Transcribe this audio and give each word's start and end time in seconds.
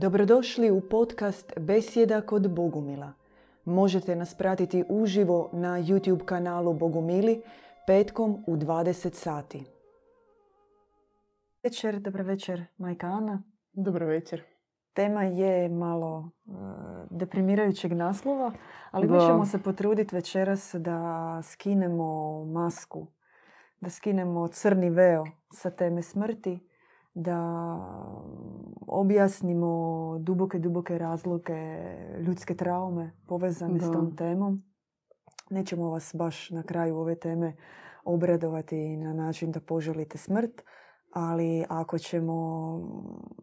Dobrodošli 0.00 0.70
u 0.70 0.80
podcast 0.80 1.52
Besjeda 1.56 2.20
kod 2.20 2.50
Bogumila. 2.50 3.12
Možete 3.64 4.16
nas 4.16 4.34
pratiti 4.34 4.84
uživo 4.88 5.50
na 5.52 5.68
YouTube 5.68 6.24
kanalu 6.24 6.72
Bogumili 6.72 7.42
petkom 7.86 8.44
u 8.46 8.56
20 8.56 9.14
sati. 9.14 9.64
Večer, 11.62 12.00
dobro 12.00 12.24
večer, 12.24 12.64
majka 12.76 13.06
Ana. 13.06 13.42
Dobro 13.72 14.06
večer. 14.06 14.42
Tema 14.92 15.22
je 15.22 15.68
malo 15.68 16.30
e, 16.46 16.50
deprimirajućeg 17.10 17.92
naslova, 17.92 18.52
ali 18.90 19.08
mi 19.08 19.18
Da. 19.18 19.26
ćemo 19.26 19.46
se 19.46 19.62
potruditi 19.62 20.14
večeras 20.14 20.74
da 20.74 21.40
skinemo 21.42 22.44
masku, 22.44 23.06
da 23.80 23.90
skinemo 23.90 24.48
crni 24.48 24.90
veo 24.90 25.24
sa 25.52 25.70
teme 25.70 26.02
smrti, 26.02 26.67
da 27.14 27.38
objasnimo 28.86 29.68
duboke, 30.20 30.58
duboke 30.58 30.98
razloge 30.98 31.86
ljudske 32.20 32.54
traume 32.54 33.12
povezane 33.26 33.80
s 33.80 33.84
Da. 33.86 33.92
tom 33.92 34.16
temom. 34.16 34.62
Nećemo 35.50 35.90
vas 35.90 36.14
baš 36.14 36.50
na 36.50 36.62
kraju 36.62 36.96
ove 36.96 37.14
teme 37.14 37.56
obradovati 38.04 38.96
na 38.96 39.12
način 39.12 39.52
da 39.52 39.60
poželite 39.60 40.18
smrt, 40.18 40.62
ali 41.12 41.64
ako 41.68 41.98
ćemo 41.98 42.34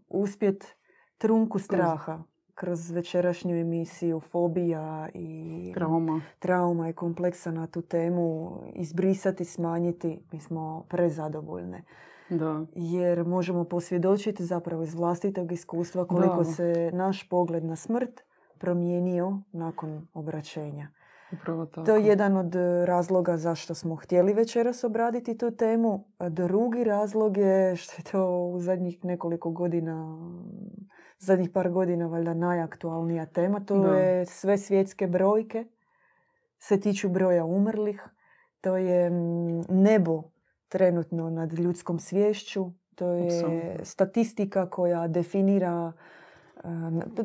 uspjet 0.10 0.76
trunku 1.18 1.60
straha 1.60 2.24
kroz 2.56 2.92
večerašnju 2.92 3.56
emisiju 3.56 4.20
fobija 4.20 5.10
i 5.14 5.72
Trauma. 5.74 6.22
trauma 6.40 6.90
i 6.90 6.94
kompleksa 6.94 7.52
na 7.52 7.68
tu 7.68 7.82
temu 7.82 8.52
izbrisati, 8.76 9.46
smanjiti, 9.46 10.20
mi 10.32 10.40
smo 10.40 10.86
prezadovoljne. 10.90 11.84
Da. 12.30 12.66
Jer 12.74 13.26
možemo 13.26 13.64
posvjedočiti 13.64 14.46
zapravo 14.46 14.84
iz 14.84 14.94
vlastitog 14.96 15.52
iskustva 15.52 16.06
koliko 16.06 16.38
Da. 16.38 16.44
se 16.44 16.90
naš 16.94 17.30
pogled 17.30 17.64
na 17.66 17.76
smrt 17.76 18.22
promijenio 18.58 19.40
nakon 19.52 20.08
obraćenja. 20.14 20.88
Upravo 21.34 21.66
tako. 21.66 21.86
To 21.86 21.96
je 21.96 22.06
jedan 22.06 22.38
od 22.38 22.56
e, 22.56 22.86
razloga 22.86 23.38
zašto 23.38 23.74
smo 23.74 23.96
htjeli 23.96 24.34
večeras 24.34 24.84
obraditi 24.84 25.38
tu 25.38 25.52
temu. 25.52 26.04
A 26.18 26.30
drugi 26.30 26.84
razlog 26.84 27.38
je 27.38 27.76
što 27.76 27.94
je 27.98 28.04
to 28.12 28.46
u 28.46 28.60
zadnjih 28.60 29.06
nekoliko 29.06 29.50
godina, 29.52 30.18
zadnjih 31.20 31.50
par 31.50 31.70
godina 31.70 32.08
valjda 32.08 32.34
najaktualnija 32.34 33.26
tema. 33.26 33.60
To 33.60 33.80
Da. 33.80 33.96
je 33.96 34.26
sve 34.26 34.58
svjetske 34.58 35.08
brojke 35.08 35.66
se 36.60 36.80
tiču 36.80 37.10
broja 37.10 37.46
umrlih. 37.46 38.04
To 38.62 38.78
je 38.78 39.10
nebo 39.70 40.24
trenutno 40.68 41.30
nad 41.30 41.54
ljudskom 41.54 42.00
svješću. 42.00 42.72
To 42.96 43.08
je 43.08 43.26
Apsolutno. 43.26 43.86
statistika 43.86 44.70
koja 44.70 45.08
definira 45.08 45.94
e, 46.56 46.68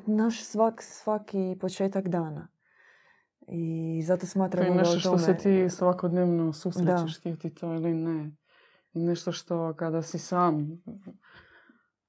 naš 0.07 0.45
svak, 0.45 0.83
svaki 0.83 1.57
početak 1.61 2.09
dana. 2.09 2.49
I 3.49 4.03
zato 4.05 4.21
To 4.21 4.27
smatramo 4.27 4.67
je 4.67 4.73
da 4.75 4.79
nešto 4.79 4.99
što 4.99 5.19
se 5.19 5.37
ti 5.37 5.71
svakodnevno 5.71 6.53
susrećeš, 6.53 7.19
htio 7.19 7.37
ti 7.37 7.55
to 7.55 7.75
ili 7.75 7.95
ne. 7.95 8.37
I 8.93 8.99
nešto 8.99 9.33
što 9.33 9.75
kada 9.77 10.03
si 10.03 10.19
sam, 10.19 10.83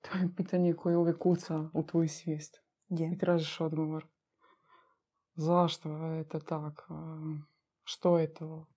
to 0.01 0.17
je 0.17 0.29
pitanje 0.37 0.73
koje 0.73 0.97
uvijek 0.97 1.17
kuca 1.17 1.69
u 1.73 1.83
tvoju 1.83 2.09
svijest. 2.09 2.61
Je. 2.89 3.11
I 3.13 3.17
tražiš 3.17 3.61
odgovor. 3.61 4.05
Zašto 5.35 5.89
je 6.05 6.27
to 6.27 6.39
tako? 6.39 6.93
Što 7.83 8.19
je 8.19 8.33
to? 8.33 8.67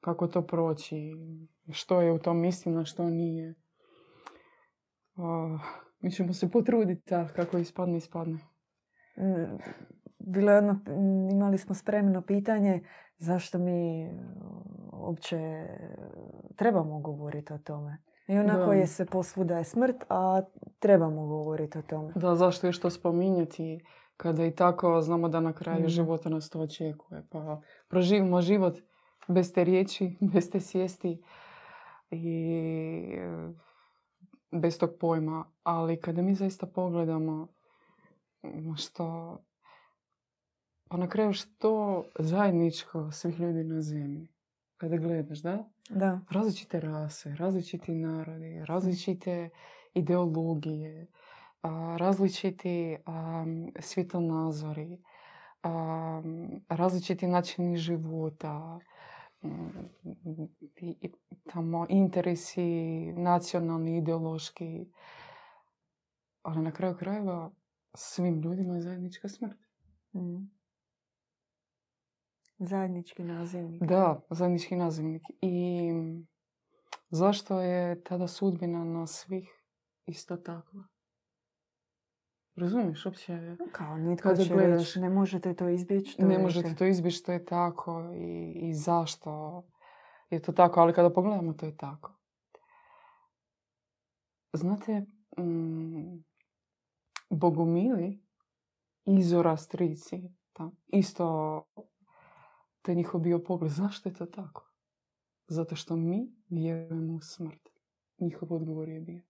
Kako 0.00 0.26
to 0.26 0.42
proći? 0.42 1.12
Što 1.70 2.00
je 2.00 2.12
u 2.12 2.18
tom 2.18 2.44
istina, 2.44 2.84
što 2.84 3.04
nije? 3.04 3.54
A, 5.16 5.58
Mi 6.00 6.10
ćemo 6.10 6.32
se 6.32 6.50
potruditi, 6.50 7.14
a 7.14 7.26
kako 7.26 7.58
ispadne, 7.58 7.96
ispadne. 7.96 8.34
Mm, 9.16 9.58
Bilo 10.20 10.50
je 10.50 10.56
jedno, 10.56 10.72
mm, 10.72 11.30
imali 11.30 11.58
smo 11.58 11.74
spremno 11.74 12.22
pitanje 12.22 12.82
zašto 13.16 13.58
mi 13.58 14.02
e, 14.02 14.10
uopće 14.94 15.66
trebamo 16.56 17.00
govoriti 17.00 17.52
o 17.52 17.58
tome. 17.58 17.98
I 18.28 18.38
onako 18.38 18.66
Da. 18.66 18.72
je 18.72 18.86
se 18.86 19.06
posvuda 19.06 19.58
je 19.58 19.64
smrt, 19.64 19.96
a 20.08 20.42
trebamo 20.78 21.26
govoriti 21.26 21.78
o 21.78 21.82
tome. 21.82 22.12
Da, 22.14 22.34
zašto 22.34 22.66
je 22.66 22.72
što 22.72 22.90
spominjati 22.90 23.84
kada 24.16 24.44
i 24.44 24.50
tako 24.50 25.00
znamo 25.00 25.28
da 25.28 25.40
na 25.40 25.52
kraju 25.52 25.78
Mhm. 25.78 25.88
života 25.88 26.28
nas 26.28 26.50
to 26.50 26.60
očekuje. 26.60 27.22
Pa 27.30 27.60
proživimo 27.88 28.40
život 28.40 28.78
bez 29.28 29.52
te 29.52 29.64
riječi, 29.64 30.16
bez 30.32 30.50
te 30.50 30.60
svijesti 30.60 31.22
i 32.10 32.54
e, 33.18 33.52
bez 34.50 34.78
tog 34.78 34.90
pojma. 35.00 35.44
Ali 35.62 36.00
kada 36.00 36.22
mi 36.22 36.34
zaista 36.34 36.66
pogledamo 36.66 37.48
m, 38.42 38.76
što 38.76 39.38
pa 40.88 40.96
na 40.96 41.08
kraju 41.08 41.32
što 41.32 42.04
zajedničko 42.18 43.12
svih 43.12 43.40
ljudi 43.40 43.64
na 43.64 43.82
zemlji. 43.82 44.28
Kada 44.76 44.96
gledaš, 44.96 45.38
da? 45.38 45.64
Da, 45.90 46.20
različite 46.30 46.80
rase, 46.80 47.34
različiti 47.34 47.94
narodi, 47.94 48.64
različite 48.64 49.50
ideologije, 49.94 51.06
a, 51.62 51.96
različiti 51.98 52.96
svjetonazori, 53.80 54.98
am, 55.62 56.50
različiti 56.68 57.26
načini 57.26 57.76
života, 57.76 58.78
mm, 58.78 58.97
i, 60.76 60.96
i 61.00 61.12
tamo 61.52 61.86
interesi 61.88 62.62
nacionalni, 63.12 63.96
ideološki. 63.98 64.86
Ali 66.42 66.62
na 66.62 66.72
kraju 66.72 66.96
krajeva 66.96 67.50
svim 67.94 68.40
ljudima 68.40 68.74
je 68.74 68.80
zajednička 68.80 69.28
smrt. 69.28 69.58
mm. 70.14 70.50
zajednički 72.58 73.24
nazivnik. 73.24 73.82
Da, 73.82 74.20
zajednički 74.30 74.76
nazivnik. 74.76 75.22
I 75.40 75.90
zašto 77.10 77.60
je 77.60 78.02
tada 78.02 78.28
sudbina 78.28 78.84
nas 78.84 79.10
svih 79.10 79.64
isto 80.06 80.36
takva? 80.36 80.84
Razumiješ, 82.58 83.06
uopće 83.06 83.56
Kao 83.72 83.96
nitko 83.98 84.36
će 84.36 84.54
gledaš- 84.54 84.96
ne 84.96 85.10
možete 85.10 85.54
to 85.54 85.68
izbjeći. 85.68 86.16
to 86.16 86.26
ne 86.26 86.34
je 86.34 86.38
možete 86.38 86.74
to 86.74 86.84
izbjeći 86.86 87.16
što 87.16 87.32
je 87.32 87.44
tako 87.44 88.12
i, 88.14 88.52
i 88.52 88.74
zašto 88.74 89.62
je 90.30 90.42
to 90.42 90.52
tako, 90.52 90.80
ali 90.80 90.92
kada 90.92 91.10
pogledamo 91.10 91.52
to 91.52 91.66
je 91.66 91.76
tako. 91.76 92.14
Znate, 94.52 95.06
mm, 95.38 96.24
bogomili 97.30 98.22
i 99.06 99.22
zoroastrici, 99.22 100.22
ta, 100.52 100.70
isto 100.86 101.24
to 102.82 102.90
je 102.90 102.94
njihov 102.94 103.20
bio 103.20 103.38
pogled. 103.38 103.70
Zašto 103.72 104.08
je 104.08 104.14
to 104.14 104.26
tako? 104.26 104.70
Zato 105.48 105.76
što 105.76 105.96
mi 105.96 106.32
vjerujemo 106.48 107.14
u 107.14 107.20
smrt. 107.20 107.68
Njihov 108.18 108.52
odgovor 108.52 108.88
je 108.88 109.00
bio. 109.00 109.22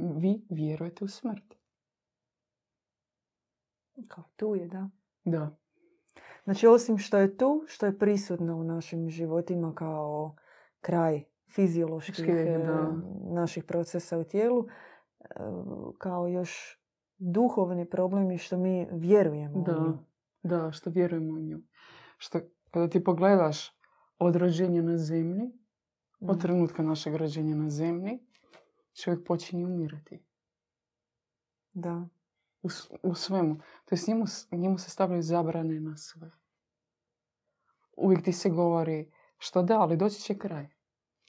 Vi 0.00 0.46
vjerujete 0.50 1.04
u 1.04 1.08
smrt. 1.08 1.54
Kao 4.08 4.24
tu 4.36 4.54
je, 4.54 4.68
da. 4.68 4.90
Da. 5.24 5.56
Znači, 6.44 6.66
osim 6.66 6.98
što 6.98 7.18
je 7.18 7.36
tu, 7.36 7.64
što 7.66 7.86
je 7.86 7.98
prisutno 7.98 8.56
u 8.56 8.64
našim 8.64 9.10
životima 9.10 9.74
kao 9.74 10.36
kraj 10.80 11.24
fizioloških 11.46 12.14
Fiziološki, 12.16 12.50
e, 12.50 12.58
da. 12.58 12.92
naših 13.32 13.64
procesa 13.64 14.18
u 14.18 14.24
tijelu, 14.24 14.66
e, 15.20 15.24
kao 15.98 16.28
još 16.28 16.80
duhovni 17.18 17.90
problem 17.90 18.30
je 18.30 18.38
što 18.38 18.56
mi 18.58 18.86
vjerujemo 18.92 19.58
u 19.58 19.62
Da, 19.62 19.72
nju. 19.74 19.98
da, 20.42 20.72
što 20.72 20.90
vjerujemo 20.90 21.34
u 21.34 21.40
nju. 21.40 21.58
Što 22.18 22.38
kada 22.70 22.88
ti 22.88 23.04
pogledaš 23.04 23.78
od 24.18 24.36
rođenja 24.36 24.82
na 24.82 24.96
zemlji, 24.98 25.50
od 26.20 26.30
Mhm. 26.30 26.40
trenutka 26.40 26.82
našeg 26.82 27.14
rođenja 27.14 27.56
na 27.56 27.70
zemlji, 27.70 28.18
čovjek 29.02 29.26
počinje 29.26 29.66
umirati. 29.66 30.22
Da. 31.72 32.08
U, 32.62 32.68
u 33.02 33.14
svemu. 33.14 33.56
To 33.56 33.94
jest 33.94 34.08
njemu, 34.08 34.24
njemu 34.52 34.78
se 34.78 34.90
stavljaju 34.90 35.22
zabrane 35.22 35.80
na 35.80 35.96
sve. 35.96 36.30
Uvijek 37.96 38.24
ti 38.24 38.32
se 38.32 38.50
govori 38.50 39.12
što 39.38 39.62
da, 39.62 39.80
ali 39.80 39.96
doći 39.96 40.20
će 40.20 40.38
kraj. 40.38 40.68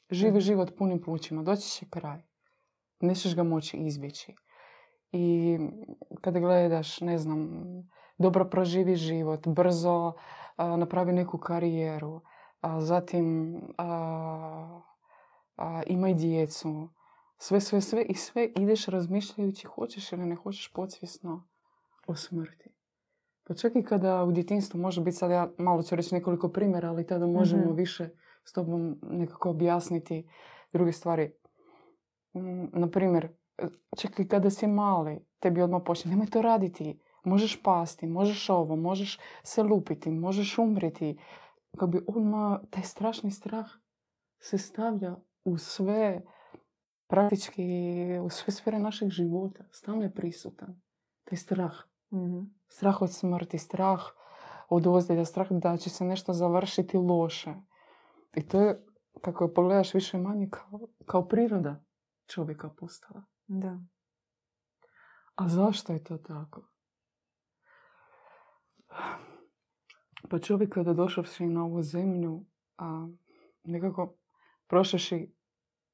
Živi 0.10 0.32
Mhm. 0.32 0.40
život 0.40 0.78
punim 0.78 1.02
plućima, 1.02 1.44
doći 1.44 1.70
će 1.70 1.86
kraj. 1.90 2.22
Nećeš 3.00 3.36
ga 3.36 3.44
moći 3.44 3.78
izbjeći. 3.78 4.36
I 5.12 5.58
kada 6.22 6.40
gledaš, 6.40 7.02
ne 7.02 7.18
znam, 7.18 7.50
dobro 8.18 8.46
proživi 8.46 8.96
život, 8.96 9.48
brzo 9.48 10.14
a, 10.56 10.78
napravi 10.78 11.14
neku 11.14 11.38
karijeru, 11.38 12.22
a 12.62 12.82
zatim 12.82 13.56
a, 13.78 14.82
a, 15.58 15.84
imaj 15.88 16.14
djecu, 16.14 16.90
sve, 17.42 17.62
sve, 17.62 17.82
sve 17.82 18.04
i 18.04 18.14
sve 18.14 18.52
ideš 18.56 18.86
razmišljajući 18.86 19.68
hoćeš 19.68 20.12
ili 20.12 20.26
ne 20.26 20.36
hoćeš 20.36 20.72
podsvjesno 20.74 21.48
o 22.08 22.16
smrti. 22.16 22.70
Pa 23.44 23.54
čak 23.54 23.76
i 23.76 23.84
kada 23.84 24.24
u 24.24 24.32
djetinstvu 24.32 24.80
može 24.80 25.02
biti, 25.02 25.18
sad 25.18 25.32
ja 25.32 25.52
malo 25.58 25.84
ću 25.84 25.96
reći 25.96 26.16
nekoliko 26.16 26.50
primjera, 26.50 26.90
ali 26.90 27.08
tada 27.08 27.28
možemo 27.28 27.66
Mhm. 27.66 27.74
više 27.76 28.10
s 28.44 28.54
tobom 28.54 29.00
nekako 29.04 29.50
objasniti 29.50 30.30
druge 30.74 30.92
stvari. 30.92 31.32
Mm, 32.34 32.80
Na 32.80 32.90
primjer, 32.90 33.28
čak 33.98 34.20
i 34.20 34.28
kada 34.28 34.50
si 34.50 34.68
mali, 34.68 35.26
tebi 35.40 35.62
odmah 35.62 35.82
počne, 35.86 36.12
nemoj 36.12 36.28
to 36.28 36.42
raditi, 36.42 37.00
možeš 37.24 37.64
pasti, 37.64 38.08
možeš 38.08 38.50
ovo, 38.50 38.76
možeš 38.76 39.20
se 39.44 39.64
lupiti, 39.64 40.12
možeš 40.12 40.58
umriti. 40.58 41.18
Kako 41.72 41.88
bi 41.88 42.02
odmah 42.08 42.60
taj 42.70 42.84
strašni 42.84 43.32
strah 43.32 43.66
se 44.40 44.58
stavlja 44.58 45.16
u 45.44 45.58
sve, 45.58 46.22
praktički 47.10 47.64
u 48.24 48.30
sve 48.30 48.54
sfere 48.54 48.80
našeg 48.80 49.10
života. 49.10 49.64
Stalno 49.72 50.04
je 50.04 50.14
prisutan. 50.14 50.82
Taj 51.24 51.38
strah. 51.38 51.74
Mhm. 52.14 52.40
Strah 52.68 53.02
od 53.02 53.14
smrti, 53.14 53.58
strah 53.58 54.02
od 54.70 54.88
ozljeda, 54.88 55.26
strah 55.26 55.48
da 55.52 55.78
će 55.78 55.90
se 55.90 56.06
nešto 56.06 56.34
završiti 56.34 56.98
loše. 56.98 57.54
I 58.36 58.48
to 58.48 58.62
je, 58.62 58.86
kako 59.22 59.44
je 59.44 59.54
pogledaš 59.54 59.94
više 59.94 60.18
manje, 60.18 60.50
kao, 60.50 60.80
kao 61.06 61.28
priroda 61.28 61.84
čovjeka 62.28 62.70
postala. 62.70 63.24
Da. 63.48 63.80
A 65.36 65.50
zašto 65.50 65.94
je 65.94 66.04
to 66.04 66.18
tako? 66.18 66.70
Pa 70.30 70.40
čovjek 70.40 70.74
kada 70.74 70.94
došavši 70.94 71.46
na 71.46 71.64
ovu 71.64 71.82
zemlju, 71.82 72.46
a, 72.78 73.08
nekako 73.64 74.16
prošavši 74.68 75.34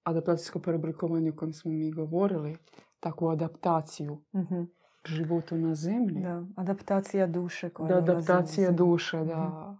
adaptacijsko 0.05 0.59
preoblikovanje 0.59 1.29
o 1.29 1.35
kojem 1.35 1.53
smo 1.53 1.71
mi 1.71 1.91
govorili, 1.91 2.57
takvu 2.99 3.29
adaptaciju 3.29 4.21
Mhm. 4.33 4.61
k 5.01 5.07
životu 5.07 5.55
na 5.57 5.75
zemlji. 5.75 6.21
Da, 6.21 6.45
adaptacija 6.55 7.27
duše 7.27 7.69
koja 7.69 7.87
Da, 7.87 7.95
na 7.95 8.01
adaptacija 8.01 8.65
zemlju. 8.65 8.77
duše, 8.77 9.17
da, 9.19 9.77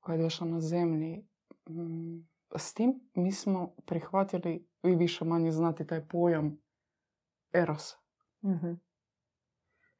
koja 0.00 0.16
je 0.16 0.22
došla 0.22 0.46
na 0.46 0.60
zemlji. 0.60 1.26
Mm, 1.70 2.28
S 2.56 2.74
tim 2.74 3.10
mi 3.14 3.32
smo 3.32 3.74
prihvatili, 3.86 4.68
vi 4.82 4.96
više 4.96 5.24
manje 5.24 5.52
znate 5.52 5.86
taj 5.86 6.06
pojam 6.06 6.58
eros. 7.52 7.94
Mhm. 8.44 8.72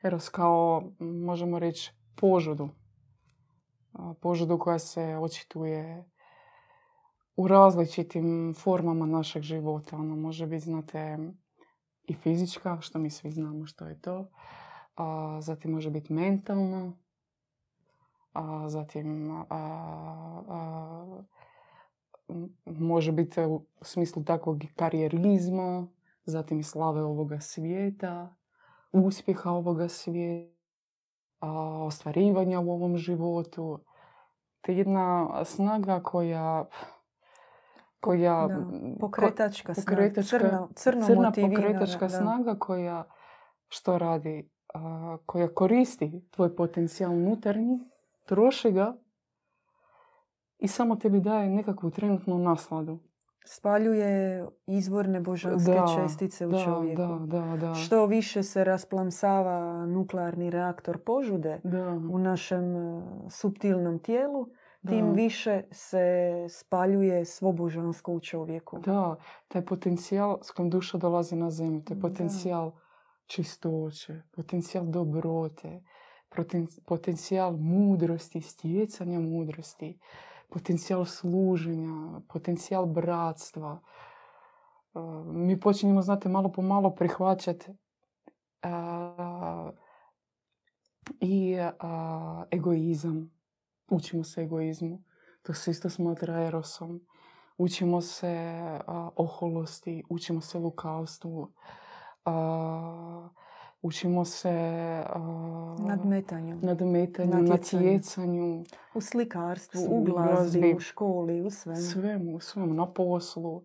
Eros 0.03 0.29
kao, 0.29 0.83
možemo 0.99 1.59
reći, 1.59 1.93
požudu. 2.17 2.69
Požudu 4.21 4.59
koja 4.59 4.79
se 4.79 5.17
očituje 5.17 6.05
u 7.37 7.49
različitim 7.49 8.55
formama 8.59 9.07
našeg 9.07 9.43
života. 9.43 9.97
Ona 9.97 10.15
može 10.15 10.47
biti, 10.47 10.65
znate, 10.65 11.19
i 12.05 12.15
fizička, 12.15 12.81
što 12.81 12.99
mi 12.99 13.11
svi 13.11 13.31
znamo 13.31 13.67
što 13.67 13.87
je 13.87 14.01
to. 14.01 14.31
A, 14.97 15.39
zatim 15.41 15.71
može 15.71 15.91
biti 15.91 16.13
mentalna. 16.13 16.93
A, 18.33 18.69
zatim 18.69 19.31
a, 19.31 19.45
a, 19.51 21.23
može 22.67 23.13
biti 23.13 23.41
u 23.41 23.67
smislu 23.83 24.25
takvog 24.25 24.63
karijerizma, 24.77 25.87
zatim 26.25 26.63
slave 26.63 27.03
ovoga 27.03 27.41
svijeta, 27.41 28.35
uspjeha 28.93 29.51
ovoga 29.51 29.89
svijeta, 29.89 30.53
ostvarivanja 31.87 32.61
u 32.61 32.71
ovom 32.71 32.97
životu. 32.97 33.79
To 34.61 34.73
je 34.73 34.79
jedna 34.79 35.29
snaga 35.45 36.01
koja 36.03 36.69
koja 38.03 38.47
Da, 38.49 38.55
ko- 38.57 38.97
Pokretačka 39.01 39.75
snaga. 39.75 39.91
pokretačka, 39.91 40.39
Crno, 40.39 40.69
crna 40.75 41.33
pokretačka 41.33 41.99
da. 42.01 42.09
snaga 42.11 42.55
koja 42.57 43.05
što 43.69 43.99
radi? 43.99 44.51
A, 44.75 45.17
koja 45.27 45.49
koristi 45.49 46.29
tvoj 46.31 46.57
potencijal 46.57 47.13
unutarnji, 47.13 47.79
troši 48.25 48.73
ga 48.73 48.97
i 50.59 50.69
samo 50.69 50.97
tebi 50.97 51.21
daje 51.21 51.51
nekakvu 51.51 51.91
trenutnu 51.91 52.39
nasladu. 52.39 52.99
Spaljuje 53.47 54.47
izvorne 54.67 55.21
božanske 55.21 55.73
Da, 55.73 55.87
čestice 55.97 56.47
u 56.47 56.51
da, 56.51 56.59
čovjeku. 56.59 57.03
Da, 57.03 57.41
da, 57.41 57.57
da. 57.59 57.75
Što 57.75 58.07
više 58.07 58.43
se 58.43 58.65
rasplamsava 58.65 59.87
nuklearni 59.87 60.51
reaktor 60.51 60.99
požude 60.99 61.61
Da, 61.65 61.89
u 61.89 62.19
našem 62.19 62.77
e, 62.77 63.03
suptilnom 63.31 63.99
tijelu, 63.99 64.47
tim 64.89 65.07
da. 65.07 65.13
više 65.13 65.63
se 65.71 66.33
spaljuje 66.49 67.25
svo 67.25 67.53
božansko 67.53 68.13
u 68.13 68.21
čovjeku. 68.21 68.79
Da, 68.79 69.17
taj 69.49 69.65
potencijal 69.65 70.39
s 70.43 70.51
kojim 70.51 70.71
duša 70.71 70.99
dolazi 70.99 71.37
na 71.37 71.51
zemlju, 71.51 71.83
taj 71.85 71.97
Da. 71.97 72.01
potencijal 72.01 72.73
čistoće, 73.27 74.23
potencijal 74.37 74.87
dobrote, 74.87 75.83
poten- 76.31 76.81
potencijal 76.87 77.57
mudrosti, 77.57 78.41
stjecanja 78.41 79.21
mudrosti, 79.21 79.99
potencijal 80.49 81.05
služenja, 81.05 82.21
potencijal 82.29 82.87
bratstva. 82.87 83.81
Uh, 84.95 85.27
Mi 85.27 85.61
počinjemo, 85.61 86.03
znate, 86.03 86.29
malo 86.29 86.53
po 86.53 86.63
malo 86.63 86.91
prihvaćati 86.95 87.73
i 91.21 91.57
a, 91.79 92.45
egoizam. 92.51 93.42
Učimo 93.93 94.25
se 94.25 94.43
egoizmu. 94.43 95.03
To 95.43 95.55
se 95.55 95.71
isto 95.71 95.91
smatra 95.91 96.47
erosom. 96.47 97.01
Učimo 97.59 98.01
se 98.01 98.37
a, 98.87 99.11
oholosti, 99.17 100.03
učimo 100.09 100.41
se 100.41 100.59
lukavstvu, 100.59 101.53
a, 102.25 103.29
učimo 103.83 104.25
se 104.25 104.51
a, 105.07 105.77
Nadmetanju. 105.79 106.59
nadmetanju, 106.63 107.43
Natjecanju. 107.43 108.65
U 108.95 109.01
slikarstvu, 109.01 109.81
u 109.89 110.01
u 110.01 110.05
glazbi, 110.05 110.75
u 110.77 110.81
školi, 110.81 111.43
u 111.43 111.51
svemu. 111.51 111.81
svemu, 111.81 112.41
svemu, 112.41 112.75
na 112.75 112.93
poslu. 112.93 113.63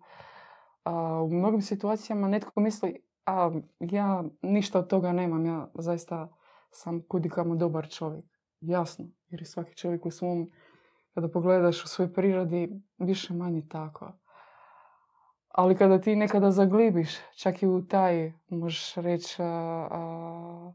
A, 0.84 1.22
u 1.22 1.30
mnogim 1.30 1.62
situacijama 1.62 2.28
netko 2.28 2.60
misli, 2.60 3.00
a 3.26 3.52
ja 3.80 4.24
ništa 4.42 4.80
od 4.80 4.88
toga 4.88 5.12
nemam, 5.12 5.46
ja 5.46 5.68
zaista 5.80 6.30
sam 6.72 7.02
kudikamo 7.08 7.56
dobar 7.56 7.90
čovjek. 7.90 8.26
Jasno, 8.62 9.06
jer 9.30 9.42
je 9.42 9.46
svaki 9.46 9.76
čovjek 9.76 10.06
u 10.06 10.12
svom, 10.12 10.52
kada 11.14 11.28
pogledaš 11.30 11.84
u 11.84 11.88
svojoj 11.88 12.14
prirodi, 12.14 12.82
više 12.98 13.34
manje 13.34 13.62
tako. 13.70 14.12
Ali 15.48 15.78
kada 15.78 16.02
ti 16.02 16.16
nekada 16.16 16.52
zaglibiš, 16.52 17.10
čak 17.36 17.64
i 17.64 17.68
u 17.68 17.88
taj, 17.88 18.34
možeš 18.50 18.96
reći, 18.96 19.36
a, 19.40 19.88
a, 19.92 20.74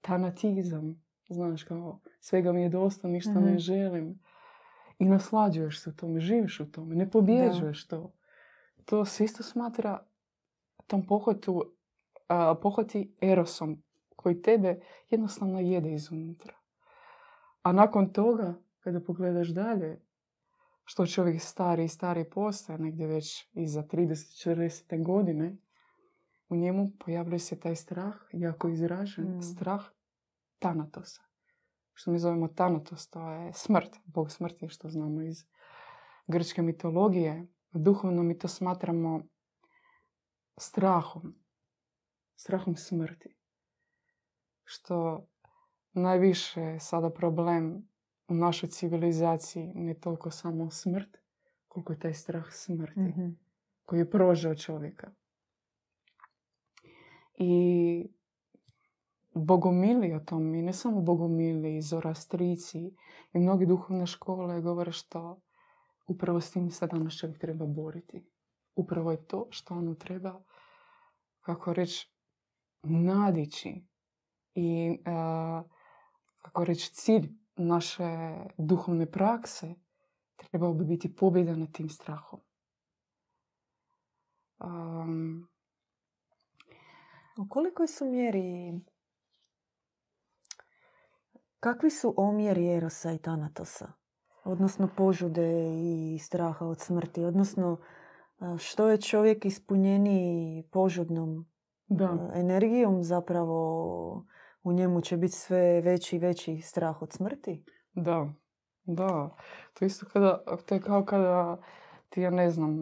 tanatizam, 0.00 1.02
znaš, 1.28 1.62
kao 1.64 2.00
svega 2.20 2.52
mi 2.52 2.62
je 2.62 2.68
dosta, 2.68 3.08
ništa 3.08 3.30
Mhm. 3.32 3.44
ne 3.44 3.58
želim. 3.58 4.20
I 4.98 5.04
naslađuješ 5.04 5.82
se 5.82 5.90
u 5.90 5.92
tome, 5.92 6.20
živiš 6.20 6.60
u 6.60 6.72
tome, 6.72 6.94
ne 6.96 7.10
pobjeđuješ 7.10 7.86
to. 7.86 8.12
To 8.84 9.04
se 9.04 9.24
isto 9.24 9.42
smatra 9.42 10.06
tom 10.86 11.06
pohotu, 11.06 11.64
a, 12.28 12.54
pohoti 12.62 13.14
erosom 13.20 13.82
koji 14.16 14.42
tebe 14.42 14.80
jednostavno 15.10 15.60
jede 15.60 15.92
iznutra. 15.92 16.59
A 17.62 17.72
nakon 17.72 18.12
toga, 18.12 18.54
kada 18.80 19.00
pogledaš 19.00 19.48
dalje, 19.48 20.00
što 20.84 21.06
čovjek 21.06 21.42
stari 21.42 21.84
i 21.84 21.88
stari 21.88 22.30
postaje, 22.30 22.78
negdje 22.78 23.06
već 23.06 23.48
iza 23.52 23.82
30-40 23.82 25.04
godine, 25.04 25.56
u 26.48 26.56
njemu 26.56 26.90
pojavljuje 26.98 27.38
se 27.38 27.60
taj 27.60 27.76
strah, 27.76 28.14
jako 28.32 28.68
izražen, 28.68 29.36
Mm. 29.36 29.42
strah 29.42 29.84
Tanatosa. 30.58 31.22
Što 31.92 32.10
mi 32.10 32.18
zovemo 32.18 32.48
Tanatos, 32.48 33.08
to 33.10 33.30
je 33.30 33.52
smrt, 33.52 33.96
bog 34.04 34.30
smrti, 34.30 34.68
što 34.68 34.88
znamo 34.88 35.22
iz 35.22 35.44
grčke 36.26 36.62
mitologije. 36.62 37.46
Duhovno 37.72 38.22
mi 38.22 38.38
to 38.38 38.48
smatramo 38.48 39.22
strahom, 40.56 41.34
strahom 42.36 42.76
smrti. 42.76 43.36
Što 44.64 45.26
najviše 45.92 46.60
je 46.60 46.80
sada 46.80 47.10
problem 47.10 47.88
u 48.28 48.34
našoj 48.34 48.68
civilizaciji 48.68 49.72
ne 49.74 49.94
toliko 49.94 50.30
samo 50.30 50.70
smrt, 50.70 51.16
koliko 51.68 51.92
je 51.92 51.98
taj 51.98 52.14
strah 52.14 52.44
smrti 52.50 53.00
Mhm. 53.00 53.28
koji 53.84 53.98
je 53.98 54.10
prožao 54.10 54.54
čovjeka. 54.54 55.10
I 57.34 58.12
bogomili 59.34 60.14
o 60.14 60.20
tom, 60.20 60.54
i 60.54 60.62
ne 60.62 60.72
samo 60.72 61.00
bogomili, 61.00 61.76
i 61.76 61.82
zoroastrici, 61.82 62.94
i 63.32 63.38
mnogi 63.38 63.66
duhovne 63.66 64.06
škole 64.06 64.60
govore 64.60 64.92
što 64.92 65.40
upravo 66.06 66.40
s 66.40 66.50
tim 66.50 66.70
se 66.70 66.86
danas 66.86 67.18
čovjek 67.18 67.38
treba 67.38 67.66
boriti. 67.66 68.26
Upravo 68.74 69.10
je 69.10 69.26
to 69.26 69.46
što 69.50 69.74
ono 69.74 69.94
treba, 69.94 70.42
kako 71.40 71.72
reći, 71.72 72.12
nadići. 72.82 73.84
I, 74.54 74.98
a, 75.04 75.62
kako 76.40 76.64
reći, 76.64 76.94
cilj 76.94 77.28
naše 77.56 78.34
duhovne 78.58 79.10
prakse 79.10 79.74
trebao 80.36 80.74
bi 80.74 80.84
biti 80.84 81.16
pobjeda 81.16 81.56
nad 81.56 81.72
tim 81.72 81.88
strahom. 81.88 82.40
Um, 84.58 85.48
U 87.40 87.48
kolikoj 87.48 87.86
su 87.86 88.04
mjeri... 88.04 88.80
Kakvi 91.60 91.90
su 91.90 92.14
omjeri 92.16 92.68
Erosa 92.68 93.12
i 93.12 93.18
Tanatosa? 93.18 93.92
Odnosno 94.44 94.88
požude 94.96 95.72
i 96.14 96.18
straha 96.18 96.66
od 96.66 96.80
smrti. 96.80 97.24
Odnosno, 97.24 97.76
Što 98.58 98.88
je 98.88 99.00
čovjek 99.00 99.44
ispunjeniji 99.44 100.68
požudnom 100.72 101.46
Da, 101.92 102.30
energijom, 102.34 103.02
zapravo 103.02 104.26
u 104.62 104.72
njemu 104.72 105.00
će 105.00 105.16
biti 105.16 105.32
sve 105.32 105.80
veći 105.80 106.16
i 106.16 106.18
veći 106.18 106.60
strah 106.60 107.02
od 107.02 107.12
smrti. 107.12 107.64
da, 107.94 108.32
da. 108.84 109.36
To 109.74 109.84
isto 109.84 110.06
kada, 110.06 110.42
to 110.66 110.74
je 110.74 110.80
kao 110.80 111.04
kada 111.04 111.60
ti, 112.08 112.20
ja 112.22 112.30
ne 112.30 112.50
znam, 112.50 112.78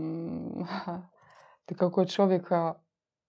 ti 1.66 1.74
kao 1.74 1.90
kod 1.90 2.10
čovjeka, 2.10 2.74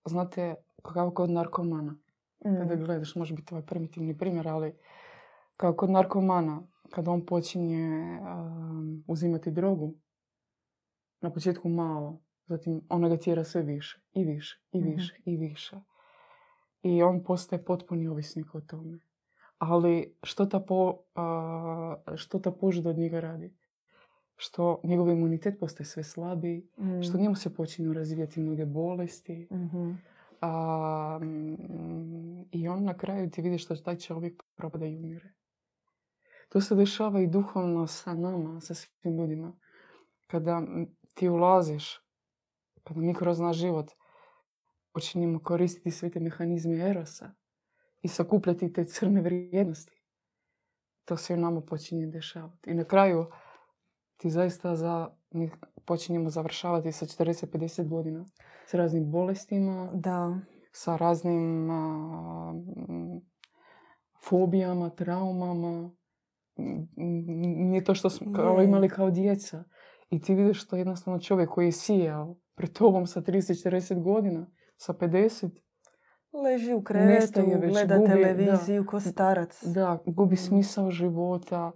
znate, 0.06 0.56
kao 0.84 1.12
kod 1.12 1.29
narkomana. 1.29 1.96
Kada 2.44 2.75
Mm. 2.75 2.86
gledaš, 2.86 3.15
može 3.15 3.34
biti 3.36 3.53
ovaj 3.53 3.65
primitivni 3.65 4.18
primjer, 4.18 4.48
ali 4.48 4.77
kao 5.58 5.74
kod 5.74 5.89
narkomana, 5.89 6.62
kada 6.89 7.12
on 7.12 7.25
počinje 7.25 7.89
um, 8.22 9.03
uzimati 9.08 9.51
drogu, 9.51 9.94
na 11.22 11.29
početku 11.34 11.70
malo, 11.70 12.22
zatim 12.46 12.82
ona 12.89 13.10
ga 13.10 13.18
tjera 13.18 13.44
sve 13.44 13.62
više, 13.62 14.01
i 14.13 14.24
više, 14.24 14.62
i 14.72 14.79
Mhm. 14.79 14.89
više, 14.89 15.15
i 15.25 15.38
više. 15.38 15.75
I 16.83 17.03
on 17.03 17.24
postaje 17.24 17.65
potpuni 17.65 18.07
ovisnik 18.07 18.55
o 18.55 18.62
tome. 18.62 19.00
Ali 19.57 20.15
što 20.24 20.45
ta, 20.45 20.59
po, 20.59 20.98
a, 21.15 21.95
što 22.15 22.39
ta 22.39 22.51
požuda 22.51 22.89
od 22.89 22.98
njega 22.98 23.19
radi? 23.19 23.53
Što 24.36 24.81
njegov 24.83 25.09
imunitet 25.09 25.59
postaje 25.59 25.86
sve 25.86 26.03
slabiji, 26.03 26.67
Mm. 26.77 27.01
što 27.03 27.17
njemu 27.17 27.36
se 27.36 27.53
počinju 27.55 27.93
razvijati 27.93 28.39
mnoge 28.39 28.65
bolesti, 28.65 29.48
Mhm. 29.51 29.91
a, 30.41 31.19
mm, 31.21 32.41
I 32.51 32.67
on 32.67 32.83
na 32.83 32.98
kraju 32.98 33.29
ti 33.31 33.41
vidiš 33.41 33.67
da 33.67 33.75
taj 33.75 33.98
čovjek 33.98 34.43
propada 34.55 34.86
i 34.86 34.95
umire. 34.95 35.33
To 36.50 36.62
se 36.62 36.75
dešava 36.75 37.21
i 37.21 37.27
duhovno 37.27 37.88
sa 37.88 38.13
nama, 38.13 38.62
sa 38.62 38.74
svim 38.74 39.17
ljudima. 39.17 39.53
Kada 40.27 40.62
ti 41.13 41.29
ulaziš, 41.29 42.01
kada 42.83 43.00
mi 43.01 43.13
kroz 43.13 43.39
naš 43.39 43.57
život 43.57 43.91
počinjemo 44.93 45.39
koristiti 45.43 45.91
sve 45.91 46.10
te 46.10 46.19
mehanizme 46.19 46.89
erosa 46.89 47.31
i 48.01 48.08
sakupljati 48.08 48.74
te 48.74 48.86
crne 48.86 49.22
vrijednosti, 49.22 50.03
to 51.05 51.17
se 51.17 51.34
i 51.34 51.38
u 51.38 51.39
nama 51.39 51.62
počinje 51.62 52.08
dešavati. 52.08 52.69
I 52.69 52.74
na 52.74 52.84
kraju 52.84 53.25
ti 54.17 54.29
zaista 54.29 54.75
za, 54.75 55.10
mi 55.31 55.51
počinjemo 55.86 56.29
završavati 56.29 56.91
sa 56.91 57.05
40-50 57.05 57.88
godina 57.88 58.25
s 58.67 58.74
raznim 58.74 59.12
bolestima, 59.12 59.91
Da. 59.93 60.39
sa 60.72 60.98
raznim 60.98 61.69
a, 61.72 62.53
fobijama, 64.29 64.89
traumama. 64.89 65.91
Nije 66.96 67.84
to 67.84 67.96
što 67.96 68.10
smo 68.10 68.34
kao 68.34 68.62
imali 68.62 68.89
kao 68.89 69.12
djeca. 69.12 69.63
I 70.10 70.22
ti 70.22 70.36
vidiš 70.36 70.63
što 70.63 70.75
jednostavno 70.75 71.19
čovjek 71.19 71.50
koji 71.50 71.65
je 71.65 71.72
sijao 71.72 72.38
pred 72.55 72.74
tobom 72.74 73.08
sa 73.08 73.22
30-40 73.22 74.03
godina, 74.03 74.51
sa 74.79 74.93
50, 74.93 75.50
Leži 76.36 76.74
u 76.74 76.83
krevetu, 76.83 77.41
gleda 77.62 77.98
gubi- 77.98 78.07
televiziju 78.07 78.86
ko 78.86 79.00
starac. 79.01 79.63
da, 79.65 80.00
gubi 80.07 80.33
Mm. 80.33 80.38
smisao 80.38 80.91
života, 80.91 81.71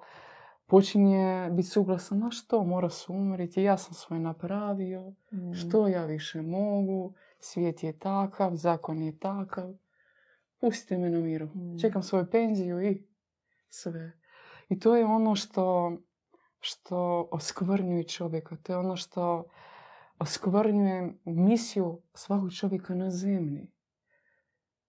počinje 0.68 1.24
biti 1.52 1.68
suglasan, 1.68 2.20
na 2.20 2.32
što, 2.32 2.64
mora 2.64 2.90
se 2.90 3.12
umriti, 3.12 3.64
ja 3.64 3.78
sam 3.78 3.94
svoje 3.94 4.20
napravio, 4.22 5.02
Mm. 5.32 5.54
što 5.54 5.88
ja 5.88 6.06
više 6.06 6.42
mogu, 6.42 7.14
svijet 7.40 7.84
je 7.84 8.00
takav, 8.00 8.52
zakon 8.54 8.98
je 9.00 9.20
takav, 9.20 9.74
pustite 10.60 10.98
me 10.98 11.10
na 11.10 11.20
miru, 11.20 11.46
Mm. 11.48 11.80
čekam 11.80 12.04
svoju 12.04 12.26
penziju 12.26 12.82
i 12.82 13.08
sve. 13.70 14.12
I 14.70 14.80
to 14.80 14.96
je 14.96 15.06
ono 15.06 15.36
što, 15.36 15.98
što 16.60 16.98
oskvrnjuje 17.32 18.04
čovjeka, 18.06 18.56
to 18.56 18.74
je 18.74 18.78
ono 18.78 18.96
što 18.96 19.46
oskvrnjuje 20.24 21.14
misiju 21.26 22.02
svakog 22.14 22.54
čovjeka 22.54 22.96
na 22.96 23.10
zemlji. 23.12 23.72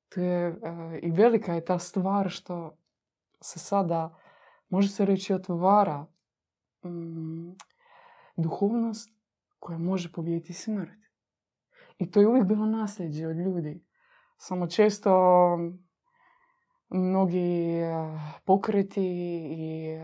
To 0.09 0.21
je, 0.21 0.47
e, 0.49 0.99
I 1.03 1.11
velika 1.11 1.55
je 1.55 1.65
ta 1.65 1.79
stvar 1.79 2.31
što 2.31 2.77
se 3.41 3.59
sada, 3.59 4.19
može 4.69 4.89
se 4.89 5.05
reći, 5.05 5.35
otvara 5.35 6.07
mm, 6.85 7.53
duhovnost 8.37 9.11
koja 9.59 9.79
može 9.79 10.13
pobijediti 10.13 10.53
smrt. 10.53 10.99
I 11.99 12.11
to 12.11 12.21
je 12.21 12.29
uvijek 12.29 12.47
bilo 12.47 12.67
nasljeđe 12.67 13.27
od 13.27 13.37
ljudi. 13.37 13.85
Samo 14.37 14.67
često 14.67 15.11
mnogi 16.89 17.81
pokreti 18.45 19.07
i 19.51 19.99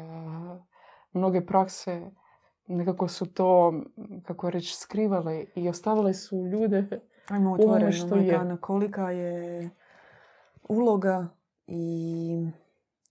mnoge 1.13 1.47
prakse 1.47 2.11
nekako 2.71 3.09
su 3.09 3.27
to, 3.27 3.75
kako 4.27 4.51
reći, 4.51 4.77
skrivale 4.77 5.45
i 5.55 5.69
ostavile 5.69 6.15
su 6.15 6.47
ljude 6.47 7.01
Ajmo 7.29 7.53
otvoreno, 7.53 7.93
što 7.93 8.17
je. 8.17 8.57
Kolika 8.61 9.11
je 9.11 9.71
uloga 10.69 11.29
i 11.67 12.47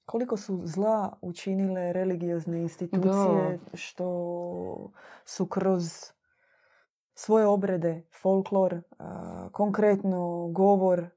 koliko 0.05 0.37
su 0.37 0.61
zla 0.63 1.17
učinile 1.21 1.93
religiozne 1.93 2.61
institucije 2.61 3.59
što 3.73 4.91
su 5.25 5.45
kroz 5.45 5.83
svoje 7.13 7.45
obrede, 7.45 8.07
folklor, 8.21 8.81
a, 8.99 9.49
konkretno 9.51 10.47
govor, 10.47 11.09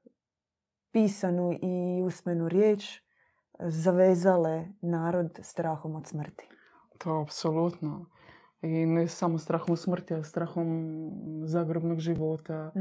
pisanu 0.91 1.53
i 1.61 2.03
usmenu 2.03 2.49
riječ, 2.49 3.01
zavezale 3.59 4.67
narod 4.81 5.39
strahom 5.41 5.95
od 5.95 6.07
smrti. 6.07 6.49
To 6.97 7.21
apsolutno. 7.21 8.05
I 8.63 8.85
ne 8.85 9.07
samo 9.07 9.37
strahom 9.37 9.77
smrti, 9.77 10.13
ali 10.13 10.23
strahom 10.23 11.11
zagrobnog 11.45 11.99
života, 11.99 12.71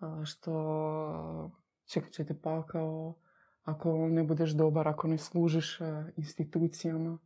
a, 0.00 0.24
što 0.24 1.50
čekat 1.86 2.10
će 2.12 2.24
te 2.24 2.40
pakao 2.40 3.14
ako 3.62 4.08
ne 4.08 4.24
budeš 4.24 4.50
dobar, 4.50 4.88
ako 4.88 5.08
ne 5.08 5.18
služiš 5.18 5.80
a, 5.80 6.08
institucijama. 6.16 7.18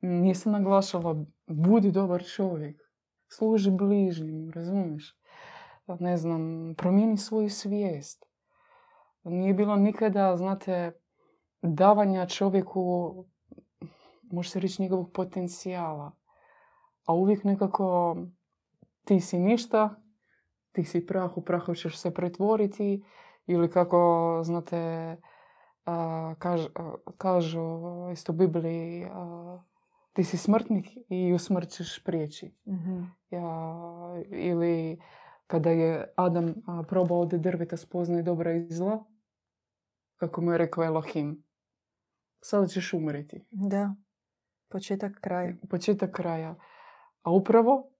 Nije 0.00 0.34
se 0.34 0.50
naglašava, 0.50 1.24
budi 1.46 1.90
dobar 1.90 2.24
čovjek, 2.24 2.80
služi 3.28 3.70
bližnjim, 3.70 4.50
razumiješ? 4.50 5.18
Ne 6.00 6.16
znam, 6.16 6.74
promijeni 6.76 7.16
svoju 7.16 7.50
svijest. 7.50 8.24
Nije 9.24 9.54
bilo 9.54 9.76
nikada, 9.76 10.36
znate, 10.36 10.92
davanja 11.62 12.26
čovjeku, 12.26 13.14
može 14.22 14.50
se 14.50 14.60
reći, 14.60 14.82
njegovog 14.82 15.12
potencijala. 15.12 16.12
A 17.08 17.12
uvijek 17.14 17.44
nekako 17.44 18.16
ti 19.04 19.20
si 19.20 19.38
ništa, 19.38 20.02
ti 20.72 20.84
si 20.84 21.06
prah, 21.06 21.36
u 21.36 21.40
prahu 21.40 21.74
ćeš 21.74 21.98
se 21.98 22.14
pretvoriti 22.14 23.04
ili 23.46 23.70
kako, 23.70 24.40
znate, 24.44 24.76
a, 25.84 26.34
kaž- 26.38 26.68
a, 26.74 26.94
kažu 27.18 27.60
isto 28.12 28.32
u 28.32 28.36
Bibliji, 28.36 29.06
a, 29.10 29.58
ti 30.12 30.24
si 30.24 30.36
smrtnik 30.36 30.86
i 31.08 31.32
u 31.32 31.38
smrt 31.38 31.68
ćeš 31.68 32.04
prijeći. 32.04 32.54
Mhm. 32.66 33.02
Ja, 33.30 33.74
ili 34.30 35.00
kada 35.46 35.70
je 35.70 36.12
Adam 36.16 36.54
probao 36.88 37.20
od 37.20 37.28
drveta 37.28 37.76
spoznaje 37.76 38.22
dobra 38.22 38.52
i 38.52 38.66
zla, 38.70 39.04
kako 40.16 40.40
mu 40.40 40.52
je 40.52 40.58
rekao 40.58 40.84
Elohim, 40.84 41.44
sada 42.40 42.66
ćeš 42.66 42.92
umreti. 42.92 43.44
Da, 43.50 43.94
početak 44.68 45.12
kraja. 45.20 45.54
Početak 45.70 46.10
kraja. 46.10 46.54
A 47.22 47.30
upravo 47.30 47.90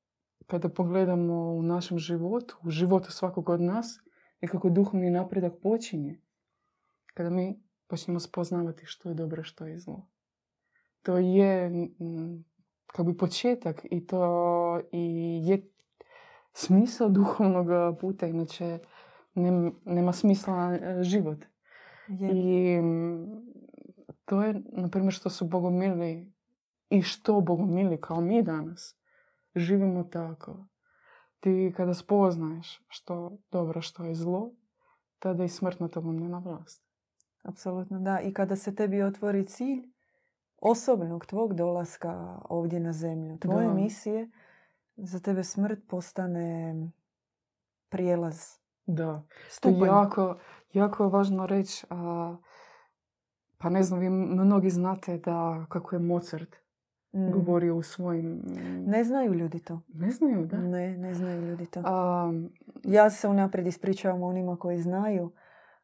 kada 0.46 0.68
pogledamo 0.68 1.34
u 1.34 1.62
našem 1.62 1.98
životu, 1.98 2.56
u 2.62 2.70
životu 2.70 3.12
svakog 3.12 3.48
od 3.48 3.60
nas, 3.60 4.00
nekako 4.40 4.70
duhovni 4.70 5.10
napredak 5.10 5.52
počinje. 5.62 6.20
Kada 7.14 7.30
mi 7.30 7.60
počnemo 7.86 8.20
spoznavati 8.20 8.86
što 8.86 9.08
je 9.08 9.14
dobro, 9.14 9.42
što 9.42 9.66
je 9.66 9.78
zlo. 9.78 10.06
To 11.02 11.18
je 11.18 11.70
mm, 11.70 12.44
kao 12.86 13.04
bi 13.04 13.16
početak 13.16 13.86
i 13.90 14.06
to 14.06 14.80
i 14.92 15.40
je 15.44 15.70
smisao 16.52 17.08
duhovnog 17.08 17.66
puta, 18.00 18.26
inače 18.26 18.78
nem- 19.34 19.74
nema 19.84 20.12
smisla 20.12 20.74
e, 20.74 21.02
život. 21.02 21.44
Je. 22.08 22.30
I 22.32 22.82
mm, 22.82 23.26
to 24.24 24.42
je, 24.42 24.62
na 24.72 24.88
primjer, 24.88 25.12
što 25.12 25.30
su 25.30 25.46
bogomili 25.46 26.32
i 26.90 27.02
što 27.02 27.40
bogomili 27.40 28.00
kao 28.00 28.20
mi 28.20 28.42
danas 28.42 28.97
živimo 29.54 30.04
tako. 30.04 30.66
Ti 31.40 31.72
kada 31.76 31.94
spoznaješ 31.94 32.84
što 32.88 33.38
dobro, 33.50 33.80
što 33.80 34.04
je 34.04 34.14
zlo, 34.14 34.50
tada 35.18 35.44
i 35.44 35.48
smrt 35.48 35.80
na 35.80 35.88
tobom 35.88 36.16
nema 36.16 36.38
vlast. 36.38 36.82
Apsolutno, 37.42 38.00
da. 38.00 38.20
I 38.20 38.32
kada 38.32 38.56
se 38.56 38.74
tebi 38.74 39.02
otvori 39.02 39.46
cilj 39.46 39.82
osobnog 40.60 41.26
tvog 41.26 41.54
dolaska 41.54 42.40
ovdje 42.48 42.80
na 42.80 42.92
zemlju, 42.92 43.38
tvoje 43.38 43.66
Da. 43.66 43.74
misije, 43.74 44.30
za 44.96 45.20
tebe 45.20 45.44
smrt 45.44 45.78
postane 45.88 46.74
prijelaz. 47.88 48.40
Da, 48.86 49.04
to 49.04 49.36
je 49.44 49.50
Stupanj. 49.50 49.86
jako, 49.88 50.38
jako 50.72 51.04
je 51.04 51.10
važno 51.10 51.46
reći, 51.46 51.86
a, 51.90 52.36
pa 53.58 53.70
ne 53.70 53.82
znam, 53.82 54.00
vi 54.00 54.10
mnogi 54.10 54.70
znate 54.70 55.18
da 55.18 55.66
kako 55.68 55.96
je 55.96 56.00
Mozart 56.00 56.56
Mm. 57.12 57.30
govorio 57.32 57.76
u 57.76 57.82
svojim... 57.82 58.42
Ne 58.86 59.04
znaju 59.04 59.34
ljudi 59.34 59.60
to. 59.60 59.80
Ne 59.88 60.10
znaju, 60.10 60.46
da. 60.46 60.56
Ne, 60.56 60.96
ne 60.96 61.14
znaju 61.14 61.46
ljudi 61.46 61.66
to. 61.66 61.82
A, 61.84 62.32
Ja 62.84 63.10
se 63.10 63.28
unaprijed 63.28 63.66
ispričavam 63.66 64.22
onima 64.22 64.56
koji 64.56 64.78
znaju, 64.78 65.32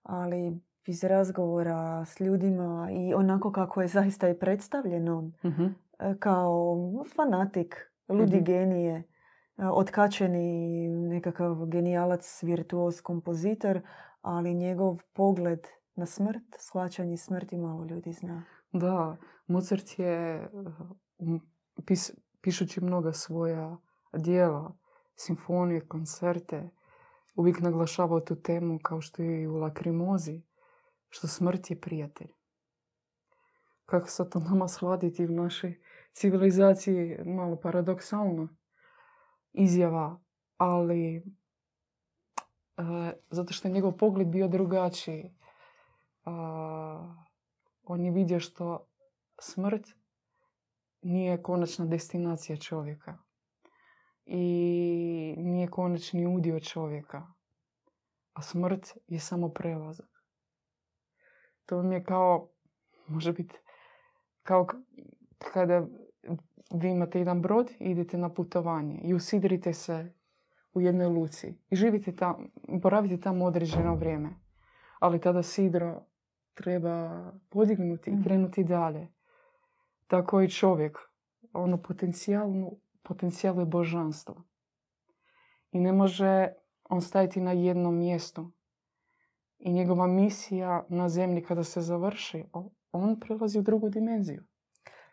ali 0.03 0.61
iz 0.87 1.05
razgovora 1.05 2.05
s 2.05 2.21
ljudima 2.21 2.89
i 2.93 3.15
onako 3.15 3.53
kako 3.53 3.83
je 3.83 3.89
zaista 3.89 4.29
i 4.29 4.39
predstavljen 4.39 5.09
on, 5.09 5.33
mhm, 5.45 5.65
e, 5.99 6.15
kao 6.19 6.77
fanatik, 7.17 7.91
ludi 8.09 8.37
Mhm. 8.37 8.45
genije, 8.45 8.95
e, 8.97 9.05
otkačeni 9.67 10.89
nekakav 10.89 11.67
genijalac, 11.67 12.43
virtuoz, 12.43 13.01
kompozitor, 13.01 13.81
ali 14.23 14.55
njegov 14.55 15.03
pogled 15.13 15.61
na 15.95 16.07
smrt, 16.07 16.57
shvaćanje 16.59 17.17
smrti 17.17 17.57
malo 17.59 17.85
ljudi 17.85 18.13
zna. 18.13 18.43
Da, 18.73 19.17
Mozart 19.47 19.99
je, 19.99 20.49
um, 20.53 20.75
pis, 21.87 22.13
pišući 22.41 22.85
mnoga 22.85 23.13
svoja 23.13 23.77
dijela, 24.13 24.77
simfonije, 25.17 25.89
koncerte, 25.89 26.71
uvijek 27.35 27.61
naglašavao 27.61 28.21
tu 28.21 28.43
temu 28.43 28.79
kao 28.83 29.01
što 29.01 29.23
je 29.23 29.43
i 29.43 29.47
u 29.47 29.57
Lakrimozi, 29.57 30.43
što 31.09 31.29
smrt 31.29 31.71
je 31.71 31.81
prijatelj. 31.81 32.33
Kako 33.87 34.09
sad 34.09 34.33
to 34.33 34.39
nama 34.39 34.69
shvatiti 34.69 35.27
u 35.27 35.29
našoj 35.29 35.81
civilizaciji, 36.13 37.19
malo 37.25 37.57
paradoksalno 37.57 38.49
izjava, 39.53 40.21
ali 40.57 41.17
e, 41.17 41.23
zato 43.31 43.53
što 43.53 43.69
je 43.69 43.73
njegov 43.73 43.93
pogled 43.93 44.29
bio 44.29 44.49
drugačiji. 44.49 45.35
On 47.85 48.05
je 48.05 48.11
vidio 48.11 48.41
što 48.41 48.87
smrt 49.39 49.87
nije 51.05 51.43
konačna 51.43 51.87
destinacija 51.87 52.57
čovjeka 52.57 53.19
i 54.27 54.45
nije 55.39 55.69
konačni 55.69 56.27
udio 56.27 56.61
čovjeka, 56.61 57.27
a 58.33 58.43
smrt 58.43 58.93
je 59.07 59.19
samo 59.19 59.49
prelazak. 59.49 60.25
To 61.67 61.77
vam 61.77 61.93
je 61.93 62.05
kao, 62.05 62.49
može 63.07 63.33
biti, 63.33 63.57
kao 64.43 64.67
kada 65.53 65.87
vi 66.75 66.91
imate 66.91 67.19
jedan 67.19 67.43
brod 67.43 67.71
i 67.81 67.91
idete 67.91 68.19
na 68.19 68.35
putovanje 68.35 69.01
i 69.05 69.15
usidrite 69.15 69.73
se 69.73 70.13
u 70.75 70.81
jednoj 70.81 71.07
luci 71.07 71.55
i 71.71 71.77
živite 71.77 72.17
tamo, 72.17 72.39
boravite 72.69 73.21
tamo 73.21 73.45
određeno 73.45 73.95
vrijeme. 73.95 74.31
Ali 75.01 75.21
tada 75.21 75.43
sidro 75.43 76.03
treba 76.55 77.11
podignuti 77.49 78.11
i 78.11 78.15
Mhm. 78.15 78.23
krenuti 78.23 78.65
dalje. 78.65 79.09
Tako 80.15 80.43
i 80.43 80.51
čovjek. 80.51 80.99
Ono 81.53 81.77
potencijalnu, 81.77 82.77
potencijal 83.03 83.59
je 83.59 83.65
božanstvo. 83.65 84.45
I 85.73 85.81
ne 85.81 85.93
može 85.93 86.49
on 86.89 87.01
stajati 87.01 87.41
na 87.41 87.53
jednom 87.53 87.99
mjestu. 87.99 88.53
I 89.59 89.73
njegova 89.73 90.07
misija 90.07 90.85
na 90.89 91.09
zemlji 91.09 91.43
kada 91.43 91.65
se 91.65 91.81
završi, 91.81 92.45
on 92.93 93.21
prelazi 93.21 93.59
u 93.59 93.63
drugu 93.63 93.89
dimenziju. 93.89 94.43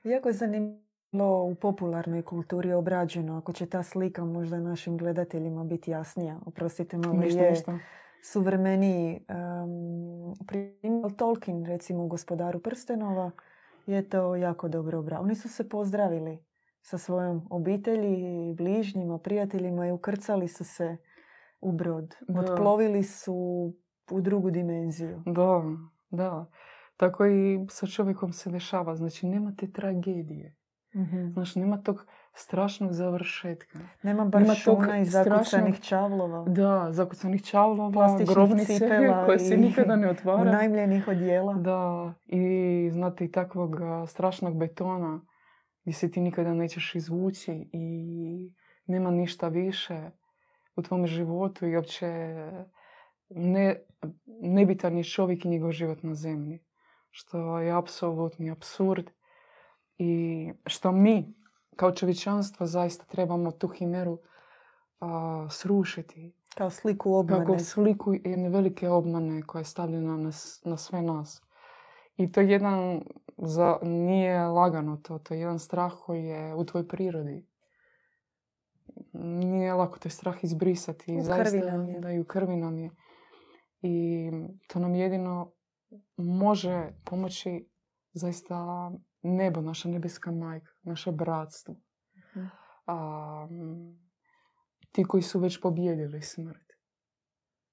Jako 0.03 0.29
je 0.29 0.34
zanimljivo 0.34 1.46
u 1.46 1.55
popularnoj 1.55 2.22
kulturi 2.22 2.74
obrađeno, 2.74 3.38
ako 3.38 3.53
će 3.53 3.65
ta 3.65 3.84
slika 3.84 4.25
možda 4.25 4.60
našim 4.60 4.98
gledateljima 4.98 5.63
biti 5.63 5.91
jasnija. 5.91 6.39
Oprostite, 6.46 6.98
malo 6.98 7.13
Ništa, 7.13 7.39
je 7.39 7.50
ništa. 7.51 7.79
suvremeniji 8.24 9.25
um, 9.29 10.36
primjer. 10.48 11.15
Tolkien, 11.17 11.65
recimo 11.65 12.03
u 12.03 12.08
Gospodaru 12.08 12.60
prstenova, 12.60 13.31
je 13.95 14.10
to 14.10 14.36
jako 14.36 14.67
dobro 14.67 15.00
obrao. 15.00 15.21
Oni 15.21 15.36
su 15.36 15.50
se 15.50 15.69
pozdravili 15.69 16.43
sa 16.81 16.98
svojom 16.98 17.48
obitelji, 17.50 18.53
bližnjima, 18.53 19.19
prijateljima 19.19 19.88
i 19.88 19.91
ukrcali 19.91 20.48
su 20.48 20.63
se 20.63 20.98
u 21.62 21.71
brod. 21.71 22.15
Da. 22.27 22.39
Otplovili 22.39 23.03
su 23.03 23.36
u 24.12 24.21
drugu 24.21 24.51
dimenziju. 24.51 25.24
Da, 25.25 25.63
da. 26.10 26.51
Tako 26.98 27.25
i 27.25 27.65
sa 27.70 27.87
čovjekom 27.87 28.33
se 28.33 28.50
dešava. 28.50 28.96
Znači, 28.96 29.27
nema 29.27 29.53
te 29.57 29.72
tragedije. 29.72 30.55
Mhm. 30.96 31.31
Znači, 31.33 31.59
nema 31.59 31.81
tog 31.81 32.05
strašnog 32.33 32.94
završetka. 32.94 33.79
Nema 34.03 34.25
baš 34.25 34.67
ona 34.67 35.00
i 35.00 35.05
zakucanih 35.05 35.79
čavlova. 35.79 36.46
Da, 36.48 36.87
zakucanih 36.91 37.44
čavlova, 37.44 38.17
grobnice 38.27 38.89
koje 39.25 39.39
se 39.39 39.57
nikada 39.57 39.96
ne 39.96 40.09
otvara. 40.15 40.41
Unajmljenih 40.41 41.07
odjela. 41.07 41.53
Da, 41.53 42.13
i 42.25 42.89
znate 42.91 43.25
i 43.25 43.31
takvog 43.31 43.75
strašnog 44.07 44.57
betona 44.57 45.22
gdje 45.83 45.94
se 45.94 46.11
ti 46.11 46.22
nikada 46.22 46.53
nećeš 46.53 46.96
izvući 46.96 47.70
i 47.74 48.53
nema 48.85 49.11
ništa 49.11 49.48
više 49.48 50.11
u 50.75 50.81
tvom 50.81 51.07
životu 51.07 51.67
i 51.67 51.75
uopće 51.75 52.35
ne, 53.29 53.75
nebitan 54.41 54.98
je 54.98 55.03
čovjek 55.03 55.46
i 55.46 55.50
njegov 55.50 55.72
život 55.72 56.03
na 56.03 56.15
zemlji. 56.15 56.59
Što 57.09 57.59
je 57.59 57.72
apsolutni 57.72 58.51
absurd 58.51 59.09
i 59.98 60.51
što 60.65 60.91
mi 60.91 61.33
kao 61.81 61.91
čovječanstvo 61.91 62.65
zaista 62.65 63.05
trebamo 63.05 63.51
tu 63.51 63.67
himeru 63.67 64.20
a, 65.00 65.48
srušiti 65.50 66.33
Kao 66.55 66.70
sliku 66.70 67.13
obmane. 67.13 67.46
kako 67.46 67.59
sliku 67.59 68.13
jedne 68.13 68.50
velike 68.50 68.89
obmane 68.89 69.41
koja 69.41 69.59
je 69.59 69.65
stavljena 69.65 70.17
na, 70.17 70.31
na 70.63 70.77
sve 70.77 71.01
nas. 71.01 71.44
I 72.17 72.31
to 72.31 72.41
je 72.41 72.50
jedan, 72.50 73.01
za, 73.37 73.77
nije 73.81 74.46
lagano 74.46 74.98
to, 74.98 75.20
to 75.20 75.33
je 75.33 75.39
jedan 75.39 75.59
strah 75.59 75.94
koji 76.05 76.25
je 76.25 76.55
u 76.55 76.65
tvojoj 76.65 76.87
prirodi. 76.87 77.46
Nije 79.13 79.74
lako 79.74 80.00
taj 80.00 80.11
strah 80.11 80.44
izbrisati. 80.44 81.17
U 81.17 81.22
Zaista, 81.22 81.44
krvi 81.44 81.72
nam 81.72 81.89
je. 81.89 82.00
Da, 82.00 82.11
i 82.11 82.20
u 82.20 82.25
krvi 82.25 82.55
nam 82.55 82.77
je. 82.77 82.89
I 83.81 84.29
to 84.67 84.79
nam 84.79 84.96
jedino 84.96 85.51
može 86.17 86.89
pomoći 87.05 87.70
zaista 88.13 88.91
nebo, 89.22 89.62
naša 89.62 89.90
nebeska 89.90 90.31
majka, 90.31 90.72
naše 90.84 91.12
bratstvo. 91.12 91.75
Mhm. 92.18 92.46
A, 92.86 93.48
ti 94.92 95.03
koji 95.03 95.24
su 95.24 95.40
već 95.40 95.62
pobjedili 95.62 96.22
smrt. 96.22 96.72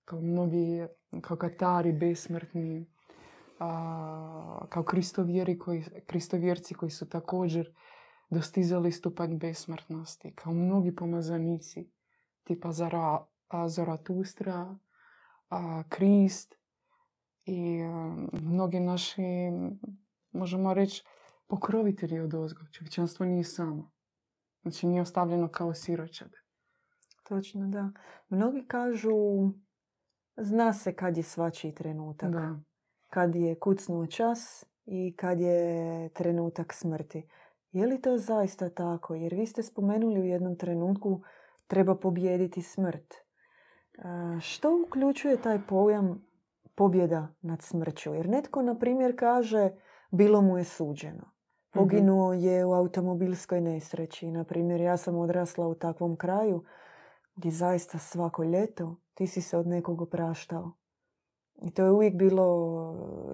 Kao 0.05 0.21
mnogi, 0.21 0.87
kao 1.21 1.37
katari 1.37 1.93
besmrtni, 1.93 2.87
a, 3.59 4.67
kao 4.69 4.83
kristovjeri 4.83 5.59
koji, 5.59 5.85
kristovjerci 6.07 6.75
koji 6.75 6.91
su 6.91 7.09
također 7.09 7.75
dostizali 8.31 8.93
stupanj 8.93 9.39
besmrtnosti, 9.39 10.35
kao 10.35 10.53
mnogi 10.53 10.95
pomazanici, 10.95 11.91
tipa 12.45 12.73
Zara, 12.73 13.27
a, 13.49 13.69
Zaratustra, 13.69 14.77
a, 15.49 15.83
Krist 15.89 16.55
i 17.45 17.83
a, 17.83 18.17
mnogi 18.33 18.81
naši, 18.81 19.23
možemo 20.33 20.75
reći, 20.75 21.05
pokrovitelji 21.49 22.21
od 22.21 22.35
ozgo. 22.35 22.61
Čovječanstvo 22.73 23.27
nije 23.27 23.45
samo. 23.45 23.91
Znači 24.63 24.87
nije 24.87 25.03
ostavljeno 25.03 25.49
kao 25.49 25.75
siročad. 25.75 26.31
Točno, 27.29 27.69
da. 27.69 27.91
Mnogi 28.29 28.65
kažu 28.67 29.15
zna 30.37 30.73
se 30.73 30.95
kad 30.95 31.17
je 31.17 31.23
svačiji 31.23 31.75
trenutak. 31.75 32.31
Da. 32.31 32.61
Kad 33.09 33.35
je 33.35 33.59
kucnuo 33.59 34.07
čas 34.07 34.65
i 34.87 35.17
kad 35.17 35.41
je 35.41 36.09
trenutak 36.09 36.73
smrti. 36.73 37.29
Je 37.73 37.87
li 37.87 38.01
to 38.01 38.19
zaista 38.19 38.71
tako? 38.71 39.15
Jer 39.15 39.35
vi 39.35 39.47
ste 39.47 39.63
spomenuli 39.63 40.21
u 40.21 40.25
jednom 40.25 40.57
trenutku 40.57 41.23
treba 41.67 41.97
pobijediti 41.97 42.63
smrt. 42.63 43.15
E, 43.15 43.21
Što 44.41 44.83
uključuje 44.87 45.43
taj 45.43 45.67
pojam 45.69 46.27
pobjeda 46.75 47.35
nad 47.41 47.63
smrću? 47.63 48.15
Jer 48.15 48.29
netko, 48.29 48.63
na 48.63 48.79
primjer, 48.79 49.17
kaže 49.19 49.71
bilo 50.11 50.43
mu 50.43 50.59
je 50.59 50.65
suđeno. 50.65 51.38
Poginuo 51.71 52.33
je 52.33 52.65
u 52.65 52.73
automobilskoj 52.73 53.61
nesreći. 53.61 54.31
Na 54.31 54.45
primjer, 54.45 54.81
ja 54.81 54.97
sam 54.97 55.17
odrasla 55.17 55.67
u 55.67 55.75
takvom 55.75 56.17
kraju 56.17 56.65
gdje 57.37 57.51
zaista 57.51 57.99
svako 57.99 58.45
ljeto 58.45 58.97
ti 59.15 59.27
si 59.27 59.43
se 59.43 59.59
od 59.59 59.67
nekog 59.67 60.01
opraštao. 60.01 60.73
I 61.63 61.71
to 61.71 61.85
je 61.85 61.91
uvijek 61.91 62.15
bilo 62.15 62.47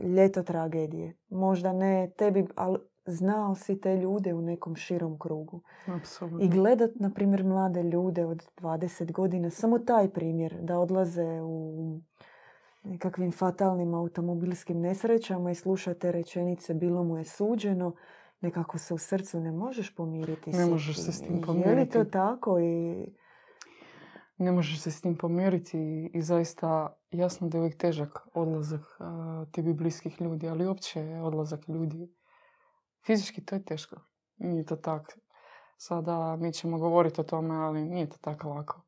ljeto 0.03 0.43
tragedije. 0.43 1.17
Možda 1.29 1.73
ne 1.73 2.11
tebi, 2.17 2.47
ali 2.55 2.79
znao 3.07 3.55
si 3.55 3.81
te 3.81 3.97
ljude 3.97 4.35
u 4.35 4.43
nekom 4.43 4.77
širom 4.77 5.19
krugu. 5.19 5.61
Apsolutno. 5.87 6.45
I 6.45 6.49
gledat, 6.49 6.91
na 6.95 7.11
primjer, 7.11 7.45
mlade 7.45 7.83
ljude 7.83 8.25
od 8.25 8.45
20 8.57 9.13
godina, 9.13 9.51
samo 9.51 9.79
taj 9.79 10.09
primjer, 10.09 10.59
da 10.61 10.79
odlaze 10.79 11.41
u 11.43 12.01
nekakvim 12.83 13.33
fatalnim 13.33 13.95
automobilskim 13.95 14.81
nesrećama 14.81 15.51
i 15.51 15.55
slušate 15.55 16.13
rečenice 16.13 16.75
bilo 16.75 17.05
mu 17.05 17.19
je 17.19 17.25
suđeno, 17.25 17.93
nekako 18.45 18.79
se 18.79 18.95
u 18.95 18.99
srcu 18.99 19.41
ne 19.41 19.53
možeš 19.53 19.95
pomiriti. 19.95 20.51
Ne 20.51 20.67
možeš 20.67 20.97
se 20.97 21.13
s 21.13 21.21
tim 21.21 21.31
Je 21.31 21.37
li 21.37 21.41
to 21.41 21.47
pomiriti. 21.47 22.11
tako? 22.11 22.59
I 22.61 23.07
Ne 24.39 24.53
možeš 24.53 24.81
se 24.81 24.91
s 24.91 25.01
tim 25.01 25.17
pomiriti 25.17 26.11
i 26.15 26.23
zaista 26.23 26.97
jasno 27.11 27.49
da 27.49 27.59
je 27.59 27.61
uvijek 27.61 27.79
težak 27.79 28.29
odlazak 28.35 28.97
a, 28.99 29.45
tebi 29.53 29.73
bliskih 29.73 30.21
ljudi, 30.21 30.49
ali 30.49 30.67
uopće 30.67 31.01
odlazak 31.23 31.69
ljudi. 31.69 32.15
Fizički 33.07 33.45
to 33.45 33.55
je 33.55 33.65
teško. 33.65 33.97
nije 34.37 34.65
to 34.65 34.77
tak. 34.77 35.19
Sada 35.77 36.37
mi 36.37 36.53
ćemo 36.53 36.79
govoriti 36.79 37.21
o 37.21 37.25
tome, 37.25 37.55
ali 37.55 37.85
nije 37.85 38.09
to 38.09 38.17
tako 38.21 38.49
lako. 38.49 38.83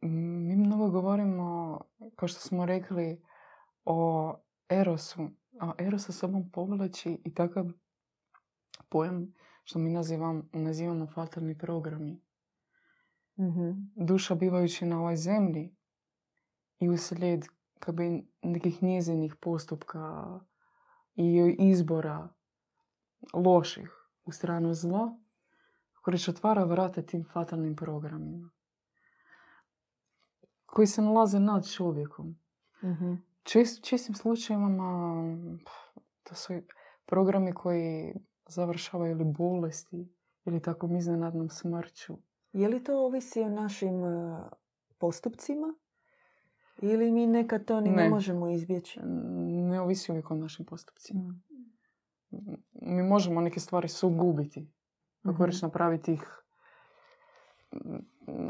Mi 0.00 0.56
mnogo 0.56 0.90
govorimo, 0.90 1.80
kao 2.16 2.28
što 2.28 2.40
smo 2.40 2.66
rekli, 2.66 3.22
o 3.84 4.34
Erosu. 4.68 5.28
A 5.60 5.74
Eros 5.78 6.06
sa 6.06 6.12
sobom 6.12 6.50
povlači 6.50 7.18
i 7.24 7.34
takav 7.34 7.66
pojam 8.88 9.34
što 9.64 9.78
mi 9.78 9.90
nazivam, 9.90 10.48
nazivamo 10.52 11.06
fatalni 11.06 11.58
programi. 11.58 12.20
Mhm. 13.38 13.70
Duša 13.94 14.34
bivajući 14.34 14.86
na 14.86 15.00
ovoj 15.00 15.16
zemlji 15.16 15.76
i 16.78 16.88
uslijed 16.88 17.44
kao 17.78 17.94
bi 17.94 18.26
nekih 18.42 18.82
njezinih 18.82 19.34
postupka 19.34 20.40
i 21.14 21.56
izbora 21.58 22.28
loših 23.34 23.90
u 24.24 24.32
stranu 24.32 24.74
zla, 24.74 25.18
reći, 26.06 26.30
otvara 26.30 26.64
vrate 26.64 27.06
tim 27.06 27.24
fatalnim 27.32 27.76
programima 27.76 28.50
koji 30.66 30.86
se 30.86 31.02
nalaze 31.02 31.40
nad 31.40 31.68
čovjekom. 31.68 32.38
Mhm. 32.84 33.14
Čest, 33.42 33.84
čestim 33.84 34.14
slučajevima 34.14 35.12
to 36.22 36.34
su 36.34 36.52
programi 37.06 37.52
koji 37.52 38.14
završavaju 38.46 39.10
ili 39.12 39.24
bolesti 39.26 40.08
ili 40.44 40.62
takvom 40.62 40.96
iznenadnom 40.96 41.48
smrću. 41.48 42.16
Je 42.52 42.68
li 42.68 42.84
to 42.84 42.98
ovisi 42.98 43.40
o 43.40 43.48
našim 43.48 44.04
e, 44.04 44.40
postupcima? 44.98 45.74
Ili 46.78 47.10
mi 47.10 47.26
nekad 47.26 47.64
to 47.64 47.80
ni 47.80 47.90
ne, 47.90 47.96
Ne. 47.96 48.10
možemo 48.10 48.48
izbjeći? 48.48 49.00
Ne 49.62 49.80
ovisi 49.80 50.12
uvijek 50.12 50.30
o 50.30 50.34
našim 50.34 50.66
postupcima. 50.66 51.34
Mi 52.72 53.02
možemo 53.02 53.40
neke 53.40 53.60
stvari 53.60 53.88
sugubiti. 53.88 54.70
Kako 55.22 55.34
Mhm. 55.34 55.44
reći, 55.44 55.64
napraviti 55.64 56.12
ih 56.12 56.42
mm, 57.72 57.98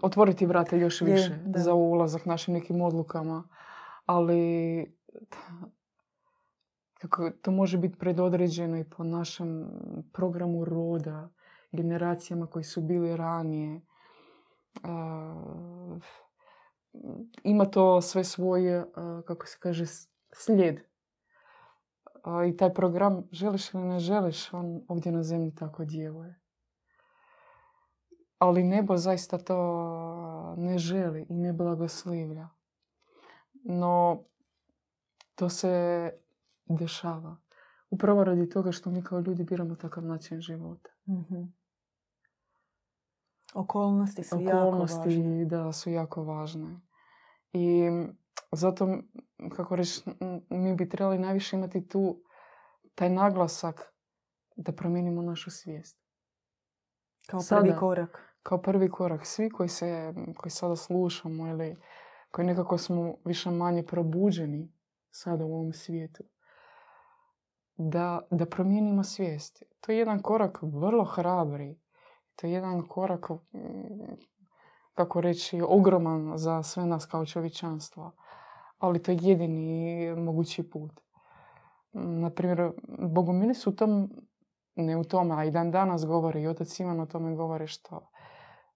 otvoriti 0.03 0.47
vrata 0.47 0.77
još 0.77 1.03
Je, 1.03 1.13
više 1.13 1.39
da. 1.47 1.59
za 1.59 1.75
ulazak 1.75 2.27
našim 2.27 2.55
nekim 2.55 2.81
odlukama. 2.81 3.49
Ali 4.11 4.85
kako 7.01 7.31
to 7.31 7.51
može 7.51 7.79
biti 7.79 7.99
predodređeno 7.99 8.79
i 8.79 8.85
po 8.85 9.05
našem 9.05 9.71
programu 10.13 10.65
roda, 10.65 11.31
generacijama 11.73 12.47
koji 12.47 12.65
su 12.65 12.81
bili 12.81 13.17
ranije. 13.17 13.81
Ima 17.43 17.65
to 17.65 18.01
sve 18.01 18.25
svoje, 18.25 18.85
kako 19.27 19.47
se 19.47 19.57
kaže, 19.61 19.85
slijed. 20.33 20.81
A, 22.23 22.45
I 22.45 22.57
taj 22.57 22.75
program, 22.75 23.29
želiš 23.33 23.75
ili 23.75 23.85
ne 23.85 23.99
želiš, 23.99 24.53
on 24.53 24.85
ovdje 24.89 25.13
na 25.13 25.23
zemlji 25.23 25.55
tako 25.55 25.85
djeluje. 25.85 26.41
Ali 28.39 28.63
nebo 28.63 28.97
zaista 28.97 29.39
to 29.39 30.55
ne 30.57 30.79
želi 30.79 31.27
i 31.29 31.35
ne 31.35 31.53
blagoslivlja. 31.53 32.49
No, 33.65 34.25
to 35.35 35.49
se 35.49 36.11
dešava. 36.67 37.37
Upravo 37.91 38.25
radi 38.25 38.49
toga 38.49 38.73
što 38.73 38.91
mi 38.91 39.03
kao 39.05 39.21
ljudi 39.21 39.45
biramo 39.45 39.75
takav 39.75 40.05
način 40.05 40.41
života. 40.41 40.91
Mhm. 41.09 41.43
Okolnosti 43.55 44.25
su 44.25 44.41
jako 44.41 44.59
Okolnosti 44.69 44.99
važne. 44.99 45.45
da, 45.45 45.73
su 45.73 45.91
jako 45.91 46.25
važne. 46.25 46.81
I 47.53 47.89
zato, 48.53 48.99
kako 49.57 49.77
reći, 49.77 50.03
mi 50.49 50.75
bi 50.75 50.89
trebali 50.89 51.19
najviše 51.19 51.57
imati 51.57 51.89
tu 51.89 52.23
taj 52.95 53.11
naglasak 53.11 53.95
da 54.57 54.73
promijenimo 54.73 55.23
našu 55.23 55.51
svijest. 55.51 56.01
Kao 57.27 57.41
Sada. 57.41 57.61
prvi 57.61 57.77
korak. 57.77 58.37
kao 58.43 58.63
prvi 58.63 58.91
korak 58.91 59.27
svi 59.27 59.51
koji 59.51 59.69
se 59.69 60.15
koji 60.37 60.51
sada 60.51 60.77
slušamo 60.77 61.47
ili 61.47 61.77
koji 62.31 62.47
nekako 62.47 62.79
smo 62.79 63.15
više 63.25 63.51
manje 63.51 63.83
probuđeni 63.83 64.73
sada 65.11 65.45
u 65.45 65.55
ovom 65.55 65.73
svijetu 65.73 66.25
da, 67.89 68.21
da 68.31 68.47
promijenimo 68.47 69.05
svijest. 69.05 69.63
To 69.81 69.93
je 69.93 69.99
jedan 69.99 70.23
korak 70.23 70.59
vrlo 70.63 71.05
hrabri. 71.05 71.79
To 72.37 72.47
je 72.47 72.53
jedan 72.53 72.89
korak, 72.89 73.31
kako 74.95 75.21
reći, 75.21 75.63
ogroman 75.63 76.39
za 76.39 76.63
sve 76.63 76.87
nas 76.87 77.07
kao 77.07 77.27
čovječanstvo. 77.27 78.13
Ali 78.79 79.03
to 79.03 79.11
je 79.11 79.19
jedini 79.21 80.15
mogući 80.17 80.71
put. 80.71 81.01
Naprimjer, 81.93 82.73
bogomili 82.99 83.55
su 83.55 83.71
u 83.71 83.73
tom, 83.73 84.11
ne 84.75 84.97
u 84.97 85.05
tome, 85.05 85.35
a 85.35 85.45
i 85.45 85.51
dan 85.51 85.71
danas 85.71 86.07
govore, 86.07 86.43
i 86.43 86.47
otac 86.47 86.81
Ivan 86.81 87.01
o 87.01 87.07
tome 87.07 87.35
govori 87.35 87.67
što 87.67 88.11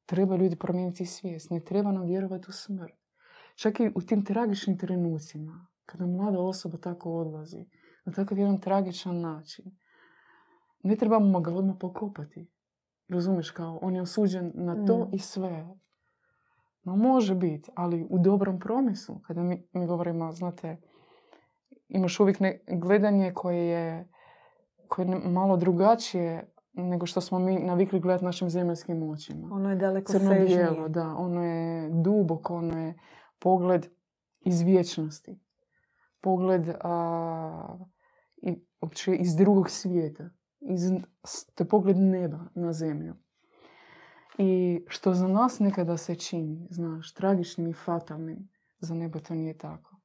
treba 0.07 0.37
ljudi 0.37 0.57
promijeniti 0.57 1.07
svijest. 1.07 1.51
Ne 1.51 1.61
treba 1.61 1.93
nam 1.93 2.07
vjerovati 2.07 2.47
u 2.49 2.53
smrt. 2.53 3.04
Čak 3.55 3.81
i 3.81 3.93
u 3.95 4.01
tim 4.01 4.25
tragičnim 4.25 4.79
trenucima, 4.79 5.67
kada 5.87 6.07
mlada 6.07 6.40
osoba 6.40 6.79
tako 6.79 7.12
odlazi, 7.12 7.67
na 8.05 8.12
takav 8.12 8.38
jedan 8.38 8.61
tragičan 8.61 9.21
način, 9.21 9.64
ne 10.83 10.97
trebamo 10.97 11.40
ga 11.40 11.55
odmah 11.55 11.77
pokopati. 11.81 12.51
Razumiješ, 13.09 13.51
kao 13.51 13.79
on 13.83 13.95
je 13.95 14.03
osuđen 14.03 14.53
na 14.55 14.85
to 14.87 14.99
Mm. 14.99 15.09
i 15.12 15.19
sve. 15.19 15.67
No 16.83 16.97
može 16.97 17.35
biti, 17.35 17.71
ali 17.75 18.07
u 18.11 18.19
dobrom 18.19 18.59
promislu. 18.59 19.21
Kada 19.21 19.43
mi, 19.43 19.69
mi 19.73 19.87
govorimo, 19.87 20.33
znate, 20.33 20.77
imaš 21.88 22.21
uvijek 22.21 22.40
ne, 22.40 22.61
gledanje 22.71 23.33
koje 23.35 23.67
je, 23.67 24.09
koje 24.88 25.07
je 25.07 25.19
malo 25.21 25.57
drugačije 25.57 26.51
nego 26.73 27.07
što 27.07 27.21
smo 27.21 27.38
mi 27.38 27.59
navikli 27.59 28.01
gledati 28.01 28.25
našim 28.25 28.51
zemaljskim 28.51 29.03
očima 29.03 29.49
Ono 29.53 29.71
je 29.71 29.77
daleko 29.77 30.12
crno-bijelo, 30.12 30.47
sežnije. 30.69 30.88
da. 30.88 31.14
Ono 31.19 31.45
je 31.45 31.90
duboko, 31.93 32.55
ono 32.55 32.79
je 32.79 32.95
pogled 33.44 33.87
iz 34.40 34.61
vječnosti. 34.61 35.40
Pogled 36.20 36.68
a, 36.80 37.78
i, 38.37 38.64
uopće 38.80 39.16
iz 39.16 39.37
drugog 39.37 39.70
svijeta. 39.70 40.30
Iz, 40.61 40.80
to 41.54 41.64
je 41.64 41.68
pogled 41.68 41.96
neba 41.96 42.38
na 42.54 42.72
zemlju. 42.72 43.14
I 44.38 44.80
što 44.88 45.14
za 45.14 45.28
nas 45.28 45.59
nekada 45.59 45.96
se 45.96 46.14
čini, 46.14 46.66
znaš, 46.70 47.14
tragičnim 47.14 47.68
i 47.68 47.72
fatalnim, 47.72 48.48
za 48.78 48.94
nebo 48.94 49.18
to 49.20 49.35
nije 49.35 49.59
tako. 49.59 49.96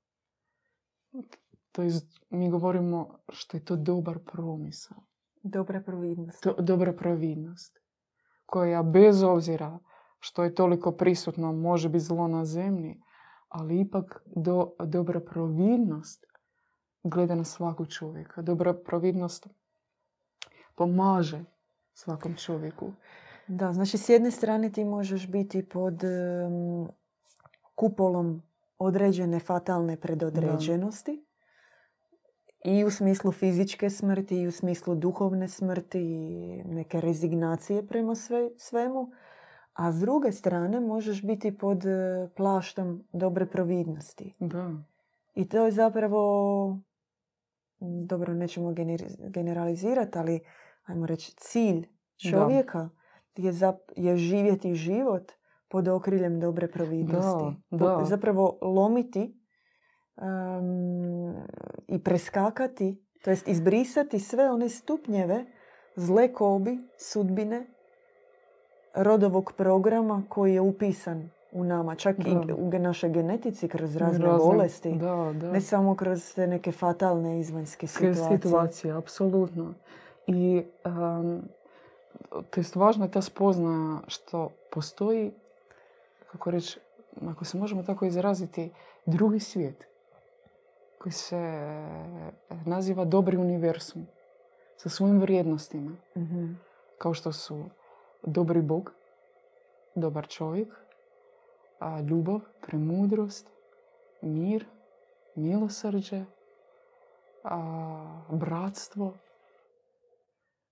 To 1.72 1.84
je, 1.84 1.92
mi 2.30 2.50
govorimo 2.50 3.20
što 3.30 3.58
je 3.58 3.66
to 3.66 3.76
dobar 3.76 4.20
promisao 4.32 4.98
Dobra 5.44 5.82
providnost. 5.82 6.44
to, 6.44 6.56
dobra 6.60 6.94
providnost 6.94 7.80
koja 8.46 8.84
bez 8.84 9.24
obzira 9.24 9.80
što 10.20 10.44
je 10.44 10.56
toliko 10.56 10.92
prisutno 10.92 11.52
može 11.52 11.90
biti 11.90 12.06
zlo 12.06 12.28
na 12.28 12.46
zemlji, 12.46 13.02
ali 13.50 13.80
ipak 13.80 14.22
do, 14.26 14.72
dobra 14.86 15.20
providnost 15.20 16.26
gleda 17.04 17.36
na 17.36 17.44
svakog 17.44 17.88
čovjeka. 17.88 18.42
Dobra 18.42 18.74
providnost 18.74 19.48
pomaže 20.76 21.44
svakom 21.94 22.36
čovjeku. 22.36 22.92
Da, 23.48 23.74
znači 23.74 23.98
s 23.98 24.10
jedne 24.10 24.32
strane 24.32 24.72
ti 24.72 24.86
možeš 24.86 25.28
biti 25.28 25.70
pod 25.70 26.04
em, 26.04 26.88
kupolom 27.76 28.42
određene 28.78 29.40
fatalne 29.40 29.98
predodređenosti 29.98 31.26
i 32.66 32.84
u 32.84 32.92
smislu 32.92 33.32
fizičke 33.32 33.90
smrti 33.90 34.42
i 34.42 34.48
u 34.48 34.52
smislu 34.52 34.96
duhovne 34.96 35.48
smrti 35.48 36.00
i 36.00 36.64
neke 36.66 37.02
rezignacije 37.02 37.88
prema 37.88 38.16
sve, 38.16 38.50
svemu. 38.58 39.12
A 39.80 39.92
s 39.92 40.00
druge 40.00 40.32
strane 40.32 40.80
možeš 40.80 41.24
biti 41.24 41.58
pod 41.58 41.86
e, 41.86 42.30
plaštom 42.36 43.04
dobre 43.14 43.46
providnosti. 43.46 44.36
Da, 44.40 44.72
I 45.36 45.50
to 45.50 45.66
je 45.66 45.72
zapravo, 45.72 46.80
dobro, 47.80 48.34
nećemo 48.34 48.74
generalizirati, 49.30 50.18
ali 50.18 50.40
ajmo 50.86 51.06
reći 51.06 51.36
cilj 51.36 51.88
Da. 52.24 52.30
čovjeka 52.30 52.90
je, 53.36 53.52
zap- 53.54 53.92
je 53.96 54.18
živjeti 54.18 54.74
život 54.74 55.32
pod 55.70 55.88
okriljem 55.88 56.40
dobre 56.40 56.68
providnosti. 56.68 57.62
Da, 57.72 57.78
da. 57.78 58.06
Zapravo 58.06 58.60
lomiti 58.62 59.42
em, 60.18 61.36
i 61.88 62.04
preskakati, 62.04 63.06
to 63.24 63.30
jest 63.30 63.48
izbrisati 63.48 64.20
sve 64.20 64.52
one 64.52 64.70
stupnjeve 64.70 65.46
zle 65.96 66.34
kobi, 66.34 66.80
sudbine, 66.98 67.68
rodovog 68.94 69.52
programa 69.54 70.24
koji 70.30 70.54
je 70.54 70.62
upisan 70.62 71.30
u 71.52 71.64
nama, 71.64 71.96
čak 71.96 72.20
i 72.20 72.24
Da. 72.36 72.56
u 72.56 72.70
ge- 72.70 72.80
našoj 72.80 73.10
genetici 73.10 73.68
kroz 73.68 73.96
razne, 73.96 74.26
razne- 74.26 74.46
bolesti. 74.46 74.92
Da, 74.92 75.32
da. 75.34 75.52
Ne 75.52 75.62
samo 75.62 75.96
kroz 75.96 76.34
te 76.36 76.48
neke 76.48 76.72
fatalne 76.72 77.40
izvanjske 77.40 77.88
situacije. 77.88 78.38
situacije, 78.38 78.94
apsolutno. 78.94 79.74
I 80.28 80.64
um, 80.86 81.42
to 82.50 82.60
jest 82.60 82.76
važna 82.76 83.06
je 83.06 83.12
ta 83.12 83.22
spoznaja 83.22 84.00
što 84.08 84.50
postoji, 84.72 85.32
kako 86.32 86.52
reći, 86.52 86.80
ako 87.24 87.46
se 87.46 87.58
možemo 87.58 87.84
tako 87.84 88.06
izraziti, 88.06 88.72
drugi 89.06 89.40
svijet 89.40 89.88
koji 90.98 91.14
se 91.14 91.62
naziva 92.66 93.06
dobri 93.06 93.38
univerzum. 93.38 94.08
sa 94.78 94.90
svojim 94.90 95.20
vrijednostima. 95.20 95.92
Mhm. 96.18 96.52
Kao 96.98 97.14
što 97.14 97.32
su 97.32 97.66
dobri 98.24 98.62
bog, 98.62 98.94
dobar 99.96 100.28
čovjek, 100.28 100.68
a, 101.80 102.02
ljubav, 102.02 102.40
premudrost, 102.62 103.52
mir, 104.22 104.66
milosrđe, 105.36 106.26
a, 107.44 108.22
bratstvo. 108.30 109.14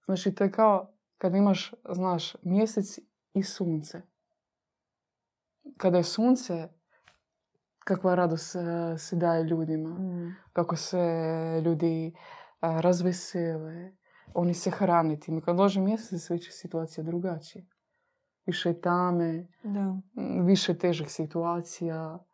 Znači, 0.06 0.36
to 0.36 0.44
je 0.44 0.52
kao 0.52 0.88
kad 1.18 1.36
imaš, 1.36 1.74
znaš, 1.90 2.36
mjesec 2.42 3.00
i 3.34 3.44
sunce. 3.44 4.02
Kada 5.78 5.98
je 5.98 6.04
sunce, 6.04 6.70
kakva 7.80 8.16
radost 8.16 8.56
se 8.98 9.16
daje 9.16 9.44
ljudima. 9.44 9.90
Mm. 9.90 10.36
Kako 10.54 10.76
se 10.76 10.98
ljudi 11.66 12.14
razvesele, 12.62 13.92
oni 14.34 14.54
se 14.54 14.70
hrane 14.70 15.20
tim. 15.20 15.42
Kad 15.42 15.56
dođe 15.56 15.82
mjesec, 15.82 16.30
već 16.30 16.48
je 16.48 16.52
situacija 16.52 17.04
drugačija. 17.04 17.64
Više 18.46 18.82
tame, 18.82 19.48
Da. 19.64 19.96
više 20.44 20.78
težih 20.78 21.12
situacija. 21.12 22.26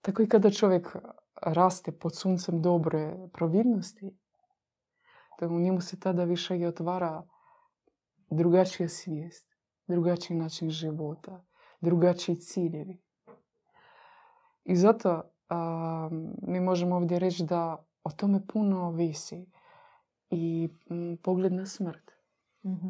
Tako 0.00 0.22
i 0.22 0.28
kada 0.28 0.50
čovjek 0.50 0.96
raste 1.42 1.92
pod 1.92 2.16
suncem 2.16 2.62
dobre 2.62 3.28
providnosti, 3.32 4.16
to 5.38 5.46
u 5.46 5.60
njemu 5.60 5.80
se 5.80 6.00
tada 6.00 6.24
više 6.24 6.58
i 6.58 6.66
otvara 6.66 7.22
drugačija 8.30 8.88
svijest, 8.88 9.56
drugačiji 9.86 10.36
način 10.36 10.70
života, 10.70 11.44
drugačiji 11.80 12.36
ciljevi. 12.36 13.02
I 14.64 14.76
zato 14.76 15.22
a, 15.48 16.08
mi 16.42 16.60
možemo 16.60 16.96
ovdje 16.96 17.18
reći 17.18 17.44
da 17.44 17.86
o 18.04 18.10
tome 18.10 18.46
puno 18.46 18.86
ovisi 18.86 19.46
i 20.30 20.68
pogled 21.22 21.52
na 21.52 21.66
smrt. 21.66 22.10
Mhm. 22.64 22.88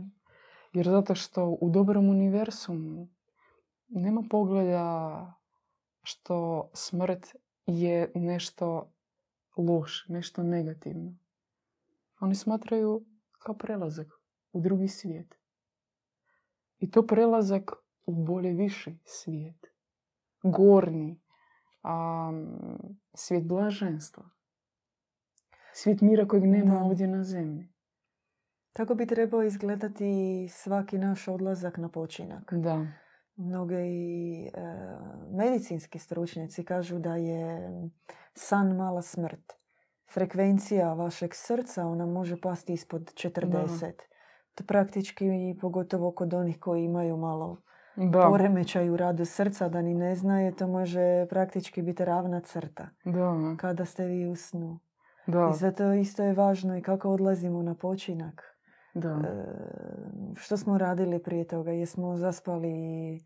Jer 0.73 0.87
zato 0.89 1.15
što 1.15 1.57
u 1.61 1.71
dobrom 1.71 2.09
univerzumu 2.09 3.09
nema 3.89 4.23
pogleda 4.31 5.35
što 6.03 6.69
smrt 6.75 7.27
je 7.67 8.13
nešto 8.15 8.93
loše, 9.57 10.13
nešto 10.13 10.43
negativno. 10.43 11.17
Oni 12.21 12.35
smatraju 12.35 13.05
kao 13.39 13.55
prelazak 13.55 14.07
u 14.53 14.61
drugi 14.61 14.89
svijet. 14.89 15.35
I 16.79 16.91
to 16.91 17.07
prelazak 17.07 17.73
u 18.07 18.25
bolje 18.25 18.53
viši 18.53 18.99
svijet. 19.05 19.67
Gornji. 20.43 21.21
A, 21.83 22.31
svijet 23.15 23.45
blaženstva. 23.45 24.31
Svijet 25.75 26.01
mira 26.01 26.27
kojeg 26.27 26.45
nema 26.45 26.75
Da. 26.75 26.81
ovdje 26.81 27.07
na 27.07 27.25
zemlji. 27.25 27.69
Tako 28.73 28.95
bi 28.95 29.07
trebao 29.07 29.43
izgledati 29.43 30.05
svaki 30.51 30.99
naš 30.99 31.29
odlazak 31.29 31.79
na 31.79 31.89
počinak. 31.89 32.53
Da. 32.55 32.87
Mnoge 33.37 33.77
i 33.77 34.45
e, 34.45 34.51
medicinski 35.33 35.99
stručnjaci 35.99 36.65
kažu 36.65 36.99
da 36.99 37.17
je 37.17 37.71
san 38.35 38.77
mala 38.77 39.03
smrt. 39.03 39.53
Frekvencija 40.09 40.93
vašeg 40.93 41.31
srca 41.35 41.87
ona 41.87 42.07
može 42.07 42.41
pasti 42.41 42.73
ispod 42.73 43.03
40. 43.15 43.93
To 44.55 44.65
praktički 44.65 45.27
i 45.27 45.59
pogotovo 45.61 46.13
kod 46.13 46.35
onih 46.35 46.61
koji 46.61 46.85
imaju 46.85 47.17
malo 47.17 47.57
Da. 47.97 48.21
poremećaj 48.23 48.91
u 48.91 48.97
radu 48.97 49.25
srca 49.25 49.69
da 49.69 49.83
ni 49.83 49.95
ne 49.95 50.15
znaju, 50.15 50.53
to 50.53 50.67
može 50.67 51.27
praktički 51.31 51.83
biti 51.83 52.05
ravna 52.05 52.41
crta 52.41 52.89
Da. 53.05 53.57
kada 53.59 53.85
ste 53.85 54.07
vi 54.07 54.27
u 54.27 54.37
snu. 54.37 54.79
Da. 55.27 55.51
I 55.51 55.57
zato 55.57 55.93
isto 55.93 56.23
je 56.23 56.33
važno 56.35 56.77
i 56.77 56.83
kako 56.83 57.11
odlazimo 57.11 57.63
na 57.63 57.75
počinak. 57.75 58.43
Da. 58.95 59.09
E, 59.09 59.45
što 60.37 60.57
smo 60.57 60.79
radili 60.79 61.23
prije 61.23 61.47
toga? 61.47 61.71
Jesmo 61.71 62.17
zaspali 62.17 62.71
e, 63.17 63.21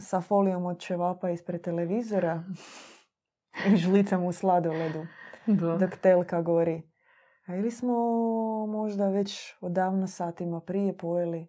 sa 0.00 0.20
folijom 0.20 0.66
od 0.66 0.78
ćevapa 0.78 1.30
ispred 1.30 1.60
televizora 1.60 2.42
i 3.72 3.76
žlicom 3.76 4.24
u 4.24 4.32
sladoledu 4.32 5.06
Da. 5.46 5.76
dok 5.76 5.96
telka 5.96 6.42
gori? 6.42 6.82
A 7.46 7.56
ili 7.56 7.70
smo 7.70 7.94
možda 8.66 9.08
već 9.08 9.54
odavno 9.60 10.06
satima 10.06 10.60
prije 10.60 10.96
pojeli 10.96 11.46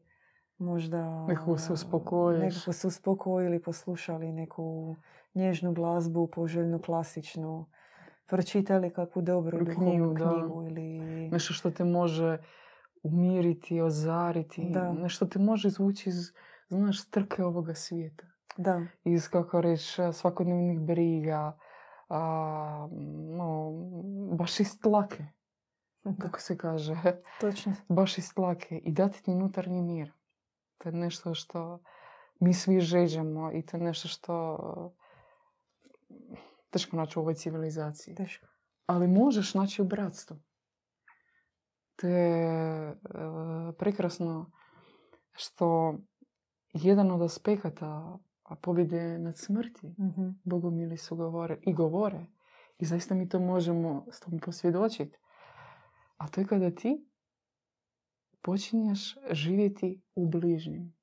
možda 0.57 1.25
Nekako 1.25 1.57
se 1.57 1.73
uspokojiš. 1.73 2.39
nekako 2.43 2.73
se 2.73 2.87
uspokojili, 2.87 3.61
poslušali 3.61 4.31
neku 4.31 4.95
nježnu 5.33 5.73
glazbu, 5.73 6.27
poželjnu, 6.27 6.79
klasičnu, 6.79 7.65
pročitali 8.27 8.93
kakvu 8.93 9.21
dobru 9.21 9.57
Knjigu, 9.57 10.15
knjigu 10.15 10.63
ili... 10.63 10.99
Nešto 11.31 11.53
što 11.53 11.71
te 11.71 11.83
može 11.83 12.37
umiriti, 13.03 13.81
ozariti. 13.81 14.69
Da. 14.69 14.93
Nešto 14.93 15.25
te 15.25 15.39
može 15.39 15.67
izvući 15.67 16.09
iz, 16.09 16.31
znaš, 16.69 17.01
strke 17.01 17.43
ovoga 17.43 17.73
svijeta. 17.73 18.25
Da, 18.57 18.81
Iz, 19.03 19.29
kako 19.29 19.61
reći, 19.61 20.01
svakodnevnih 20.13 20.79
briga. 20.79 21.57
A, 22.09 22.87
no, 23.37 23.71
baš 24.37 24.59
iz 24.59 24.79
tlake, 24.79 25.25
kako 26.19 26.39
se 26.39 26.57
kaže. 26.57 26.95
točno. 27.41 27.73
Baš 27.87 28.17
iz 28.17 28.33
tlake. 28.33 28.77
I 28.77 28.91
dati 28.91 29.23
ti 29.23 29.31
unutarnji 29.31 29.81
mir. 29.81 30.11
To 30.77 30.89
je 30.89 30.93
nešto 30.93 31.33
što 31.33 31.79
mi 32.39 32.53
svi 32.53 32.79
žeđemo 32.79 33.51
i 33.51 33.65
to 33.65 33.77
je 33.77 33.83
nešto 33.83 34.07
što 34.07 34.95
teško 36.75 36.97
naći 36.97 37.19
u 37.19 37.21
ovoj 37.21 37.33
civilizaciji. 37.33 38.15
Teško. 38.15 38.47
ali 38.85 39.07
možeš 39.07 39.53
naći 39.53 39.81
u 39.81 39.85
bratstvu. 39.85 40.37
To 41.95 42.07
je 42.07 42.89
e, 42.89 42.95
prekrasno 43.77 44.51
što 45.31 45.97
jedan 46.73 47.11
od 47.11 47.21
aspekata 47.21 48.17
pobjede 48.61 49.17
nad 49.17 49.37
smrti 49.37 49.95
Mhm. 49.99 50.29
bogomili 50.43 50.97
su 50.97 51.15
govore 51.15 51.57
i 51.61 51.73
govore 51.73 52.25
i 52.79 52.85
zaista 52.85 53.15
mi 53.15 53.29
to 53.29 53.39
možemo 53.39 54.05
s 54.11 54.19
tom 54.19 54.39
posvjedočiti. 54.39 55.17
A 56.17 56.27
to 56.27 56.41
je 56.41 56.47
kada 56.47 56.71
ti 56.71 57.09
počinješ 58.41 59.17
živjeti 59.31 60.01
u 60.15 60.27
bližnjim. 60.29 60.95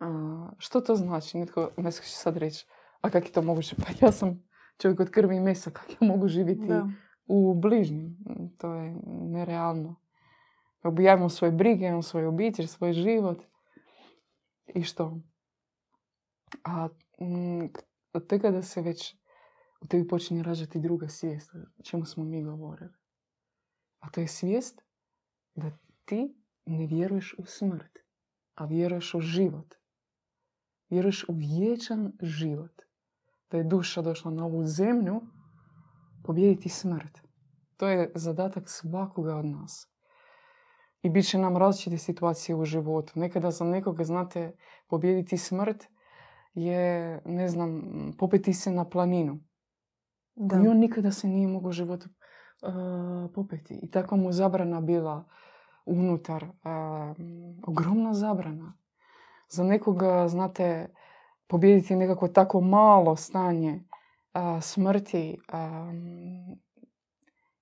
A, 0.00 0.48
što 0.58 0.80
to 0.80 0.94
znači? 0.94 1.38
Netko, 1.38 1.70
netko 1.76 2.04
će 2.04 2.16
sad 2.16 2.36
reći, 2.36 2.66
a 3.00 3.10
kako 3.10 3.26
je 3.26 3.32
to 3.32 3.42
moguće? 3.42 3.76
Pa 3.76 4.06
ja 4.06 4.12
sam 4.12 4.48
čovjek 4.78 5.00
od 5.00 5.10
krvi 5.10 5.36
i 5.36 5.40
mesa, 5.40 5.70
kako 5.70 5.92
ja 5.92 6.08
mogu 6.08 6.28
živjeti 6.28 6.66
Da. 6.66 6.88
u 7.26 7.54
bližnjim? 7.54 8.06
Mm, 8.06 8.48
To 8.58 8.74
je 8.74 8.96
nerealno. 9.06 9.96
Kako 10.82 11.02
ja 11.02 11.14
imam 11.16 11.30
svoje 11.30 11.52
brige, 11.52 11.86
imam 11.86 12.02
svoju 12.02 12.28
obitelj, 12.28 12.66
svoj 12.66 12.92
život. 12.92 13.42
I 14.74 14.82
što? 14.82 15.20
A 16.64 16.88
mm, 17.20 17.66
tek 18.28 18.42
kada 18.42 18.62
se 18.62 18.82
već 18.82 19.16
u 19.80 19.86
tebi 19.86 20.08
počinje 20.08 20.42
rađati 20.42 20.80
druga 20.80 21.08
svijest, 21.08 21.50
o 21.54 21.82
čemu 21.82 22.04
smo 22.04 22.24
mi 22.24 22.44
govorili. 22.44 22.92
A 24.00 24.10
to 24.10 24.20
je 24.20 24.28
svijest 24.28 24.82
da 25.54 25.70
ti 26.04 26.36
ne 26.66 26.86
vjeruješ 26.86 27.34
u 27.38 27.44
smrt, 27.46 27.98
a 28.54 28.64
vjeruješ 28.64 29.14
u 29.14 29.20
život. 29.20 29.74
Vjeruješ 30.90 31.24
u 31.28 31.32
vječan 31.32 32.12
život. 32.22 32.82
Da 33.50 33.56
je 33.56 33.64
duša 33.64 34.02
došla 34.02 34.30
na 34.30 34.44
ovu 34.44 34.64
zemlju 34.64 35.20
pobijediti 36.24 36.68
smrt. 36.68 37.20
To 37.76 37.88
je 37.88 38.12
zadatak 38.14 38.64
svakoga 38.66 39.36
od 39.36 39.44
nas. 39.44 39.92
I 41.02 41.10
bit 41.10 41.28
će 41.28 41.38
nam 41.38 41.56
različite 41.56 41.98
situacije 41.98 42.56
u 42.56 42.64
životu. 42.64 43.12
Nekada 43.16 43.50
za 43.50 43.64
nekoga, 43.64 44.04
znate, 44.04 44.56
pobijediti 44.88 45.36
smrt 45.36 45.84
je, 46.54 47.20
ne 47.24 47.48
znam, 47.48 47.82
popeti 48.18 48.52
se 48.52 48.70
na 48.70 48.88
planinu. 48.88 49.40
Da. 50.34 50.56
I 50.56 50.68
on 50.68 50.78
nikada 50.78 51.10
se 51.10 51.28
nije 51.28 51.48
mogao 51.48 51.68
u 51.68 51.72
životu 51.72 52.08
uh, 52.08 53.30
popeti. 53.34 53.80
I 53.82 53.90
takva 53.90 54.16
mu 54.16 54.32
zabrana 54.32 54.80
bila 54.80 55.24
unutar. 55.86 56.44
uh, 56.44 56.50
ogromna 57.66 58.14
zabrana. 58.14 58.78
Za 59.48 59.64
nekoga, 59.64 60.28
znate, 60.28 60.94
pobijediti 61.46 61.96
nekako 61.96 62.28
tako 62.28 62.60
malo 62.60 63.16
stanje 63.16 63.74
uh, 64.34 64.62
smrti, 64.62 65.38
um, 65.52 66.60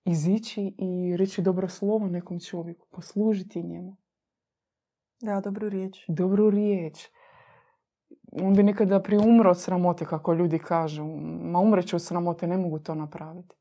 izići 0.05 0.75
i 0.79 1.17
reći 1.17 1.43
dobro 1.43 1.69
slovo 1.69 2.09
nekom 2.09 2.41
čovjeku, 2.41 2.87
poslužiti 2.91 3.63
njemu. 3.63 3.97
Da, 5.23 5.41
dobru 5.41 5.69
riječ. 5.69 6.05
Dobru 6.09 6.51
riječ. 6.51 7.09
On 8.43 8.55
bi 8.55 8.63
nekada 8.63 9.03
prije 9.03 9.21
umro 9.21 9.51
od 9.51 9.61
sramote, 9.61 10.05
kako 10.05 10.33
ljudi 10.35 10.59
kažu. 10.59 11.05
Ma 11.43 11.59
umreću 11.59 11.97
od 11.97 12.03
sramote, 12.03 12.47
ne 12.47 12.57
mogu 12.57 12.79
to 12.79 12.95
napraviti. 12.95 13.55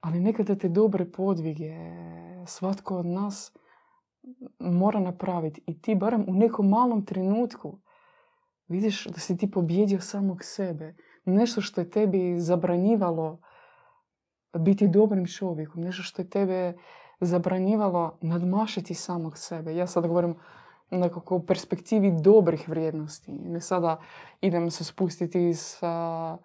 Ali 0.00 0.20
nekada 0.20 0.54
te 0.54 0.68
dobre 0.68 1.10
podvige 1.12 1.72
svatko 2.46 2.98
od 2.98 3.06
nas 3.06 3.56
mora 4.58 5.00
napraviti. 5.00 5.62
I 5.66 5.80
ti 5.80 5.94
barem 5.94 6.24
u 6.28 6.34
nekom 6.34 6.68
malom 6.68 7.04
trenutku 7.04 7.78
vidiš 8.68 9.06
da 9.06 9.20
si 9.20 9.36
ti 9.36 9.50
pobjedio 9.50 10.00
samog 10.00 10.44
sebe. 10.44 10.94
Nešto 11.24 11.60
što 11.60 11.80
je 11.80 11.90
tebi 11.90 12.40
zabranjivalo 12.40 13.38
biti 14.58 14.88
dobrim 14.88 15.26
čovjekom, 15.26 15.82
nešto 15.82 16.02
što 16.02 16.22
je 16.22 16.30
tebe 16.30 16.74
zabranjivalo 17.20 18.18
nadmašiti 18.20 18.94
samog 18.94 19.38
sebe. 19.38 19.76
Ja 19.76 19.86
sad 19.86 20.06
govorim 20.06 20.34
nekako 20.90 21.36
u 21.36 21.46
perspektivi 21.46 22.12
dobrih 22.20 22.68
vrijednosti. 22.68 23.32
Ne 23.32 23.60
sada 23.60 24.00
idem 24.40 24.70
se 24.70 24.84
spustiti 24.84 25.54
sa 25.54 26.36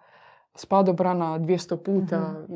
spadobrana 0.54 1.38
200 1.38 1.76
puta. 1.84 2.46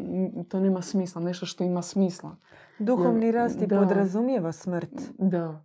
To 0.48 0.60
nema 0.60 0.82
smisla. 0.82 1.22
Nešto 1.22 1.46
što 1.46 1.64
ima 1.64 1.82
smisla. 1.82 2.36
Duhovni 2.78 3.32
rast 3.32 3.62
i 3.62 3.68
podrazumijeva 3.68 4.52
smrt. 4.52 4.92
Da. 5.18 5.64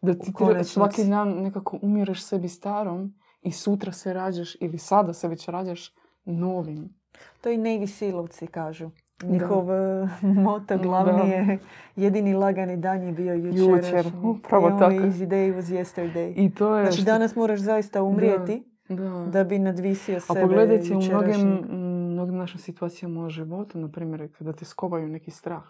Da 0.00 0.14
ti 0.14 0.32
svaki 0.64 1.04
dan 1.04 1.28
nekako 1.28 1.78
umireš 1.82 2.22
sebi 2.22 2.48
starom 2.48 3.14
i 3.42 3.52
sutra 3.52 3.92
se 3.92 4.12
rađaš 4.12 4.56
ili 4.60 4.78
sada 4.78 5.12
se 5.12 5.28
već 5.28 5.48
rađaš 5.48 5.94
novim. 6.24 6.98
To 7.40 7.50
i 7.50 7.58
Navy 7.58 8.46
kažu. 8.50 8.90
Njihov 9.24 9.72
e, 9.72 10.08
moto 10.46 10.78
glavni 10.78 11.30
je 11.30 11.58
jedini 11.96 12.34
lagani 12.34 12.76
dan 12.76 13.02
je 13.02 13.12
bio. 13.12 13.34
Jučer, 13.34 14.06
upravo 14.22 14.70
tako. 14.70 14.94
Easy 14.94 15.26
day 15.26 15.56
was 15.56 15.62
yesterday. 15.62 16.32
I 16.36 16.54
to 16.54 16.78
je 16.78 16.86
znači 16.86 17.04
danas 17.04 17.36
moraš 17.36 17.60
zaista 17.60 18.02
umrijeti 18.02 18.64
da, 18.88 19.26
da. 19.32 19.44
bi 19.44 19.58
nadvisio 19.58 20.20
sebe 20.20 20.40
A 20.40 20.42
pogledajte 20.42 20.94
u 20.96 21.00
mnogim, 21.00 21.64
mnogim 22.12 22.36
našim 22.36 22.60
situacijama 22.60 23.26
u 23.26 23.28
životu, 23.28 23.78
na 23.78 23.88
primjer, 23.88 24.32
kada 24.38 24.52
te 24.52 24.64
skovaju 24.64 25.08
neki 25.08 25.30
strah. 25.30 25.64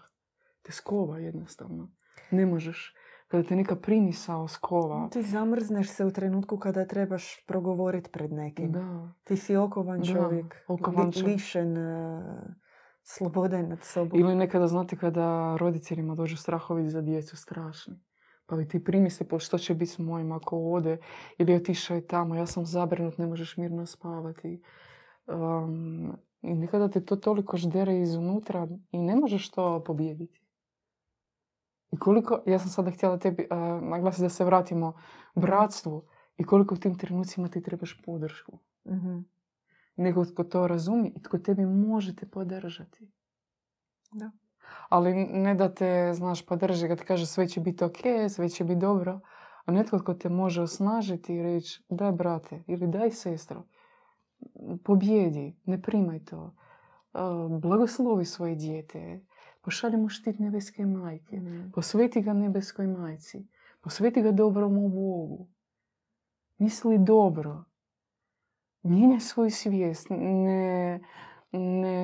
Te 0.61 0.71
skova 0.71 1.19
jednostavno. 1.19 1.91
Ne 2.31 2.45
možeš 2.45 2.95
kada 3.29 3.43
te 3.43 3.55
neka 3.55 3.75
primisao 3.75 4.47
skova. 4.47 5.09
Ti 5.11 5.21
zamrzneš 5.21 5.89
se 5.89 6.05
u 6.05 6.11
trenutku 6.11 6.57
kada 6.57 6.85
trebaš 6.85 7.45
progovoriti 7.45 8.09
pred 8.09 8.31
nekim. 8.31 8.71
Da. 8.71 9.13
Ti 9.23 9.37
si 9.37 9.55
okovan 9.55 10.03
čovjek, 10.03 10.55
okovan 10.67 11.11
lišen 11.25 11.77
uh, 11.77 12.23
slobode 13.03 13.63
nad 13.63 13.83
sobom. 13.83 14.19
Ili 14.19 14.35
nekada 14.35 14.67
znate 14.67 14.97
kada 14.97 15.57
roditeljima 15.57 16.15
dođu 16.15 16.37
strahovi 16.37 16.89
za 16.89 17.01
djecu 17.01 17.37
strašni. 17.37 17.99
Pa 18.45 18.55
vi 18.55 18.67
ti 18.67 18.83
primisli 18.83 19.27
po 19.27 19.39
što 19.39 19.57
će 19.57 19.73
biti 19.73 19.91
s 19.91 19.99
mojim 19.99 20.31
ako 20.31 20.57
ode 20.57 20.97
ili 21.37 21.55
otišao 21.55 21.95
je 21.95 22.07
tamo, 22.07 22.35
ja 22.35 22.45
sam 22.45 22.65
zabrinut, 22.65 23.17
ne 23.17 23.27
možeš 23.27 23.57
mirno 23.57 23.85
spavati. 23.85 24.61
Um, 25.27 26.17
I 26.41 26.53
nekada 26.53 26.89
te 26.89 27.05
to 27.05 27.15
toliko 27.15 27.57
ždere 27.57 27.99
iznutra 27.99 28.67
i 28.91 28.97
ne 28.97 29.15
možeš 29.15 29.49
to 29.49 29.83
pobijediti. 29.83 30.38
I 31.91 31.97
koliko, 31.97 32.41
ja 32.45 32.59
sam 32.59 32.69
sada 32.69 32.91
htjela 32.91 33.17
tebi 33.17 33.47
uh, 33.51 33.57
naglasiti 33.89 34.23
da 34.23 34.29
se 34.29 34.45
vratimo 34.45 34.93
bratstvu 35.35 36.03
i 36.37 36.43
koliko 36.43 36.75
u 36.75 36.77
tim 36.77 36.97
trenucima 36.97 37.47
ti 37.47 37.61
trebaš 37.61 38.01
podršku. 38.05 38.57
mm 38.85 39.25
Nego 39.95 40.25
tko 40.25 40.43
to 40.43 40.67
razumije 40.67 41.11
i 41.15 41.21
tko 41.21 41.37
tebi 41.37 41.65
možete 41.65 42.25
podržati. 42.25 43.11
Da. 44.11 44.31
Ali 44.89 45.13
ne 45.15 45.55
da 45.55 45.73
te, 45.73 46.11
znaš, 46.13 46.45
podrži 46.45 46.87
kad 46.87 47.03
kaže 47.03 47.25
sve 47.25 47.47
će 47.47 47.59
biti 47.61 47.83
ok, 47.83 47.97
sve 48.29 48.49
će 48.49 48.63
biti 48.63 48.79
dobro, 48.79 49.19
a 49.65 49.71
netko 49.71 49.99
tko 49.99 50.13
te 50.13 50.29
može 50.29 50.61
osnažiti 50.61 51.35
i 51.35 51.43
reći 51.43 51.83
daj 51.89 52.11
brate 52.11 52.63
ili 52.67 52.87
daj 52.87 53.11
sestro, 53.11 53.63
pobjedi, 54.83 55.55
ne 55.65 55.81
primaj 55.81 56.25
to, 56.25 56.55
blagoslovi 57.61 58.25
svoje 58.25 58.55
dijete, 58.55 59.21
pošalji 59.69 59.97
mu 59.97 60.09
štit 60.09 60.39
nebeske 60.39 60.85
majke, 60.85 61.37
mm. 61.37 61.71
posveti 61.75 62.21
ga 62.21 62.33
nebeskoj 62.33 62.87
majci, 62.87 63.43
posveti 63.81 64.21
ga 64.21 64.31
dobrom 64.31 64.73
Bogu. 64.73 65.47
Misli 66.57 66.97
dobro. 66.97 67.63
Mijenjaj 68.83 69.19
svoju 69.19 69.51
svijest. 69.51 70.09
Ne, 70.09 70.99
ne, 71.51 71.99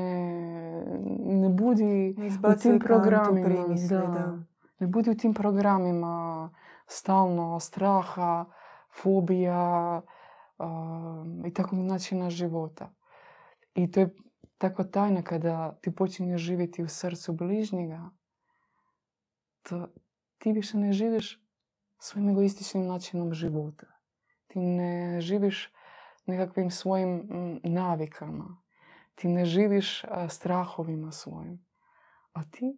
ne 1.17 1.49
budi 1.49 2.15
u 2.43 2.62
tim 2.62 2.80
programima. 2.80 3.75
da, 3.89 4.38
Ne 4.80 4.88
budi 4.88 5.10
u 5.10 5.17
tim 5.17 5.34
programima 5.34 6.49
stalno 6.88 7.60
straha, 7.60 8.45
fobija 9.01 10.01
i 11.45 11.54
takvog 11.54 11.80
načina 11.80 12.30
života. 12.30 12.93
I 13.75 13.91
to 13.91 13.99
je 13.99 14.15
takva 14.58 14.84
tajna 14.84 15.22
kada 15.22 15.78
ti 15.82 15.96
počinješ 15.96 16.41
živjeti 16.41 16.84
u 16.84 16.88
srcu 16.88 17.34
bližnjega, 17.34 18.10
to 19.62 19.88
ti 20.38 20.52
više 20.52 20.78
ne 20.78 20.94
živiš 20.94 21.41
svojim 22.00 22.30
egoističnim 22.30 22.88
načinom 22.88 23.34
života. 23.34 23.88
Ti 24.48 24.60
ne 24.60 25.22
živiš 25.22 25.74
nekakvim 26.26 26.72
svojim 26.72 27.30
navikama. 27.63 28.62
Ti 29.15 29.28
ne 29.28 29.46
živiš 29.46 30.04
strahovima 30.30 31.12
svojim. 31.12 31.65
A 32.34 32.44
ti, 32.44 32.78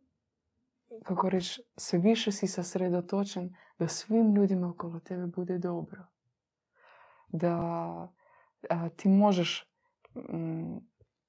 kako 1.04 1.30
reći, 1.30 1.62
sve 1.78 2.00
više 2.00 2.32
si 2.32 2.48
sasredotočen 2.48 3.56
da 3.80 3.88
svim 3.88 4.36
ljudima 4.36 4.70
okolo 4.70 5.00
tebe 5.00 5.26
bude 5.26 5.58
dobro. 5.58 6.06
Da 7.28 8.12
ti 8.96 9.10
možeš 9.10 9.72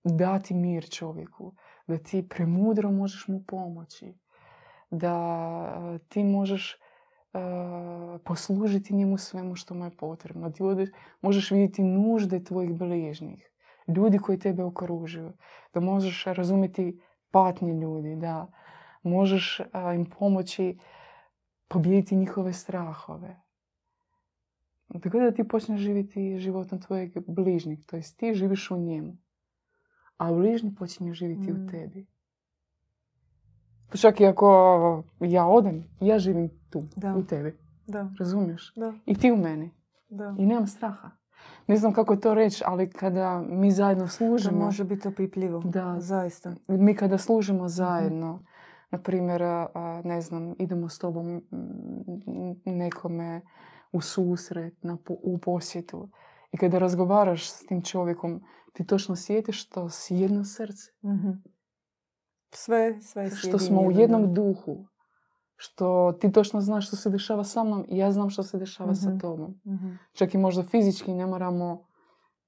dati 0.05 0.55
mir 0.55 0.91
čovjeku, 0.91 1.55
da 1.87 1.99
ti 1.99 2.29
premudro 2.29 2.91
možeš 2.91 3.29
mu 3.29 3.45
pomoći, 3.47 4.15
da 4.91 5.99
ti 6.09 6.25
možeš 6.25 6.79
poslužiti 8.25 8.95
njemu 8.95 9.19
svemu 9.19 9.55
što 9.55 9.75
mu 9.75 9.85
je 9.85 9.97
potrebno. 9.97 10.51
Ti 10.51 10.63
možeš 11.21 11.51
vidjeti 11.51 11.83
nužde 11.83 12.45
tvojih 12.45 12.73
bližnjih, 12.73 13.51
ljudi 13.97 14.19
koji 14.19 14.39
tebe 14.39 14.65
okružuju, 14.65 15.33
da 15.75 15.81
možeš 15.81 16.25
razumjeti 16.25 17.01
patnje 17.31 17.73
ljudi, 17.73 18.17
da 18.17 18.53
možeš 19.03 19.61
im 19.95 20.11
pomoći 20.19 20.79
pobijediti 21.69 22.17
njihove 22.17 22.53
strahove. 22.53 23.41
Tako 25.03 25.19
da 25.19 25.33
ti 25.33 25.49
počneš 25.49 25.81
živjeti 25.81 26.39
životom 26.39 26.81
tvojeg 26.81 27.13
bližnjeg, 27.27 27.79
to 27.87 27.97
jest 27.97 28.19
ti 28.19 28.35
živiš 28.35 28.71
u 28.71 28.77
njemu 28.77 29.17
a 30.19 30.33
bližnji 30.33 30.75
počinje 30.75 31.15
živjeti 31.15 31.53
u 31.53 31.57
mm. 31.57 31.69
tebi. 31.69 32.07
Čak 34.01 34.21
i 34.21 34.27
ako 34.27 35.03
ja 35.21 35.47
odem, 35.47 35.85
ja 36.01 36.19
živim 36.19 36.51
tu, 36.71 36.83
u 37.17 37.23
tebi. 37.23 37.59
Da. 37.87 38.11
Razumiješ? 38.19 38.73
Da. 38.77 38.93
I 39.07 39.15
ti 39.15 39.33
u 39.33 39.37
meni. 39.37 39.71
Da. 40.09 40.35
I 40.39 40.47
nemam 40.47 40.67
straha. 40.67 41.11
Ne 41.67 41.77
znam 41.77 41.93
kako 41.93 42.17
to 42.17 42.35
reći, 42.35 42.63
ali 42.67 42.91
kada 42.91 43.43
mi 43.49 43.71
zajedno 43.71 44.09
služimo... 44.09 44.59
To 44.59 44.65
može 44.65 44.85
biti 44.85 45.09
opipljivo. 45.09 45.63
Da. 45.65 45.97
Zaista. 45.99 46.55
Mi 46.69 46.95
kada 46.95 47.19
služimo 47.19 47.59
mhm. 47.59 47.69
zajedno, 47.69 48.45
na 48.91 48.99
primjer, 48.99 49.43
ne 50.05 50.21
znam, 50.21 50.55
idemo 50.59 50.89
s 50.89 50.99
tobom 50.99 51.43
nekome 52.65 53.41
u 53.93 54.01
susret, 54.01 54.83
na, 54.83 54.97
u 55.09 55.39
posjetu. 55.39 56.09
I 56.53 56.57
kada 56.57 56.79
razgovaraš 56.79 57.51
s 57.51 57.67
tim 57.67 57.83
čovjekom, 57.83 58.43
ti 58.73 58.87
točno 58.87 59.17
sjetiš 59.17 59.67
što 59.67 59.91
si 59.91 60.15
jedno 60.15 60.45
srce. 60.45 60.93
mm 61.03 61.43
Sve, 62.51 63.03
sve 63.03 63.31
Što 63.31 63.59
smo 63.59 63.81
u 63.81 63.91
jednom 63.91 64.35
duhu. 64.35 64.87
Što 65.57 66.13
ti 66.21 66.33
točno 66.33 66.61
znaš 66.61 66.87
što 66.87 66.97
se 66.97 67.11
dešava 67.11 67.45
sa 67.45 67.65
mnom 67.65 67.85
i 67.89 67.99
ja 67.99 68.13
znam 68.13 68.31
što 68.31 68.43
se 68.43 68.59
dešava 68.59 68.95
sa 68.95 69.09
mhm. 69.09 69.19
tobom. 69.19 69.61
mm 69.67 69.99
Čak 70.13 70.35
i 70.35 70.39
možda 70.39 70.63
fizički 70.63 71.13
ne 71.13 71.27
moramo 71.27 71.89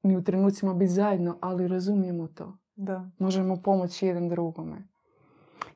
ni 0.03 0.17
u 0.17 0.25
trenucima 0.25 0.75
biti 0.75 0.93
zajedno, 0.93 1.39
ali 1.41 1.69
razumijemo 1.69 2.29
to. 2.29 2.59
Da. 2.77 3.11
Možemo 3.19 3.63
pomoći 3.63 4.07
jedan 4.07 4.29
drugome. 4.29 4.89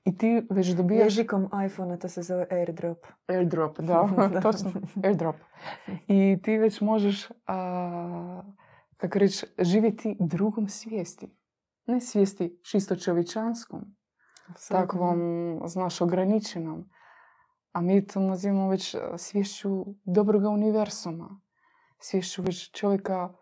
I 0.04 0.16
ti 0.18 0.46
već 0.50 0.68
dobijaš... 0.68 1.04
Ježikom 1.04 1.50
iPhone 1.66 1.98
to 1.98 2.08
se 2.08 2.22
zove 2.22 2.46
airdrop. 2.50 3.06
Airdrop, 3.26 3.80
da, 3.80 4.08
točno. 4.42 4.72
Airdrop. 5.04 5.36
I 6.06 6.38
ti 6.42 6.58
već 6.58 6.80
možeš 6.80 7.28
kako 8.96 9.18
reći, 9.18 9.46
živjeti 9.58 10.16
drugom 10.20 10.68
svijesti. 10.68 11.36
Ne 11.86 12.00
svijesti 12.00 12.60
čisto 12.62 12.96
čovječanskom, 12.96 13.96
takvom, 14.68 15.60
znaš, 15.66 16.00
ograničenom. 16.00 16.90
A 17.72 17.80
mi 17.80 18.06
to 18.06 18.20
nazivamo 18.20 18.68
već 18.68 18.96
svješću 19.16 19.84
dobroga 20.04 20.48
univerzuma. 20.48 21.40
Svješću 21.98 22.42
već 22.42 22.70
čovjeka 22.70 23.34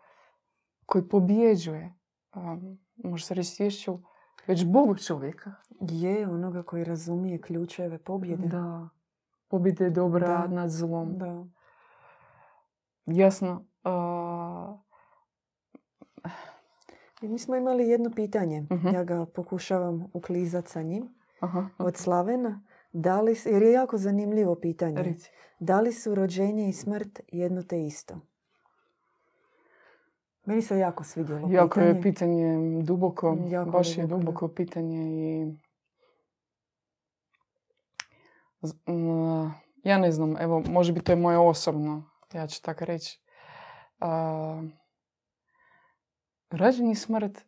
koji 0.85 1.07
pobjeđuje. 1.07 1.95
Um, 2.35 2.79
može 2.95 3.25
se 3.25 3.33
reći 3.33 3.49
svješću 3.49 3.99
već 4.47 4.65
Bogu 4.65 4.95
čovjeka. 4.95 5.51
Je, 5.81 6.27
onoga 6.27 6.63
koji 6.63 6.83
razumije 6.83 7.41
ključeve 7.41 7.97
pobjede. 7.97 8.47
Da. 8.47 8.89
Pobjede 9.47 9.89
dobra 9.89 10.27
da. 10.27 10.47
nad 10.47 10.69
zlom. 10.69 11.17
Da. 11.17 11.45
Jasno. 13.05 13.65
Uh, 13.83 14.79
mi 17.21 17.39
smo 17.39 17.55
imali 17.55 17.87
jedno 17.87 18.11
pitanje. 18.15 18.67
uh 18.69 18.93
Ja 18.93 19.03
ga 19.03 19.25
pokušavam 19.25 20.05
uklizati 20.13 20.71
sa 20.71 20.81
njim. 20.81 21.15
Aha. 21.39 21.69
Od 21.77 21.97
Slavena. 21.97 22.63
Da 22.91 23.21
li, 23.21 23.35
jer 23.45 23.63
je 23.63 23.71
jako 23.71 23.97
zanimljivo 23.97 24.55
pitanje. 24.55 25.03
Reci. 25.03 25.31
Da 25.59 25.81
li 25.81 25.91
su 25.91 26.15
rođenje 26.15 26.69
i 26.69 26.73
smrt 26.73 27.19
jedno 27.27 27.63
te 27.63 27.85
isto? 27.85 28.19
Meni 30.45 30.61
se 30.61 30.77
jako 30.77 31.03
svidjelo 31.03 31.39
jako 31.39 31.49
pitanje. 31.49 31.55
Jako 31.55 31.79
je 31.79 32.01
pitanje 32.01 32.81
duboko, 32.83 33.35
mm, 33.35 33.47
jako 33.47 33.71
baš 33.71 33.97
je 33.97 34.07
duboko 34.07 34.47
pitanje 34.47 34.97
i... 34.97 35.53
Ja 39.83 39.97
ne 39.97 40.11
znam, 40.11 40.37
evo, 40.39 40.63
može 40.69 40.93
biti 40.93 41.05
to 41.05 41.11
je 41.11 41.15
moje 41.15 41.37
osobno, 41.37 42.03
ja 42.33 42.47
ću 42.47 42.61
tako 42.61 42.85
reći. 42.85 43.19
Uh, 43.99 44.69
rađeni 46.49 46.95
smrt, 46.95 47.45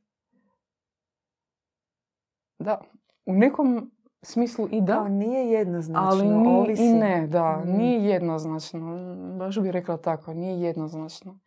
da, 2.59 2.81
u 3.25 3.33
nekom 3.33 3.91
smislu 4.21 4.67
i 4.71 4.81
da. 4.81 4.99
A 4.99 5.09
nije 5.09 5.51
jednoznačno, 5.51 6.09
ali 6.09 6.75
i 6.77 6.93
ne, 6.93 7.27
da, 7.27 7.63
mm. 7.65 7.77
nije 7.77 8.03
jednoznačno. 8.03 9.15
Baš 9.39 9.59
bih 9.59 9.71
rekla 9.71 9.97
tako, 9.97 10.33
nije 10.33 10.61
jednoznačno. 10.61 11.39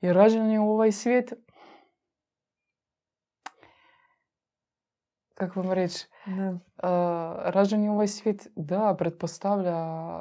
Jer 0.00 0.16
rađanje 0.16 0.60
u 0.60 0.70
ovaj 0.70 0.92
svijet, 0.92 1.32
kako 5.34 5.62
vam 5.62 5.72
reći, 5.72 6.06
uh, 6.26 6.58
rađanje 7.44 7.90
u 7.90 7.92
ovaj 7.92 8.08
svijet, 8.08 8.48
da, 8.56 8.94
pretpostavlja 8.98 9.76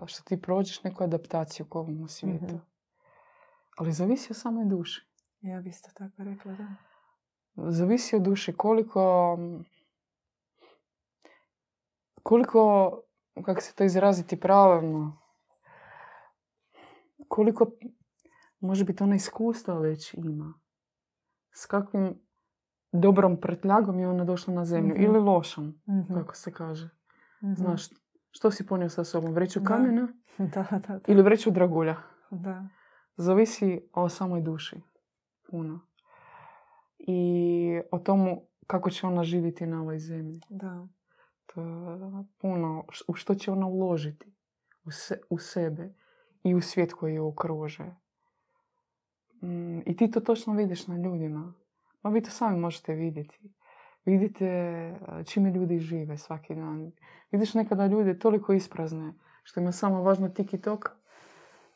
što 0.05 0.23
ti 0.23 0.41
prođeš 0.41 0.83
neku 0.83 1.03
adaptaciju 1.03 1.65
u 1.71 1.77
ovom 1.77 2.07
svijetu. 2.07 2.45
Mhm. 2.45 2.57
Ali 3.77 3.91
zavisi 3.91 4.31
o 4.31 4.33
samoj 4.33 4.65
duši. 4.65 5.07
Ja 5.41 5.61
bi 5.61 5.69
isto 5.69 5.89
tako 5.93 6.23
rekla, 6.23 6.53
da. 6.53 6.67
Zavisi 7.71 8.15
od 8.15 8.21
duše 8.21 8.53
koliko 8.53 9.37
koliko 12.23 12.91
kako 13.45 13.61
se 13.61 13.75
to 13.75 13.83
izraziti 13.83 14.39
pravilno 14.39 15.17
koliko 17.27 17.71
može 18.59 18.85
biti 18.85 19.03
ona 19.03 19.15
iskustva 19.15 19.79
već 19.79 20.13
ima 20.13 20.53
s 21.51 21.65
kakvim 21.65 22.21
dobrom 22.91 23.41
prtljagom 23.41 23.99
je 23.99 24.07
ona 24.09 24.23
došla 24.23 24.53
na 24.53 24.65
zemlju 24.65 24.93
Mhm. 24.95 25.03
ili 25.03 25.19
lošom 25.19 25.81
Mhm, 25.89 26.13
kako 26.13 26.35
se 26.35 26.53
kaže 26.53 26.89
mhm. 27.43 27.53
znaš 27.53 27.81
što 28.31 28.51
si 28.51 28.65
ponio 28.67 28.89
sa 28.89 29.03
sobom 29.03 29.33
vreću 29.33 29.59
kamena 29.63 30.07
Da, 30.37 30.65
da, 30.71 30.79
da. 30.79 30.99
ili 31.07 31.21
vreću 31.23 31.51
dragulja 31.51 31.95
da. 32.31 32.67
zavisi 33.15 33.89
o 33.93 34.09
samoj 34.09 34.41
duši 34.41 34.81
puno 35.43 35.79
i 36.99 37.21
o 37.91 37.99
tomu 37.99 38.41
kako 38.67 38.89
će 38.89 39.07
ona 39.07 39.23
živjeti 39.23 39.65
na 39.65 39.81
ovoj 39.81 39.99
zemlji 39.99 40.41
da. 40.49 40.87
To 41.45 41.61
je 41.61 41.97
puno, 42.37 42.85
u 43.07 43.13
što 43.13 43.35
će 43.35 43.51
ona 43.51 43.67
uložiti 43.67 44.33
u, 44.85 44.91
se, 44.91 45.21
u 45.29 45.37
sebe 45.39 45.93
i 46.43 46.55
u 46.55 46.61
svijet 46.61 46.93
koji 46.93 47.13
je 47.13 47.21
okružuje. 47.21 47.95
Mm, 49.45 49.79
I 49.85 49.95
ti 49.97 50.11
to 50.11 50.19
točno 50.19 50.53
vidiš 50.53 50.87
na 50.87 50.97
ljudima. 50.97 51.53
Ma 52.03 52.09
vi 52.09 52.21
to 52.21 52.29
sami 52.29 52.59
možete 52.59 52.93
vidjeti. 52.93 53.39
Vidite 54.05 54.47
a, 55.07 55.23
čime 55.23 55.51
ljudi 55.51 55.79
žive 55.79 56.17
svaki 56.17 56.55
dan. 56.55 56.91
Vidiš 57.31 57.53
nekada 57.53 57.87
ljude 57.87 58.19
toliko 58.19 58.53
isprazne 58.53 59.13
što 59.43 59.59
im 59.59 59.65
je 59.65 59.71
samo 59.71 60.01
važno 60.01 60.29
tiki-tok 60.29 60.89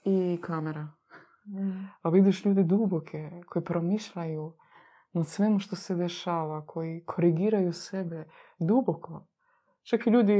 i 0.03 0.39
kamera. 0.41 0.87
Mm. 1.45 1.87
A 2.01 2.09
vidiš 2.09 2.45
ljude 2.45 2.63
duboke 2.63 3.31
koji 3.49 3.65
promišljaju 3.65 4.53
nad 5.13 5.27
svemu 5.27 5.59
što 5.59 5.75
se 5.75 5.95
dešava, 5.95 6.65
koji 6.65 7.03
korigiraju 7.05 7.73
sebe 7.73 8.25
duboko. 8.59 9.25
Čak 9.83 10.07
i 10.07 10.09
ljudi, 10.09 10.33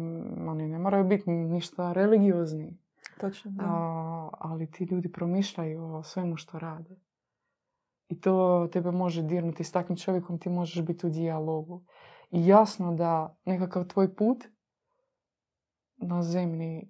mm, 0.00 0.48
oni 0.48 0.68
ne 0.68 0.78
moraju 0.78 1.04
biti 1.04 1.30
ništa 1.30 1.92
religiozni, 1.92 2.78
Točno, 3.20 3.50
da. 3.50 3.64
a, 3.64 4.15
ali 4.32 4.70
ti 4.70 4.84
ljudi 4.84 5.12
promišljaju 5.12 5.84
o 5.84 6.02
svemu 6.02 6.36
što 6.36 6.58
rade. 6.58 6.96
I 8.08 8.20
to 8.20 8.68
tebe 8.72 8.90
može 8.90 9.22
dirnuti 9.22 9.64
s 9.64 9.72
takvim 9.72 9.96
čovjekom, 9.96 10.38
ti 10.38 10.48
možeš 10.48 10.84
biti 10.84 11.06
u 11.06 11.10
dijalogu. 11.10 11.84
I 12.30 12.46
jasno 12.46 12.94
da 12.94 13.36
nekakav 13.44 13.84
tvoj 13.84 14.16
put 14.16 14.44
na 15.96 16.22
zemlji 16.22 16.76
e, 16.76 16.88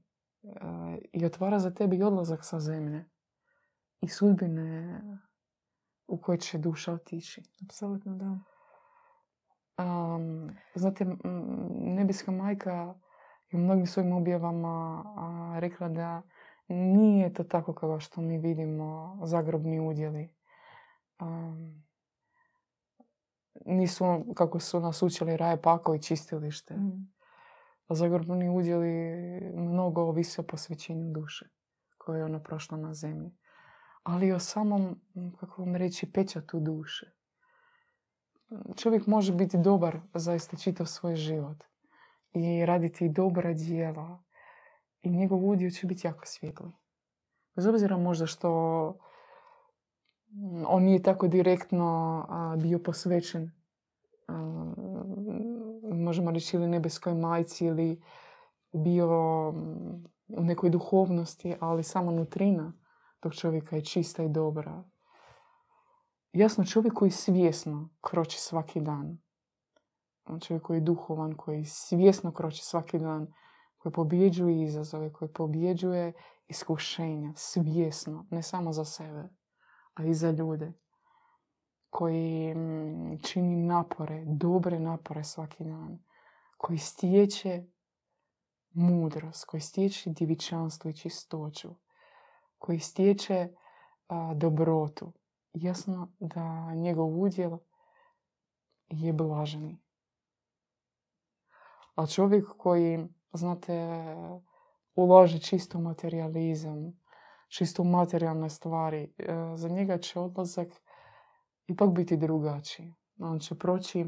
i 1.12 1.24
otvara 1.26 1.58
za 1.58 1.74
tebi 1.74 1.96
i 1.96 2.02
odlazak 2.02 2.44
sa 2.44 2.60
zemlje 2.60 3.04
i 4.00 4.08
sudbine 4.08 5.02
u 6.06 6.20
koje 6.20 6.38
će 6.38 6.58
duša 6.58 6.92
otići. 6.92 7.42
Apsolutno, 7.64 8.16
da. 8.16 8.38
Um, 9.84 10.50
znate, 10.74 11.04
m, 11.04 11.18
nebeska 11.70 12.32
majka 12.32 12.94
je 13.50 13.58
u 13.58 13.62
mnogim 13.62 13.86
svojim 13.86 14.12
objavama 14.12 15.04
a, 15.16 15.56
rekla 15.58 15.88
da 15.88 16.22
nije 16.68 17.34
to 17.34 17.44
tako 17.44 17.72
kao 17.72 18.00
što 18.00 18.20
mi 18.20 18.38
vidimo 18.38 19.18
zagrobni 19.24 19.80
udjeli. 19.80 20.34
Um, 21.20 21.86
nisu 23.64 24.04
kako 24.34 24.60
su 24.60 24.80
nas 24.80 25.02
učili 25.02 25.36
raje 25.36 25.62
pakao 25.62 25.94
i 25.94 26.02
čistilište. 26.02 26.74
Mm. 26.74 27.12
A 27.88 27.94
zagrobni 27.94 28.48
udjeli 28.48 28.90
mnogo 29.54 30.02
ovise 30.02 30.40
o 30.40 30.44
posvećenju 30.44 31.12
duše 31.12 31.48
koje 31.98 32.18
je 32.18 32.24
ona 32.24 32.42
prošla 32.42 32.78
na 32.78 32.94
zemlji. 32.94 33.30
Ali 34.02 34.32
o 34.32 34.38
samom, 34.38 35.00
kako 35.40 35.62
vam 35.62 35.76
reći, 35.76 36.12
pečatu 36.12 36.60
duše. 36.60 37.12
Čovjek 38.76 39.06
može 39.06 39.34
biti 39.34 39.58
dobar 39.58 40.00
zaista 40.14 40.56
čitav 40.56 40.86
svoj 40.86 41.16
život 41.16 41.64
i 42.32 42.66
raditi 42.66 43.08
dobra 43.08 43.52
djela 43.52 44.22
i 45.02 45.10
njegov 45.10 45.48
udio 45.48 45.70
će 45.70 45.86
biti 45.86 46.06
jako 46.06 46.26
svijetli. 46.26 46.72
Bez 47.56 47.66
obzira 47.66 47.96
možda 47.96 48.26
što 48.26 48.50
on 50.66 50.82
nije 50.82 51.02
tako 51.02 51.28
direktno 51.28 52.26
bio 52.58 52.78
posvećen 52.78 53.50
možemo 55.82 56.30
reći 56.30 56.56
ili 56.56 56.68
nebeskoj 56.68 57.14
majci 57.14 57.66
ili 57.66 58.02
bio 58.72 59.48
u 60.28 60.44
nekoj 60.44 60.70
duhovnosti, 60.70 61.54
ali 61.60 61.82
samo 61.82 62.10
nutrina 62.10 62.72
tog 63.20 63.34
čovjeka 63.34 63.76
je 63.76 63.84
čista 63.84 64.22
i 64.22 64.28
dobra. 64.28 64.84
Jasno, 66.32 66.64
čovjek 66.64 66.94
koji 66.94 67.10
svjesno 67.10 67.88
kroči 68.00 68.40
svaki 68.40 68.80
dan, 68.80 69.18
čovjek 70.40 70.62
koji 70.62 70.76
je 70.76 70.80
duhovan, 70.80 71.34
koji 71.34 71.64
svjesno 71.64 72.32
kroči 72.32 72.64
svaki 72.64 72.98
dan, 72.98 73.32
koji 73.78 73.92
pobjeđuje 73.92 74.62
izazove, 74.62 75.12
koji 75.12 75.32
pobjeđuje 75.32 76.12
iskušenja, 76.48 77.32
svjesno, 77.36 78.26
ne 78.30 78.42
samo 78.42 78.72
za 78.72 78.84
sebe, 78.84 79.28
a 79.94 80.04
i 80.04 80.14
za 80.14 80.30
ljude, 80.30 80.72
koji 81.90 82.54
mm, 82.54 83.18
čini 83.22 83.56
napore, 83.56 84.24
dobre 84.26 84.80
napore 84.80 85.24
svaki 85.24 85.64
dan, 85.64 85.98
koji 86.56 86.78
stječe 86.78 87.64
mudrost, 88.70 89.44
koji 89.44 89.60
stječe 89.60 90.10
djevičanstvo 90.10 90.90
i 90.90 90.96
čistoću, 90.96 91.74
koji 92.58 92.78
stječe 92.78 93.48
a, 94.08 94.34
dobrotu. 94.34 95.12
Jasno 95.52 96.08
da 96.18 96.74
njegov 96.74 97.20
udjel 97.20 97.58
je 98.88 99.12
blaženi. 99.12 99.78
A 101.94 102.06
čovjek 102.06 102.44
koji, 102.56 103.08
znate, 103.32 103.88
ulaže 104.94 105.38
čisto 105.38 105.80
materializam, 105.80 107.00
čisto 107.48 107.84
materijalne 107.84 108.50
stvari, 108.50 109.14
e, 109.18 109.34
za 109.56 109.68
njega 109.68 109.98
će 109.98 110.20
odlazak 110.20 110.68
ipak 111.66 111.90
biti 111.90 112.16
drugačiji. 112.16 112.94
On 113.18 113.38
će 113.38 113.54
proći, 113.54 114.04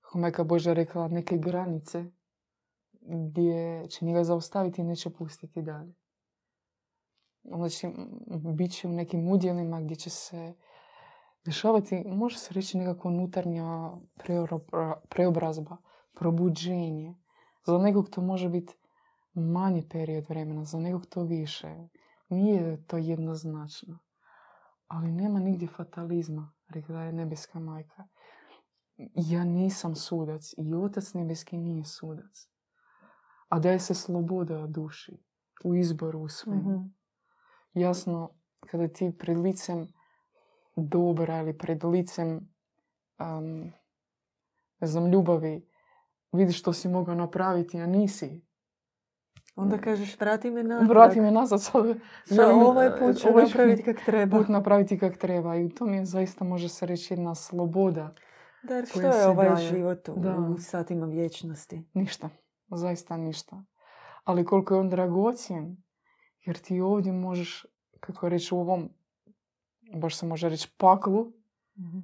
kako 0.00 0.18
Majka 0.18 0.44
Božja 0.44 0.72
rekla, 0.72 1.08
neke 1.08 1.36
granice 1.36 2.04
gdje 3.00 3.88
će 3.88 4.04
njega 4.04 4.24
zaustaviti 4.24 4.80
i 4.80 4.84
neće 4.84 5.10
pustiti 5.10 5.62
dalje. 5.62 5.94
Znači, 7.44 7.88
bit 8.54 8.72
će 8.72 8.88
u 8.88 8.92
nekim 8.92 9.28
udjelima 9.28 9.80
gdje 9.80 9.96
će 9.96 10.10
se 10.10 10.54
dešavati, 11.44 12.04
može 12.06 12.38
se 12.38 12.54
reći 12.54 12.78
nekakva 12.78 13.10
unutarnja 13.10 13.90
preobra- 14.16 15.00
preobrazba, 15.08 15.76
probuđenje. 16.14 17.14
Za 17.68 17.78
nekog 17.78 18.10
to 18.10 18.20
može 18.20 18.48
biti 18.48 18.74
manji 19.34 19.88
period 19.88 20.28
vremena, 20.28 20.64
za 20.64 20.78
nekog 20.78 21.06
to 21.06 21.22
više. 21.22 21.88
Nije 22.28 22.84
to 22.86 22.96
jednoznačno. 22.96 23.98
Ali 24.86 25.12
nema 25.12 25.38
nigdje 25.38 25.68
fatalizma, 25.68 26.52
rekla 26.68 27.02
je 27.02 27.12
nebeska 27.12 27.58
majka. 27.58 28.06
Ja 29.14 29.44
nisam 29.44 29.94
sudac 29.94 30.54
i 30.56 30.74
otac 30.74 31.14
nebeski 31.14 31.56
nije 31.56 31.84
sudac. 31.84 32.48
A 33.48 33.58
daje 33.58 33.78
se 33.80 33.94
sloboda 33.94 34.66
duši 34.66 35.22
u 35.64 35.74
izboru 35.74 36.20
u 36.20 36.28
svemu. 36.28 36.70
Mhm. 36.70 36.86
Jasno, 37.74 38.30
kada 38.60 38.88
ti 38.88 39.16
pred 39.18 39.38
licem 39.38 39.92
dobra 40.76 41.40
ili 41.40 41.58
pred 41.58 41.84
licem 41.84 42.54
um, 43.18 43.72
ne 44.80 44.86
znam, 44.86 45.12
ljubavi 45.12 45.68
vidiš 46.32 46.58
što 46.58 46.72
si 46.72 46.88
mogao 46.88 47.14
napraviti, 47.14 47.80
a 47.80 47.86
nisi. 47.86 48.42
Onda 49.56 49.78
kažeš, 49.78 50.20
vrati 50.20 50.50
me 50.50 50.62
natrag. 50.62 50.88
Vrati 50.88 51.20
me 51.20 51.30
nazad, 51.30 51.62
sad 51.62 51.84
Sa 52.26 52.46
ovaj 52.48 52.90
put 52.98 53.16
ću 53.16 53.28
ovaj 53.28 53.44
napraviti 53.44 53.82
kak 53.82 53.96
treba. 54.06 54.36
put 54.38 54.48
napraviti 54.48 54.98
kak 54.98 55.16
treba. 55.16 55.56
I 55.56 55.64
u 55.64 55.68
tom 55.68 55.94
je 55.94 56.04
zaista, 56.04 56.44
može 56.44 56.68
se 56.68 56.86
reći, 56.86 57.14
jedna 57.14 57.34
sloboda. 57.34 58.14
Da, 58.62 58.74
jer 58.74 58.86
što 58.86 59.00
je 59.00 59.26
ovaj 59.26 59.48
daje. 59.48 59.68
život 59.68 60.08
u, 60.08 60.14
Da. 60.16 60.54
satima 60.60 61.06
vječnosti? 61.06 61.84
Ništa. 61.94 62.28
Zaista 62.70 63.16
ništa. 63.16 63.64
Ali 64.24 64.44
koliko 64.44 64.74
je 64.74 64.80
on 64.80 64.88
dragocjen, 64.88 65.76
jer 66.40 66.58
ti 66.58 66.80
ovdje 66.80 67.12
možeš, 67.12 67.66
kako 68.00 68.28
reći 68.28 68.54
u 68.54 68.58
ovom, 68.58 68.88
baš 69.94 70.16
se 70.16 70.26
može 70.26 70.48
reći 70.48 70.74
paklu, 70.76 71.32
Mhm. 71.78 71.98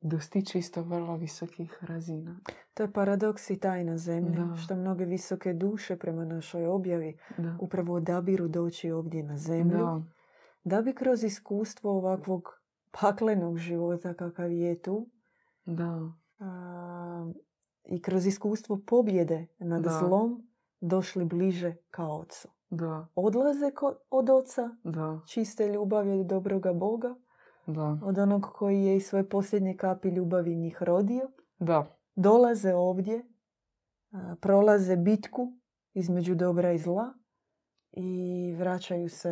Dostići 0.00 0.58
isto 0.58 0.82
vrlo 0.82 1.16
visokih 1.16 1.78
razina. 1.80 2.36
To 2.74 2.82
je 2.82 2.92
paradoks 2.92 3.50
i 3.50 3.58
tajna 3.58 3.98
zemlje, 3.98 4.38
Da. 4.38 4.56
što 4.56 4.76
mnoge 4.76 5.04
visoke 5.04 5.52
duše 5.52 5.96
prema 5.96 6.24
našoj 6.24 6.66
objavi 6.66 7.16
Da. 7.38 7.56
upravo 7.60 7.94
odabiru 7.94 8.48
doći 8.48 8.90
ovdje 8.90 9.22
na 9.22 9.38
zemlju, 9.38 9.78
Da. 9.78 10.02
da 10.64 10.82
bi 10.82 10.94
kroz 10.94 11.24
iskustvo 11.24 11.90
ovakvog 11.92 12.60
paklenog 12.92 13.58
života 13.58 14.14
kakav 14.14 14.52
je 14.52 14.82
tu, 14.82 15.08
Da. 15.66 16.12
a, 16.38 17.32
i 17.84 18.02
kroz 18.02 18.26
iskustvo 18.26 18.80
pobjede 18.86 19.46
nad 19.58 19.82
Da. 19.82 19.90
zlom 19.90 20.48
došli 20.80 21.24
bliže 21.24 21.76
ka 21.90 22.06
ocu. 22.06 22.48
Da. 22.70 23.06
Odlaze 23.14 23.70
ko- 23.70 23.96
od 24.10 24.30
oca, 24.30 24.70
Da. 24.84 25.20
čiste 25.26 25.68
ljubavi 25.68 26.10
od 26.10 26.26
dobroga 26.26 26.72
Boga, 26.72 27.14
Da. 27.68 27.98
od 28.02 28.18
onog 28.18 28.46
koji 28.54 28.84
je 28.84 28.96
i 28.96 29.00
svoje 29.00 29.28
posljednje 29.28 29.76
kapi 29.76 30.08
ljubavi 30.08 30.56
njih 30.56 30.82
rodio, 30.82 31.30
Da. 31.58 31.96
dolaze 32.14 32.74
ovdje, 32.74 33.24
a, 34.12 34.34
prolaze 34.40 34.96
bitku 34.96 35.52
između 35.94 36.34
dobra 36.34 36.72
i 36.72 36.78
zla 36.78 37.14
i 37.92 38.52
vraćaju 38.58 39.08
se 39.08 39.30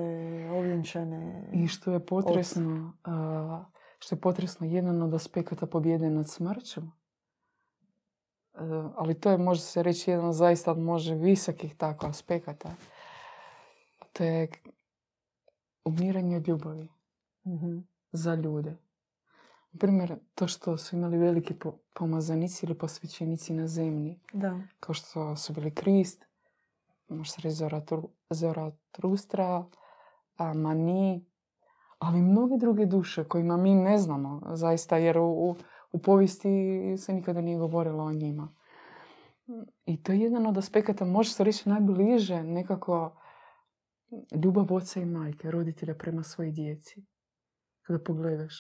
ovjenčane. 0.53 1.51
I 1.53 1.67
što 1.67 1.93
je 1.93 2.07
potresno, 2.07 2.93
a, 3.05 3.65
što 3.99 4.15
je 4.15 4.21
potresno 4.21 4.67
jedan 4.67 5.03
od 5.03 5.15
aspekata 5.15 5.67
pobjede 5.67 6.11
nad 6.11 6.31
smrću, 6.31 6.81
a, 8.55 8.91
ali 8.97 9.21
to 9.21 9.31
je, 9.31 9.39
može 9.39 9.61
se 9.61 9.83
reći, 9.83 10.11
jedan 10.11 10.33
zaista 10.33 10.75
može 10.75 11.15
visokih 11.15 11.77
tako 11.77 12.07
aspekata. 12.07 12.75
To 14.13 14.25
je 14.25 14.49
umiranje 15.85 16.37
od 16.37 16.49
ljubavi 16.49 16.89
Mhm. 17.47 17.79
Za 18.17 18.35
ljude. 18.35 18.71
Na 19.73 19.79
primjer, 19.79 20.19
to 20.35 20.47
što 20.49 20.77
su 20.77 20.97
imali 20.97 21.19
veliki 21.19 21.55
po- 21.55 21.79
pomazanici 21.95 22.67
ili 22.67 22.75
posvećenici 22.79 23.53
na 23.53 23.67
zemlji, 23.67 24.21
Da. 24.33 24.61
kao 24.81 24.95
što 24.95 25.37
su 25.37 25.53
bili 25.53 25.71
Krist, 25.75 26.25
može 27.09 27.31
se 27.31 27.41
reći 27.43 27.57
Zoratru- 27.57 28.09
Zaratustra, 28.31 29.65
a, 30.37 30.55
Mani, 30.55 31.25
ali 31.99 32.23
mnoge 32.23 32.57
druge 32.57 32.87
duše 32.87 33.25
kojima 33.25 33.57
mi 33.57 33.75
ne 33.75 33.99
znamo 33.99 34.43
zaista 34.53 34.97
jer 34.97 35.19
u, 35.19 35.25
u, 35.25 35.57
u 35.93 35.99
povijesti 35.99 36.49
se 36.99 37.13
nikada 37.13 37.41
nije 37.41 37.59
govorilo 37.59 38.05
o 38.05 38.13
njima. 38.13 38.55
I 39.87 40.03
to 40.03 40.13
je 40.13 40.21
jedan 40.21 40.47
od 40.47 40.59
aspekata, 40.59 41.05
može 41.05 41.31
se 41.31 41.45
reći 41.45 41.69
najbliže 41.69 42.43
nekako 42.43 43.17
ljubav 44.45 44.73
oca 44.75 45.01
i 45.01 45.05
majke, 45.07 45.51
roditelja 45.51 45.95
prema 45.95 46.23
svojoj 46.23 46.53
djeci. 46.53 47.05
Kada 47.87 47.99
pogledaš, 48.05 48.55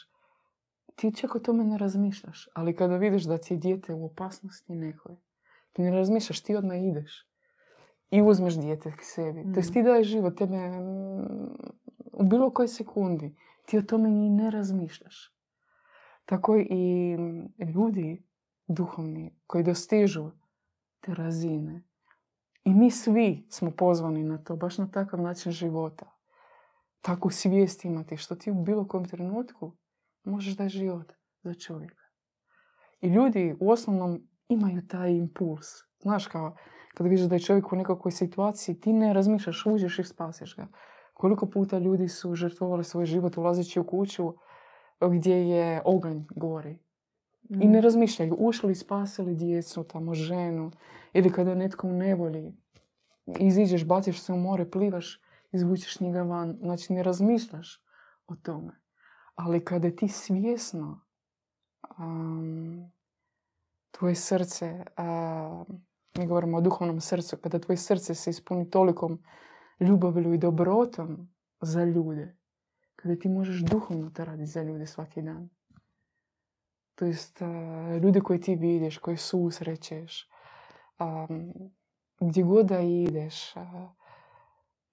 ti 0.96 1.14
čak 1.16 1.34
o 1.34 1.38
tome 1.38 1.64
ne 1.64 1.78
razmišljaš, 1.78 2.48
ali 2.54 2.76
kada 2.76 2.96
vidiš 2.96 3.24
da 3.24 3.38
ti 3.38 3.54
je 3.54 3.58
dijete 3.58 3.94
u 3.94 4.04
opasnosti 4.06 4.74
nekoj, 4.74 5.16
ti 5.72 5.82
ne 5.82 5.90
razmišljaš, 5.90 6.42
ti 6.42 6.56
odmah 6.56 6.76
ideš 6.82 7.26
i 8.10 8.22
uzmeš 8.22 8.54
dijete 8.54 8.92
k 8.92 9.02
sebi. 9.02 9.42
To 9.42 9.58
jest 9.58 9.70
Mhm. 9.70 9.72
ti 9.72 9.82
daješ 9.82 10.06
život 10.08 10.38
tebe 10.38 10.56
mm, 10.56 11.56
u 12.12 12.24
bilo 12.24 12.50
kojoj 12.50 12.68
sekundi. 12.68 13.36
Ti 13.66 13.78
o 13.78 13.82
tome 13.82 14.10
ni 14.10 14.30
ne 14.30 14.50
razmišljaš. 14.50 15.34
Tako 16.24 16.56
i 16.56 17.16
mm, 17.18 17.64
ljudi 17.74 18.22
duhovni 18.68 19.38
koji 19.46 19.64
dostižu 19.64 20.30
te 21.00 21.14
razine. 21.14 21.82
I 22.64 22.74
mi 22.74 22.90
svi 22.90 23.46
smo 23.50 23.70
pozvani 23.70 24.24
na 24.24 24.38
to, 24.38 24.56
baš 24.56 24.78
na 24.78 24.90
takav 24.90 25.20
način 25.20 25.52
života. 25.52 26.15
Takvu 27.06 27.30
svijest 27.30 27.84
imati, 27.84 28.16
što 28.16 28.34
ti 28.34 28.50
u 28.50 28.54
bilo 28.54 28.88
kojem 28.88 29.08
trenutku 29.08 29.72
možeš 30.24 30.56
dati 30.56 30.68
život 30.68 31.12
za 31.42 31.54
čovjeka. 31.54 32.02
I 33.00 33.08
ljudi 33.08 33.56
u 33.60 33.70
osnovnom 33.70 34.28
imaju 34.48 34.86
taj 34.88 35.12
impuls. 35.12 35.66
Znaš 36.02 36.26
kao, 36.26 36.56
kada 36.94 37.08
vidiš 37.08 37.26
da 37.26 37.34
je 37.34 37.40
čovjek 37.40 37.72
u 37.72 37.76
nekakvoj 37.76 38.12
situaciji, 38.12 38.80
ti 38.80 38.92
ne 38.92 39.12
razmišljaš, 39.12 39.66
uđeš 39.66 39.98
i 39.98 40.04
spasiš 40.04 40.56
ga. 40.56 40.68
Koliko 41.14 41.46
puta 41.46 41.78
ljudi 41.78 42.08
su 42.08 42.34
žrtvovali 42.34 42.84
svoj 42.84 43.06
život 43.06 43.36
ulazeći 43.36 43.80
u 43.80 43.84
kuću 43.84 44.34
gdje 45.00 45.48
je 45.48 45.82
oganj 45.84 46.22
gori. 46.36 46.78
I 47.48 47.68
ne 47.68 47.80
razmišljaju, 47.80 48.36
ušli 48.38 48.72
i 48.72 48.74
spasili 48.74 49.34
djecu, 49.34 49.84
tamo 49.84 50.14
ženu. 50.14 50.70
Ili 51.12 51.32
kada 51.32 51.50
je 51.50 51.56
netko 51.56 51.88
u 51.88 51.92
nevolji, 51.92 52.52
iziđeš, 53.38 53.84
baciš 53.84 54.20
se 54.20 54.32
u 54.32 54.36
more, 54.36 54.70
plivaš, 54.70 55.20
izvučeš 55.56 56.00
njega 56.00 56.22
van. 56.22 56.58
Znači 56.60 56.92
ne 56.92 57.02
razmišljaš 57.02 57.82
o 58.26 58.36
tome. 58.36 58.80
Ali 59.34 59.64
kada 59.64 59.90
ti 59.90 60.08
svjesno 60.08 61.06
um, 61.98 62.92
tvoje 63.90 64.14
srce, 64.14 64.84
a, 64.96 65.64
mi 66.18 66.26
govorimo 66.26 66.58
o 66.58 66.60
duhovnom 66.60 67.00
srcu, 67.00 67.36
kada 67.36 67.58
tvoje 67.58 67.76
srce 67.76 68.14
se 68.14 68.30
ispuni 68.30 68.70
tolikom 68.70 69.22
ljubavlju 69.80 70.34
i 70.34 70.38
dobrotom 70.38 71.28
za 71.60 71.84
ljude, 71.84 72.36
kada 72.96 73.16
ti 73.16 73.28
možeš 73.28 73.60
duhovno 73.60 74.10
to 74.10 74.24
raditi 74.24 74.50
za 74.50 74.62
ljude 74.62 74.86
svaki 74.86 75.22
dan. 75.22 75.48
To 76.94 77.04
jest, 77.04 77.42
a, 77.42 77.98
ljude 78.02 78.20
koje 78.20 78.40
ti 78.40 78.54
vidiš, 78.54 78.98
koje 78.98 79.16
susrećeš, 79.16 80.28
a, 80.98 81.26
gdje 82.20 82.42
god 82.42 82.66
da 82.66 82.80
ideš, 82.80 83.56
a, 83.56 83.94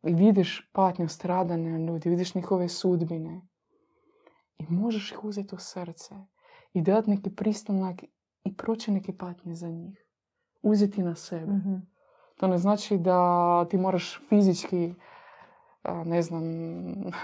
i 0.03 0.13
vidiš 0.13 0.69
patnju 0.73 1.07
stradane 1.07 1.85
ljudi, 1.85 2.09
vidiš 2.09 2.35
njihove 2.35 2.69
sudbine 2.69 3.41
i 4.57 4.65
možeš 4.69 5.11
ih 5.11 5.23
uzeti 5.23 5.55
u 5.55 5.57
srce 5.57 6.15
i 6.73 6.81
dati 6.81 7.09
neki 7.09 7.35
pristanak 7.35 8.03
i 8.43 8.57
proći 8.57 8.91
neke 8.91 9.17
patnje 9.17 9.55
za 9.55 9.69
njih. 9.69 10.05
Uzeti 10.61 11.03
na 11.03 11.15
sebe. 11.15 11.51
Mhm. 11.51 11.75
To 12.37 12.47
ne 12.47 12.57
znači 12.57 12.97
da 12.97 13.65
ti 13.69 13.77
moraš 13.77 14.21
fizički, 14.29 14.93
ne 16.05 16.21
znam, 16.21 16.43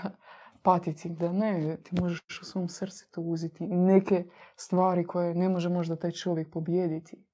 patiti. 0.64 1.10
Da 1.10 1.32
ne, 1.32 1.78
ti 1.84 2.02
možeš 2.02 2.22
u 2.42 2.46
svom 2.46 2.70
srcu 2.70 3.12
to 3.12 3.22
uzeti. 3.22 3.68
Neke 3.68 4.26
stvari 4.56 5.08
koje 5.08 5.36
ne 5.36 5.50
može 5.50 5.70
možda 5.70 5.96
taj 5.96 6.12
čovjek 6.12 6.52
pobijediti. 6.52 7.26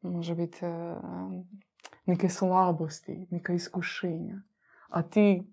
Može 0.00 0.34
biti 0.34 0.60
neke 2.06 2.28
slabosti, 2.28 3.26
neka 3.30 3.52
iskušenja. 3.52 4.42
A 4.88 5.02
ti 5.02 5.52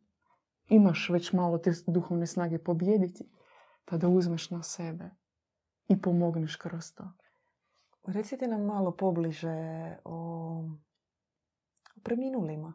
imaš 0.68 1.10
već 1.10 1.34
malo 1.34 1.58
te 1.58 1.72
duhovne 1.88 2.28
snage 2.28 2.58
pobijediti, 2.60 3.30
pa 3.86 3.98
da 3.98 4.08
uzmeš 4.08 4.50
na 4.50 4.64
sebe 4.64 5.10
i 5.88 6.02
pomogneš 6.02 6.56
kroz 6.56 6.94
to. 6.94 7.12
Recite 8.06 8.48
nam 8.48 8.62
malo 8.62 8.92
pobliže 8.92 9.58
o, 10.04 10.16
o 11.96 12.00
preminulima. 12.04 12.74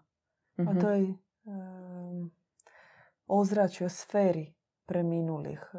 A 0.59 0.63
Mhm. 0.63 0.81
toj 0.81 1.15
um, 1.45 2.31
ozračju, 3.27 3.89
sferi 3.89 4.55
preminulih. 4.87 5.71
E, 5.75 5.79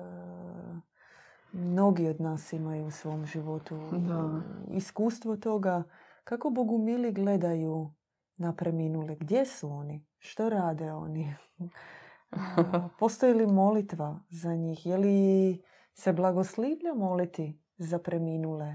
mnogi 1.53 2.07
od 2.07 2.21
nas 2.21 2.53
imaju 2.53 2.85
u 2.85 2.91
svom 2.91 3.25
životu 3.25 3.79
Da. 3.91 4.41
iskustvo 4.67 5.35
toga 5.37 5.83
kako 6.25 6.49
bogumili 6.49 7.11
gledaju 7.11 7.93
na 8.37 8.55
preminule. 8.55 9.15
Gdje 9.15 9.45
su 9.45 9.69
oni? 9.69 10.05
Što 10.17 10.49
rade 10.49 10.91
oni? 10.91 11.35
Postoji 12.99 13.33
li 13.33 13.47
molitva 13.47 14.19
za 14.29 14.55
njih? 14.55 14.85
Je 14.85 14.97
li 14.97 15.61
se 15.93 16.13
blagoslivlja 16.13 16.93
moliti 16.93 17.59
za 17.77 17.99
preminule? 17.99 18.73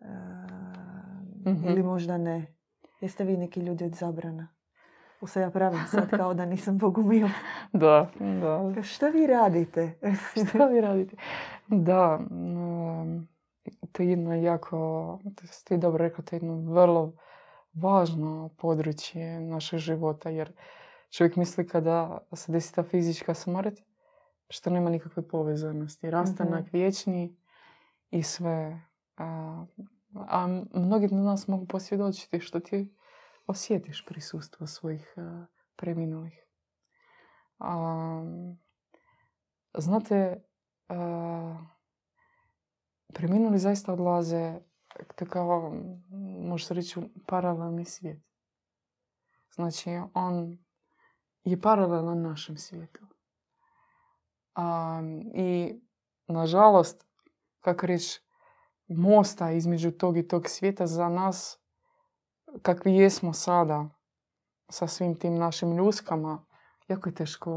E, 0.00 0.06
Mhm. 1.46 1.68
Ili 1.68 1.82
možda 1.82 2.18
ne? 2.18 2.54
Jeste 3.00 3.24
vi 3.24 3.36
neki 3.36 3.60
ljudi 3.60 3.84
od 3.84 3.94
zabrana? 3.94 4.48
U 5.20 5.26
se 5.26 5.40
ja 5.40 5.50
pravim 5.50 5.80
sad 5.90 6.10
kao 6.10 6.34
da 6.34 6.46
nisam 6.46 6.78
bogumil. 6.78 7.28
Da, 7.72 8.10
da. 8.40 8.82
Šta 8.82 9.08
vi 9.08 9.26
radite? 9.26 9.98
Šta 10.48 10.66
vi 10.66 10.80
radite? 10.80 11.16
Da, 11.68 12.18
mm, 12.30 13.28
to 13.92 14.02
je 14.02 14.10
jedno 14.10 14.34
jako, 14.34 15.18
to 15.36 15.46
si 15.46 15.64
ti 15.64 15.76
dobro 15.76 16.04
rekao, 16.04 16.24
to 16.24 16.36
je 16.36 16.38
jedno 16.38 16.72
vrlo 16.72 17.12
važno 17.72 18.50
područje 18.58 19.40
našeg 19.40 19.78
života, 19.78 20.30
jer 20.30 20.52
čovjek 21.10 21.36
misli 21.36 21.68
kada 21.68 22.18
se 22.32 22.52
desi 22.52 22.74
ta 22.74 22.82
fizička 22.82 23.34
smrt, 23.34 23.80
što 24.48 24.70
nema 24.70 24.90
nikakve 24.90 25.28
povezanosti. 25.28 26.10
Rastanak 26.10 26.72
vječni 26.72 27.36
i 28.10 28.22
sve. 28.22 28.82
A, 29.16 29.64
a 30.14 30.46
mnogi 30.74 31.04
od 31.04 31.12
nas 31.12 31.48
mogu 31.48 31.66
posvjedočiti 31.66 32.40
što 32.40 32.60
ti 32.60 32.94
osjetiš 33.46 34.04
prisustvo 34.06 34.66
svojih 34.66 35.14
a, 35.16 35.46
preminulih. 35.76 36.46
A, 37.58 38.22
znate, 39.74 40.42
a, 40.88 41.66
preminuli 43.14 43.58
zaista 43.58 43.92
odlaze 43.92 44.60
kao, 45.30 45.74
može 46.40 46.66
se 46.66 46.74
reći, 46.74 47.00
paralelni 47.26 47.84
svijet. 47.84 48.22
Znači, 49.54 49.90
on 50.14 50.58
je 51.44 51.60
paralelan 51.60 52.22
našem 52.22 52.56
svijetu. 52.56 53.06
A, 54.54 55.00
I, 55.34 55.80
nažalost, 56.26 57.06
kako 57.60 57.86
reći, 57.86 58.20
mosta 58.88 59.50
između 59.50 59.90
tog 59.90 60.16
i 60.16 60.28
tog 60.28 60.48
svijeta 60.48 60.86
za 60.86 61.08
nas, 61.08 61.58
kakvi 62.62 62.94
jesmo 62.94 63.32
sada, 63.32 63.88
sa 64.68 64.86
svim 64.86 65.14
tim 65.14 65.34
našim 65.34 65.76
ljuskama, 65.76 66.44
jako 66.88 67.08
je 67.08 67.14
teško 67.14 67.50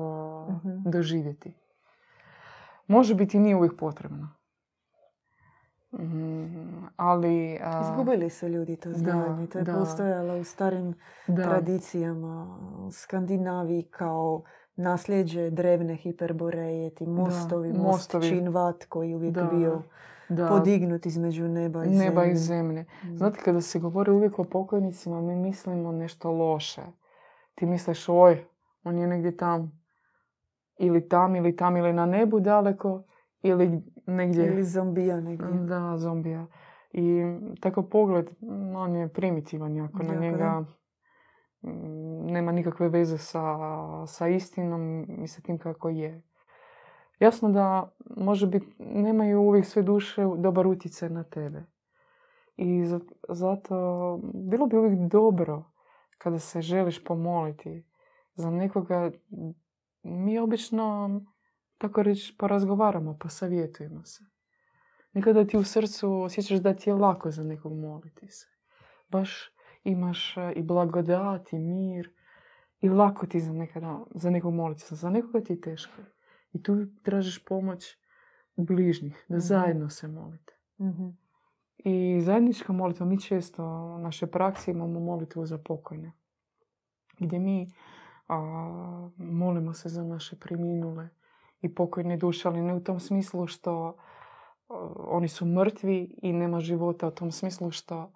Mhm. 0.50 0.90
doživjeti. 0.90 1.54
Može 2.88 3.16
biti 3.16 3.40
nije 3.40 3.56
uvijek 3.56 3.78
potrebno. 3.78 4.36
Mm, 6.00 6.88
ali... 6.96 7.60
a, 7.64 7.82
Izgubili 7.82 8.30
su 8.30 8.48
ljudi 8.48 8.76
to 8.76 8.94
znanje. 8.94 9.48
To 9.48 9.58
je 9.58 9.64
da. 9.64 9.74
postojalo 9.74 10.38
u 10.40 10.44
starim 10.44 10.94
da, 11.28 11.44
tradicijama 11.44 12.58
u 12.80 12.92
Skandinaviji 12.92 13.84
kao 13.84 14.44
nasljeđe 14.76 15.50
drevne 15.50 15.96
hiperboreje, 15.96 16.90
ti 16.90 17.08
mostovi, 17.08 17.70
most 17.70 17.84
mostovi. 17.84 18.30
Činvat 18.30 18.86
koji 18.86 19.10
je 19.10 19.16
uvijek 19.16 19.34
Da, 19.34 19.44
bio 19.44 19.82
da, 20.30 20.48
podignut 20.48 21.06
između 21.06 21.48
neba 21.48 21.86
i 21.86 21.90
neba 21.90 22.26
i 22.26 22.36
zemlje. 22.36 22.38
zemlje. 22.38 22.86
Mm. 23.04 23.18
Znate, 23.18 23.40
kada 23.46 23.62
se 23.62 23.80
govori 23.80 24.12
uvijek 24.12 24.40
o 24.40 24.44
pokojnicima, 24.44 25.22
mi 25.22 25.36
mislimo 25.36 25.92
nešto 25.92 26.32
loše. 26.32 26.82
Ti 27.56 27.66
misliš, 27.66 28.10
oj, 28.10 28.46
on 28.84 28.98
je 28.98 29.08
negdje 29.08 29.38
tam. 29.38 29.84
Ili 30.78 31.10
tam, 31.10 31.36
ili 31.36 31.56
tam, 31.56 31.78
ili 31.78 31.94
na 31.94 32.06
nebu 32.06 32.40
daleko, 32.40 33.04
ili 33.42 33.82
negdje... 34.06 34.48
Ili 34.48 34.64
zombija 34.64 35.20
negdje. 35.20 35.48
Da, 35.60 35.98
zombija. 35.98 36.48
I 36.92 37.22
takav 37.60 37.84
pogled, 37.84 38.30
on 38.76 38.96
je 38.96 39.08
primitivan 39.08 39.76
jako. 39.76 39.98
Na 40.00 40.16
njega 40.16 40.66
mm, 41.62 42.26
nema 42.26 42.52
nikakve 42.52 42.90
veze 42.90 43.18
sa, 43.18 43.58
sa 44.08 44.28
istinom 44.28 45.06
i 45.24 45.28
sa 45.28 45.42
tim 45.42 45.58
kako 45.58 45.90
je. 45.90 46.22
Jasno 47.20 47.50
da 47.50 47.90
može 48.18 48.48
biti, 48.48 48.68
nemaju 48.80 49.42
uvijek 49.42 49.66
sve 49.66 49.82
duše 49.84 50.26
dobar 50.38 50.68
utjecaj 50.68 51.10
na 51.10 51.24
tebe. 51.24 51.64
I 52.56 52.86
za- 52.86 53.00
zato 53.30 53.76
bilo 54.34 54.68
bi 54.68 54.78
uvijek 54.78 55.00
dobro 55.00 55.64
kada 56.18 56.40
se 56.40 56.62
želiš 56.62 57.04
pomoliti 57.04 57.86
za 58.36 58.50
nekoga. 58.50 59.12
Mi 60.04 60.40
obično, 60.40 61.10
tako 61.84 62.04
reći, 62.04 62.36
porazgovaramo, 62.38 63.18
posavjetujemo 63.20 64.06
se. 64.06 64.24
Nekada 65.14 65.48
ti 65.48 65.58
u 65.58 65.64
srcu 65.64 66.14
osjećaš 66.22 66.60
da 66.60 66.74
ti 66.74 66.90
je 66.90 66.94
lako 66.94 67.32
za 67.32 67.44
nekog 67.44 67.74
moliti 67.80 68.28
se. 68.28 68.48
Baš 69.10 69.52
imaš 69.84 70.36
i 70.56 70.62
blagodat 70.62 71.54
i 71.54 71.60
mir 71.60 72.10
i 72.82 72.90
lako 72.90 73.26
ti 73.28 73.40
za, 73.40 73.54
nekada, 73.54 74.00
za 74.16 74.30
nekog 74.30 74.54
moliti 74.54 74.82
se. 74.82 74.96
Za 74.96 75.10
nekoga 75.10 75.42
ti 75.42 75.54
je 75.54 75.62
teško. 75.62 76.02
I 76.54 76.64
tu 76.64 76.86
tražiš 77.04 77.46
pomoć 77.46 77.98
bližnjih, 78.56 79.26
da 79.30 79.36
Mhm. 79.38 79.42
zajedno 79.42 79.90
se 79.90 80.08
molite. 80.08 80.54
Mhm. 80.82 81.08
I 81.78 82.22
zajednička 82.22 82.74
molitva, 82.74 83.06
mi 83.06 83.22
često 83.22 83.64
u 83.66 84.00
našoj 84.00 84.32
praksi 84.32 84.72
imamo 84.72 85.00
molitvu 85.00 85.46
za 85.46 85.58
pokojne. 85.58 86.12
Gdje 87.20 87.40
mi 87.40 87.68
a, 88.28 88.38
molimo 89.18 89.74
se 89.74 89.90
za 89.90 90.04
naše 90.04 90.40
preminule 90.40 91.10
i 91.64 91.76
pokojne 91.76 92.18
duše, 92.18 92.48
ali 92.48 92.62
ne 92.62 92.76
u 92.76 92.84
tom 92.84 93.00
smislu 93.00 93.48
što 93.48 93.98
oni 95.08 95.28
su 95.28 95.46
mrtvi 95.46 96.20
i 96.22 96.34
nema 96.34 96.60
života, 96.60 97.08
u 97.08 97.12
tom 97.12 97.32
smislu 97.32 97.72
što 97.72 98.12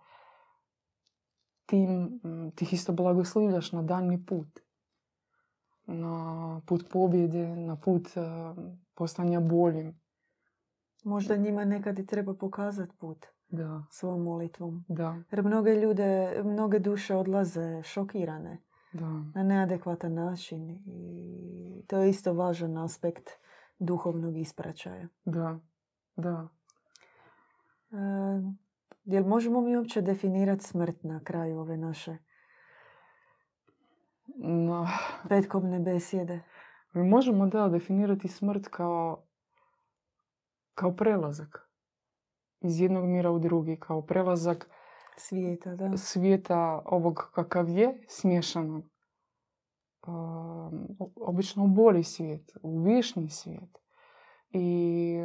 ti, 1.66 1.78
m, 1.78 2.52
ti 2.56 2.66
ih 2.66 2.74
isto 2.74 2.94
blagoslivljaš 2.94 3.72
na 3.72 3.82
daljnji 3.82 4.26
put. 4.26 4.60
Na 5.86 6.62
put 6.66 6.86
pobjede, 6.92 7.56
na 7.56 7.76
put 7.76 8.08
a, 8.18 8.56
postanja 8.94 9.40
boljim. 9.40 10.02
Možda 11.04 11.36
njima 11.36 11.66
nekad 11.66 12.00
i 12.00 12.06
treba 12.06 12.34
pokazati 12.34 12.98
put 12.98 13.26
Da, 13.50 13.84
svojom 13.92 14.24
molitvom. 14.24 14.86
da, 14.88 15.24
Jer 15.32 15.44
mnoge 15.44 15.76
ljude, 15.76 16.42
mnoge 16.44 16.80
duše 16.80 17.16
odlaze 17.16 17.84
šokirane 17.84 18.64
da. 19.00 19.24
na 19.36 19.44
neadekvatan 19.44 20.14
način 20.14 20.70
i 20.86 21.84
to 21.88 21.98
je 21.98 22.10
isto 22.10 22.34
važan 22.34 22.78
aspekt 22.78 23.30
duhovnog 23.80 24.38
ispraćaja. 24.38 25.08
Da, 25.26 25.60
da. 26.16 26.48
E, 27.92 27.98
jel 29.06 29.24
možemo 29.24 29.62
mi 29.62 29.78
uopće 29.78 30.02
definirati 30.02 30.64
smrt 30.64 31.04
na 31.04 31.24
kraju 31.24 31.60
ove 31.60 31.78
naše 31.78 32.18
No, 34.40 34.88
petkovne 35.30 35.80
besjede? 35.80 36.44
mi 36.94 37.10
možemo 37.10 37.48
da 37.48 37.70
definirati 37.70 38.28
smrt 38.28 38.68
kao, 38.68 39.24
kao 40.74 40.96
prelazak 40.96 41.70
iz 42.62 42.82
jednog 42.82 43.06
mira 43.06 43.32
u 43.32 43.40
drugi, 43.40 43.78
kao 43.80 44.02
prelazak 44.02 44.70
Svijeta, 45.18 45.76
da. 45.76 45.98
svijeta 45.98 46.82
ovog 46.86 47.30
kakav 47.34 47.70
je, 47.70 48.04
smješanog. 48.08 48.84
Um, 50.08 50.88
o- 51.00 51.12
obično 51.16 51.64
u 51.64 51.68
bolji 51.68 52.04
svijet, 52.04 52.52
u 52.62 52.84
višnji 52.84 53.30
svijet. 53.30 53.78
I, 54.50 55.18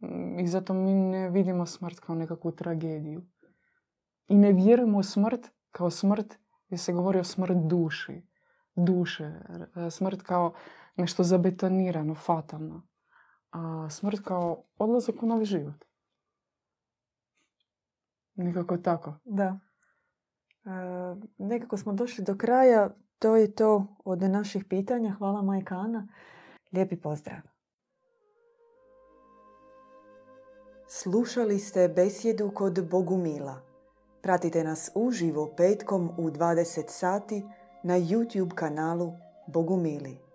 mm, 0.00 0.38
I 0.38 0.46
zato 0.46 0.74
mi 0.74 0.94
ne 0.94 1.30
vidimo 1.30 1.66
smrt 1.66 2.00
kao 2.00 2.14
nekakvu 2.14 2.52
tragediju. 2.52 3.22
I 4.28 4.36
ne 4.36 4.52
vjerujemo 4.52 4.98
u 4.98 5.02
smrt 5.02 5.50
kao 5.70 5.90
smrt 5.90 6.38
gdje 6.66 6.78
se 6.78 6.92
govori 6.92 7.18
o 7.18 7.24
smrt 7.24 7.56
duši. 7.56 8.22
Duše. 8.76 9.24
R- 9.74 9.90
Smrt 9.90 10.22
kao 10.22 10.52
nešto 10.96 11.22
zabetonirano, 11.22 12.14
fatalno. 12.14 12.88
A 13.50 13.90
smrt 13.90 14.20
kao 14.20 14.64
odlazak 14.78 15.22
u 15.22 15.26
novi 15.26 15.44
život. 15.44 15.84
Nekako 18.38 18.76
tako. 18.76 19.14
Da. 19.24 19.58
E, 20.64 20.70
nekako 21.38 21.76
smo 21.76 21.92
došli 21.92 22.24
do 22.24 22.36
kraja. 22.36 22.90
To 23.18 23.36
je 23.36 23.54
to 23.54 23.86
od 24.04 24.22
naših 24.22 24.64
pitanja. 24.64 25.14
Hvala 25.18 25.42
majka 25.42 25.74
Ana. 25.74 26.08
Lijepi 26.72 26.96
pozdrav. 26.96 27.38
Slušali 30.88 31.58
ste 31.58 31.88
besjedu 31.88 32.50
kod 32.54 32.88
Bogumila. 32.90 33.60
Pratite 34.22 34.64
nas 34.64 34.90
uživo 34.94 35.54
petkom 35.56 36.10
u 36.18 36.30
20 36.30 36.88
sati 36.88 37.44
na 37.82 37.94
YouTube 37.94 38.54
kanalu 38.54 39.12
Bogumili. 39.46 40.27